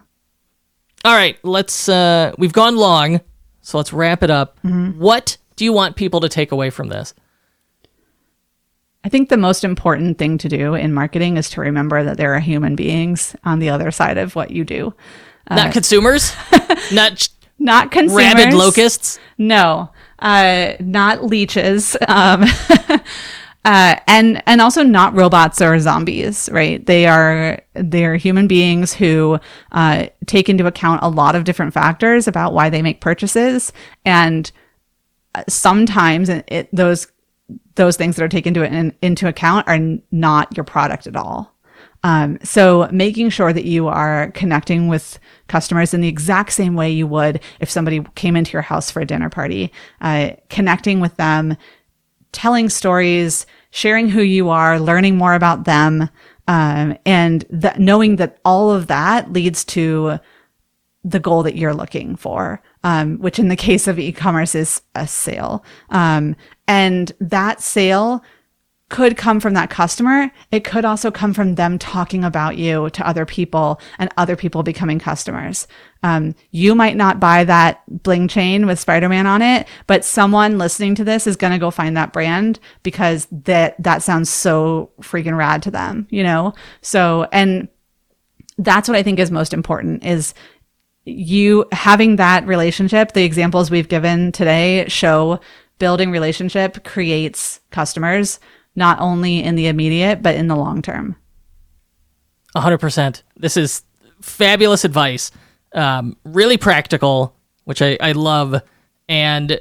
All 1.06 1.14
right, 1.16 1.38
let's 1.44 1.88
uh 1.88 2.34
we've 2.38 2.52
gone 2.52 2.76
long, 2.76 3.22
so 3.62 3.78
let's 3.78 3.94
wrap 3.94 4.24
it 4.24 4.30
up. 4.30 4.60
What 4.64 5.38
do 5.56 5.64
you 5.64 5.72
want 5.72 5.96
people 5.96 6.20
to 6.20 6.28
take 6.28 6.52
away 6.52 6.70
from 6.70 6.90
this? 6.90 7.14
I 9.06 9.10
think 9.10 9.30
the 9.30 9.38
most 9.38 9.64
important 9.64 10.18
thing 10.18 10.38
to 10.40 10.50
do 10.50 10.74
in 10.74 10.94
marketing 10.94 11.38
is 11.38 11.50
to 11.52 11.62
remember 11.62 12.04
that 12.04 12.18
there 12.18 12.34
are 12.36 12.42
human 12.42 12.76
beings 12.76 13.38
on 13.46 13.60
the 13.60 13.70
other 13.70 13.90
side 13.90 14.18
of 14.18 14.36
what 14.36 14.52
you 14.52 14.66
do. 14.66 14.94
Not 15.50 15.72
consumers, 15.72 16.34
not 16.92 17.30
Not 17.58 17.90
consumers. 17.90 18.26
rabid 18.36 18.54
locusts. 18.54 19.18
No, 19.38 19.92
uh, 20.20 20.74
not 20.82 21.24
leeches. 21.24 21.96
Um, 22.06 22.44
uh, 23.68 24.00
and 24.08 24.42
and 24.48 24.62
also 24.62 24.82
not 24.82 25.14
robots 25.14 25.62
or 25.62 25.78
zombies, 25.78 26.48
right? 26.54 26.86
They 26.86 27.06
are 27.06 27.60
they 27.74 28.06
are 28.06 28.16
human 28.16 28.48
beings 28.48 28.94
who 28.94 29.42
uh, 29.74 30.08
take 30.26 30.48
into 30.48 30.66
account 30.66 31.02
a 31.04 31.10
lot 31.10 31.36
of 31.36 31.44
different 31.44 31.74
factors 31.74 32.30
about 32.30 32.54
why 32.54 32.70
they 32.70 32.82
make 32.82 33.02
purchases, 33.02 33.74
and 34.06 34.50
uh, 35.36 35.44
sometimes 35.50 36.30
it, 36.30 36.70
those 36.72 37.08
those 37.76 37.98
things 37.98 38.16
that 38.16 38.24
are 38.24 38.30
taken 38.30 38.56
into 38.56 38.66
in, 38.66 38.96
into 39.02 39.28
account 39.28 39.68
are 39.68 39.80
not 40.12 40.56
your 40.56 40.64
product 40.64 41.06
at 41.06 41.18
all. 41.18 41.54
Um, 42.04 42.40
so 42.44 42.88
making 42.90 43.32
sure 43.32 43.52
that 43.52 43.66
you 43.66 43.90
are 43.90 44.32
connecting 44.32 44.88
with 44.88 45.20
customers 45.50 45.94
in 45.94 46.00
the 46.00 46.08
exact 46.08 46.54
same 46.54 46.76
way 46.76 46.90
you 46.90 47.06
would 47.06 47.42
if 47.60 47.70
somebody 47.70 48.02
came 48.16 48.38
into 48.38 48.54
your 48.54 48.62
house 48.62 48.90
for 48.90 49.02
a 49.02 49.06
dinner 49.06 49.30
party, 49.30 49.74
uh, 50.00 50.30
connecting 50.50 51.02
with 51.02 51.18
them, 51.18 51.58
telling 52.32 52.70
stories, 52.70 53.46
sharing 53.72 54.10
who 54.10 54.22
you 54.22 54.50
are, 54.50 54.80
learning 54.80 55.18
more 55.18 55.34
about 55.34 55.66
them, 55.66 56.10
um, 56.48 56.98
and 57.06 57.46
knowing 57.78 58.16
that 58.18 58.40
all 58.46 58.72
of 58.72 58.88
that 58.88 59.32
leads 59.34 59.66
to 59.66 60.20
the 61.04 61.20
goal 61.20 61.44
that 61.44 61.56
you're 61.56 61.74
looking 61.74 62.16
for, 62.16 62.62
um, 62.84 63.18
which 63.20 63.40
in 63.40 63.48
the 63.48 63.56
case 63.56 63.88
of 63.88 64.00
e-commerce 64.00 64.56
is 64.56 64.82
a 64.96 65.08
sale. 65.08 65.64
Um, 65.90 66.36
and 66.68 67.12
that 67.20 67.62
sale 67.62 68.24
could 68.90 69.18
come 69.18 69.40
from 69.42 69.54
that 69.54 69.70
customer. 69.70 70.32
It 70.52 70.64
could 70.64 70.86
also 70.86 71.12
come 71.12 71.34
from 71.34 71.56
them 71.56 71.78
talking 71.78 72.24
about 72.24 72.58
you 72.58 72.90
to 72.92 73.08
other 73.08 73.26
people 73.26 73.82
and 74.00 74.10
other 74.16 74.38
people 74.38 74.64
becoming 74.64 74.98
customers. 74.98 75.68
Um, 76.04 76.36
you 76.52 76.74
might 76.74 76.96
not 76.96 77.20
buy 77.20 77.44
that 77.44 77.82
bling 78.04 78.30
chain 78.30 78.66
with 78.66 78.80
Spider-Man 78.80 79.28
on 79.28 79.42
it, 79.42 79.68
but 79.88 80.06
someone 80.06 80.58
listening 80.58 80.96
to 80.96 81.04
this 81.04 81.28
is 81.28 81.36
going 81.36 81.52
to 81.52 81.60
go 81.60 81.70
find 81.70 81.98
that 81.98 82.14
brand 82.14 82.60
because 82.84 83.28
that, 83.32 83.76
that 83.84 84.04
sounds 84.04 84.30
so 84.30 84.92
freaking 85.02 85.38
rad 85.38 85.64
to 85.64 85.72
them, 85.72 86.08
you 86.10 86.24
know? 86.24 86.54
So, 86.82 87.28
and 87.34 87.68
that's 88.58 88.88
what 88.88 88.98
I 88.98 89.04
think 89.04 89.20
is 89.20 89.32
most 89.32 89.54
important 89.54 90.06
is 90.06 90.34
you 91.04 91.66
having 91.72 92.18
that 92.18 92.46
relationship. 92.48 93.14
The 93.14 93.24
examples 93.24 93.70
we've 93.70 93.88
given 93.88 94.32
today 94.32 94.88
show 94.88 95.40
building 95.80 96.12
relationship 96.12 96.84
creates 96.84 97.60
customers, 97.72 98.40
not 98.78 99.00
only 99.02 99.44
in 99.44 99.56
the 99.56 99.68
immediate, 99.68 100.22
but 100.22 100.36
in 100.36 100.48
the 100.48 100.56
long 100.56 100.82
term. 100.82 101.18
100%. 102.56 103.24
This 103.36 103.58
is 103.58 103.84
fabulous 104.22 104.86
advice. 104.86 105.32
Um, 105.74 106.16
really 106.24 106.58
practical, 106.58 107.36
which 107.66 107.82
I, 107.82 107.98
I 108.00 108.14
love. 108.14 108.62
And 109.10 109.60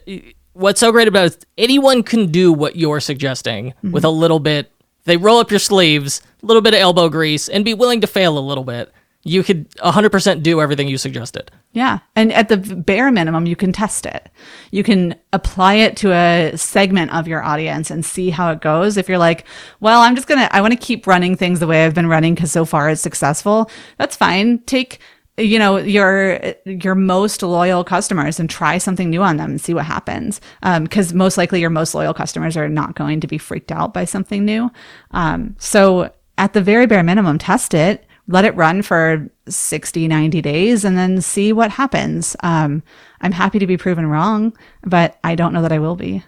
what's 0.52 0.80
so 0.80 0.92
great 0.92 1.08
about 1.08 1.24
it 1.24 1.32
is 1.32 1.38
anyone 1.58 2.02
can 2.02 2.30
do 2.30 2.52
what 2.52 2.76
you're 2.76 3.00
suggesting 3.00 3.74
with 3.82 4.04
a 4.04 4.10
little 4.10 4.38
bit. 4.38 4.70
They 5.04 5.16
roll 5.16 5.38
up 5.38 5.50
your 5.50 5.60
sleeves, 5.60 6.20
a 6.42 6.46
little 6.46 6.62
bit 6.62 6.74
of 6.74 6.80
elbow 6.80 7.08
grease, 7.08 7.48
and 7.48 7.64
be 7.64 7.74
willing 7.74 8.02
to 8.02 8.06
fail 8.06 8.38
a 8.38 8.40
little 8.40 8.64
bit. 8.64 8.92
You 9.26 9.42
could 9.42 9.68
100% 9.78 10.44
do 10.44 10.60
everything 10.60 10.86
you 10.86 10.98
suggested. 10.98 11.50
Yeah. 11.72 11.98
And 12.14 12.32
at 12.32 12.48
the 12.48 12.56
bare 12.56 13.10
minimum, 13.10 13.44
you 13.44 13.56
can 13.56 13.72
test 13.72 14.06
it. 14.06 14.30
You 14.70 14.84
can 14.84 15.16
apply 15.32 15.74
it 15.74 15.96
to 15.96 16.12
a 16.12 16.52
segment 16.54 17.12
of 17.12 17.26
your 17.26 17.42
audience 17.42 17.90
and 17.90 18.04
see 18.06 18.30
how 18.30 18.52
it 18.52 18.60
goes. 18.60 18.96
If 18.96 19.08
you're 19.08 19.18
like, 19.18 19.44
well, 19.80 20.00
I'm 20.00 20.14
just 20.14 20.28
going 20.28 20.38
to, 20.38 20.54
I 20.54 20.60
want 20.60 20.74
to 20.74 20.78
keep 20.78 21.08
running 21.08 21.34
things 21.34 21.58
the 21.58 21.66
way 21.66 21.84
I've 21.84 21.92
been 21.92 22.06
running 22.06 22.36
because 22.36 22.52
so 22.52 22.64
far 22.64 22.88
it's 22.88 23.02
successful. 23.02 23.68
That's 23.98 24.14
fine. 24.14 24.60
Take, 24.60 25.00
you 25.36 25.58
know, 25.58 25.78
your, 25.78 26.40
your 26.64 26.94
most 26.94 27.42
loyal 27.42 27.82
customers 27.82 28.38
and 28.38 28.48
try 28.48 28.78
something 28.78 29.10
new 29.10 29.24
on 29.24 29.38
them 29.38 29.50
and 29.50 29.60
see 29.60 29.74
what 29.74 29.86
happens. 29.86 30.40
Um, 30.62 30.86
cause 30.86 31.12
most 31.12 31.36
likely 31.36 31.60
your 31.60 31.70
most 31.70 31.96
loyal 31.96 32.14
customers 32.14 32.56
are 32.56 32.68
not 32.68 32.94
going 32.94 33.20
to 33.22 33.26
be 33.26 33.38
freaked 33.38 33.72
out 33.72 33.92
by 33.92 34.04
something 34.04 34.44
new. 34.44 34.70
Um, 35.10 35.56
so 35.58 36.12
at 36.38 36.52
the 36.52 36.62
very 36.62 36.86
bare 36.86 37.02
minimum, 37.02 37.38
test 37.38 37.74
it 37.74 38.05
let 38.28 38.44
it 38.44 38.54
run 38.56 38.82
for 38.82 39.28
60, 39.48 40.08
90 40.08 40.42
days 40.42 40.84
and 40.84 40.98
then 40.98 41.20
see 41.20 41.52
what 41.52 41.70
happens. 41.70 42.36
Um, 42.40 42.82
I'm 43.20 43.32
happy 43.32 43.58
to 43.58 43.66
be 43.66 43.76
proven 43.76 44.06
wrong, 44.06 44.56
but 44.82 45.18
I 45.22 45.34
don't 45.34 45.52
know 45.52 45.62
that 45.62 45.72
I 45.72 45.78
will 45.78 45.96
be. 45.96 46.24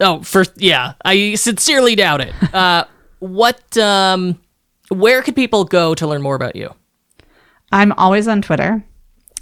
Oh, 0.00 0.22
first, 0.22 0.52
yeah, 0.56 0.94
I 1.04 1.34
sincerely 1.34 1.94
doubt 1.94 2.20
it. 2.20 2.34
Uh, 2.54 2.84
what, 3.20 3.76
um, 3.76 4.40
where 4.88 5.22
could 5.22 5.36
people 5.36 5.64
go 5.64 5.94
to 5.94 6.06
learn 6.06 6.22
more 6.22 6.34
about 6.34 6.56
you? 6.56 6.74
I'm 7.72 7.92
always 7.92 8.26
on 8.28 8.42
Twitter. 8.42 8.84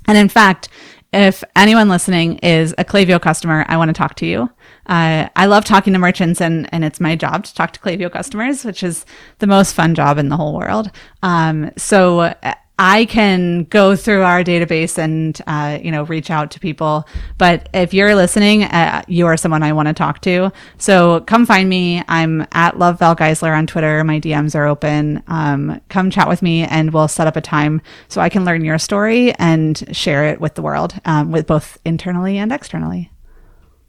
And 0.06 0.18
in 0.18 0.28
fact, 0.28 0.68
if 1.12 1.42
anyone 1.54 1.88
listening 1.88 2.38
is 2.38 2.74
a 2.78 2.84
Klaviyo 2.84 3.20
customer, 3.20 3.64
I 3.68 3.76
want 3.76 3.88
to 3.88 3.92
talk 3.92 4.16
to 4.16 4.26
you. 4.26 4.50
Uh, 4.86 5.28
I 5.34 5.46
love 5.46 5.64
talking 5.64 5.92
to 5.92 5.98
merchants, 5.98 6.40
and 6.40 6.68
and 6.72 6.84
it's 6.84 7.00
my 7.00 7.16
job 7.16 7.44
to 7.44 7.54
talk 7.54 7.72
to 7.72 7.80
Klaviyo 7.80 8.10
customers, 8.10 8.64
which 8.64 8.82
is 8.82 9.04
the 9.38 9.46
most 9.46 9.72
fun 9.72 9.94
job 9.94 10.18
in 10.18 10.28
the 10.28 10.36
whole 10.36 10.54
world. 10.56 10.90
Um, 11.22 11.70
so 11.76 12.20
uh, 12.20 12.54
I 12.78 13.06
can 13.06 13.64
go 13.64 13.96
through 13.96 14.22
our 14.22 14.44
database 14.44 14.98
and 14.98 15.40
uh, 15.46 15.78
you 15.82 15.90
know 15.90 16.04
reach 16.04 16.30
out 16.30 16.50
to 16.52 16.60
people. 16.60 17.06
But 17.38 17.68
if 17.72 17.94
you're 17.94 18.14
listening, 18.14 18.64
uh, 18.64 19.02
you 19.08 19.26
are 19.26 19.36
someone 19.36 19.62
I 19.62 19.72
want 19.72 19.88
to 19.88 19.94
talk 19.94 20.20
to. 20.22 20.52
So 20.76 21.20
come 21.20 21.46
find 21.46 21.68
me. 21.68 22.02
I'm 22.06 22.46
at 22.52 22.78
Love 22.78 22.98
Val 22.98 23.16
Geisler 23.16 23.56
on 23.56 23.66
Twitter. 23.66 24.04
My 24.04 24.20
DMs 24.20 24.54
are 24.54 24.66
open. 24.66 25.22
Um, 25.26 25.80
come 25.88 26.10
chat 26.10 26.28
with 26.28 26.42
me, 26.42 26.64
and 26.64 26.92
we'll 26.92 27.08
set 27.08 27.26
up 27.26 27.36
a 27.36 27.40
time 27.40 27.80
so 28.08 28.20
I 28.20 28.28
can 28.28 28.44
learn 28.44 28.64
your 28.64 28.78
story 28.78 29.32
and 29.34 29.96
share 29.96 30.26
it 30.26 30.40
with 30.40 30.54
the 30.54 30.62
world, 30.62 30.94
um, 31.06 31.32
with 31.32 31.46
both 31.46 31.78
internally 31.84 32.36
and 32.36 32.52
externally. 32.52 33.10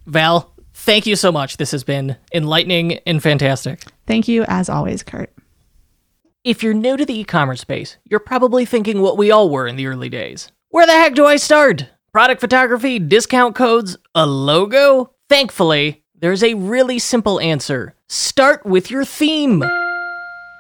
Val, 0.06 0.54
thank 0.88 1.06
you 1.06 1.18
so 1.18 1.34
much. 1.34 1.58
This 1.58 1.72
has 1.72 1.84
been 1.84 2.16
enlightening 2.34 2.94
and 3.06 3.22
fantastic. 3.22 3.84
Thank 4.08 4.30
you 4.30 4.46
as 4.48 4.70
always, 4.70 5.04
Kurt. 5.04 5.32
If 6.46 6.64
you're 6.64 6.74
new 6.74 6.96
to 6.96 7.06
the 7.06 7.20
e 7.20 7.24
commerce 7.26 7.60
space, 7.60 7.98
you're 8.06 8.22
probably 8.22 8.66
thinking 8.66 9.02
what 9.02 9.18
we 9.18 9.30
all 9.30 9.50
were 9.50 9.68
in 9.68 9.76
the 9.76 9.88
early 9.88 10.08
days. 10.08 10.50
Where 10.70 10.86
the 10.86 10.94
heck 10.94 11.14
do 11.14 11.26
I 11.26 11.36
start? 11.36 11.88
Product 12.14 12.40
photography, 12.40 13.00
discount 13.00 13.54
codes, 13.54 13.98
a 14.16 14.26
logo? 14.26 15.12
Thankfully, 15.28 16.06
there's 16.16 16.42
a 16.42 16.54
really 16.54 17.00
simple 17.00 17.40
answer 17.42 17.94
start 18.08 18.66
with 18.66 18.90
your 18.90 19.04
theme. 19.04 19.64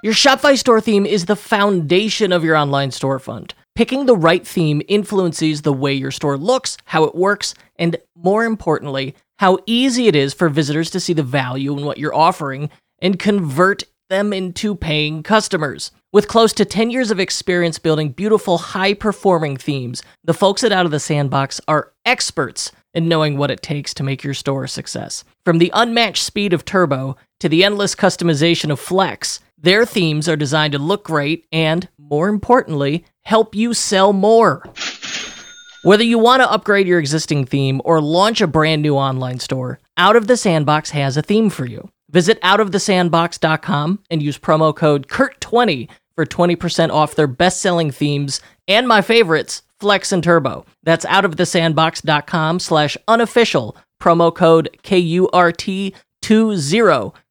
Your 0.03 0.13
Shopify 0.13 0.57
store 0.57 0.81
theme 0.81 1.05
is 1.05 1.25
the 1.25 1.37
foundation 1.37 2.33
of 2.33 2.43
your 2.43 2.57
online 2.57 2.89
storefront. 2.89 3.53
Picking 3.77 4.07
the 4.07 4.17
right 4.17 4.45
theme 4.45 4.81
influences 4.87 5.61
the 5.61 5.71
way 5.71 5.93
your 5.93 6.09
store 6.09 6.35
looks, 6.35 6.77
how 6.85 7.03
it 7.03 7.13
works, 7.13 7.53
and 7.75 7.95
more 8.15 8.43
importantly, 8.43 9.13
how 9.37 9.59
easy 9.67 10.07
it 10.07 10.15
is 10.15 10.33
for 10.33 10.49
visitors 10.49 10.89
to 10.89 10.99
see 10.99 11.13
the 11.13 11.21
value 11.21 11.77
in 11.77 11.85
what 11.85 11.99
you're 11.99 12.11
offering 12.11 12.71
and 13.03 13.19
convert 13.19 13.83
them 14.09 14.33
into 14.33 14.73
paying 14.73 15.21
customers. 15.21 15.91
With 16.11 16.27
close 16.27 16.53
to 16.53 16.65
10 16.65 16.89
years 16.89 17.11
of 17.11 17.19
experience 17.19 17.77
building 17.77 18.09
beautiful, 18.09 18.57
high 18.57 18.95
performing 18.95 19.57
themes, 19.57 20.01
the 20.23 20.33
folks 20.33 20.63
at 20.63 20.71
Out 20.71 20.87
of 20.87 20.91
the 20.91 20.99
Sandbox 20.99 21.61
are 21.67 21.93
experts 22.03 22.71
in 22.95 23.07
knowing 23.07 23.37
what 23.37 23.51
it 23.51 23.61
takes 23.61 23.93
to 23.93 24.03
make 24.03 24.23
your 24.23 24.33
store 24.33 24.63
a 24.63 24.67
success. 24.67 25.23
From 25.45 25.59
the 25.59 25.69
unmatched 25.75 26.23
speed 26.23 26.51
of 26.51 26.65
Turbo 26.65 27.15
to 27.41 27.47
the 27.47 27.63
endless 27.63 27.93
customization 27.93 28.71
of 28.71 28.79
Flex, 28.79 29.39
their 29.57 29.85
themes 29.85 30.29
are 30.29 30.35
designed 30.35 30.73
to 30.73 30.79
look 30.79 31.03
great 31.03 31.45
and, 31.51 31.87
more 31.97 32.29
importantly, 32.29 33.05
help 33.23 33.55
you 33.55 33.73
sell 33.73 34.13
more. 34.13 34.63
Whether 35.83 36.03
you 36.03 36.19
want 36.19 36.41
to 36.41 36.51
upgrade 36.51 36.87
your 36.87 36.99
existing 36.99 37.45
theme 37.45 37.81
or 37.85 38.01
launch 38.01 38.41
a 38.41 38.47
brand 38.47 38.81
new 38.81 38.95
online 38.95 39.39
store, 39.39 39.79
Out 39.97 40.15
of 40.15 40.27
the 40.27 40.37
Sandbox 40.37 40.91
has 40.91 41.17
a 41.17 41.21
theme 41.23 41.49
for 41.49 41.65
you. 41.65 41.89
Visit 42.11 42.39
outofthesandbox.com 42.41 43.99
and 44.11 44.21
use 44.21 44.37
promo 44.37 44.75
code 44.75 45.07
KURT20 45.07 45.89
for 46.15 46.25
20% 46.25 46.91
off 46.91 47.15
their 47.15 47.27
best 47.27 47.61
selling 47.61 47.89
themes 47.91 48.41
and 48.67 48.87
my 48.87 49.01
favorites, 49.01 49.63
Flex 49.79 50.11
and 50.11 50.23
Turbo. 50.23 50.65
That's 50.83 51.05
outofthesandbox.com 51.05 52.59
slash 52.59 52.95
unofficial, 53.07 53.75
promo 54.01 54.33
code 54.33 54.69
KURT20 54.83 55.93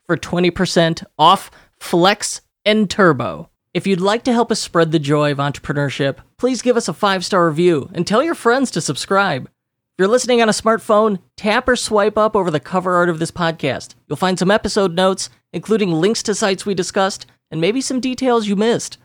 for 0.06 0.16
20% 0.16 1.04
off 1.18 1.50
Flex 1.78 2.40
and 2.64 2.90
Turbo. 2.90 3.50
If 3.74 3.86
you'd 3.86 4.00
like 4.00 4.24
to 4.24 4.32
help 4.32 4.50
us 4.50 4.60
spread 4.60 4.90
the 4.90 4.98
joy 4.98 5.32
of 5.32 5.38
entrepreneurship, 5.38 6.18
please 6.38 6.62
give 6.62 6.76
us 6.76 6.88
a 6.88 6.94
five 6.94 7.24
star 7.24 7.46
review 7.48 7.90
and 7.92 8.06
tell 8.06 8.22
your 8.22 8.34
friends 8.34 8.70
to 8.72 8.80
subscribe. 8.80 9.44
If 9.44 9.98
you're 9.98 10.08
listening 10.08 10.42
on 10.42 10.48
a 10.48 10.52
smartphone, 10.52 11.20
tap 11.36 11.68
or 11.68 11.76
swipe 11.76 12.18
up 12.18 12.34
over 12.34 12.50
the 12.50 12.60
cover 12.60 12.94
art 12.94 13.08
of 13.08 13.18
this 13.18 13.30
podcast. 13.30 13.94
You'll 14.08 14.16
find 14.16 14.38
some 14.38 14.50
episode 14.50 14.94
notes, 14.94 15.30
including 15.52 15.92
links 15.92 16.22
to 16.24 16.34
sites 16.34 16.66
we 16.66 16.74
discussed, 16.74 17.26
and 17.50 17.60
maybe 17.60 17.80
some 17.80 18.00
details 18.00 18.46
you 18.46 18.56
missed. 18.56 18.98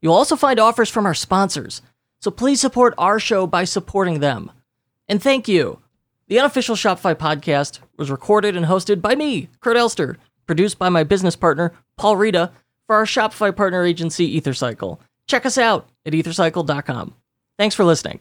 You'll 0.00 0.14
also 0.14 0.36
find 0.36 0.60
offers 0.60 0.90
from 0.90 1.06
our 1.06 1.14
sponsors, 1.14 1.82
so 2.20 2.30
please 2.30 2.60
support 2.60 2.94
our 2.98 3.18
show 3.18 3.46
by 3.46 3.64
supporting 3.64 4.20
them. 4.20 4.52
And 5.08 5.22
thank 5.22 5.48
you. 5.48 5.80
The 6.28 6.38
unofficial 6.40 6.74
Shopify 6.74 7.14
podcast 7.14 7.78
was 7.96 8.10
recorded 8.10 8.56
and 8.56 8.66
hosted 8.66 9.00
by 9.00 9.14
me, 9.14 9.48
Kurt 9.60 9.76
Elster, 9.76 10.16
produced 10.46 10.78
by 10.78 10.88
my 10.88 11.04
business 11.04 11.36
partner, 11.36 11.72
Paul 11.96 12.16
Reda, 12.16 12.52
for 12.86 12.96
our 12.96 13.04
Shopify 13.04 13.54
partner 13.54 13.84
agency, 13.84 14.40
EtherCycle. 14.40 14.98
Check 15.26 15.44
us 15.44 15.58
out 15.58 15.88
at 16.04 16.12
ethercycle.com. 16.12 17.14
Thanks 17.58 17.74
for 17.74 17.84
listening. 17.84 18.20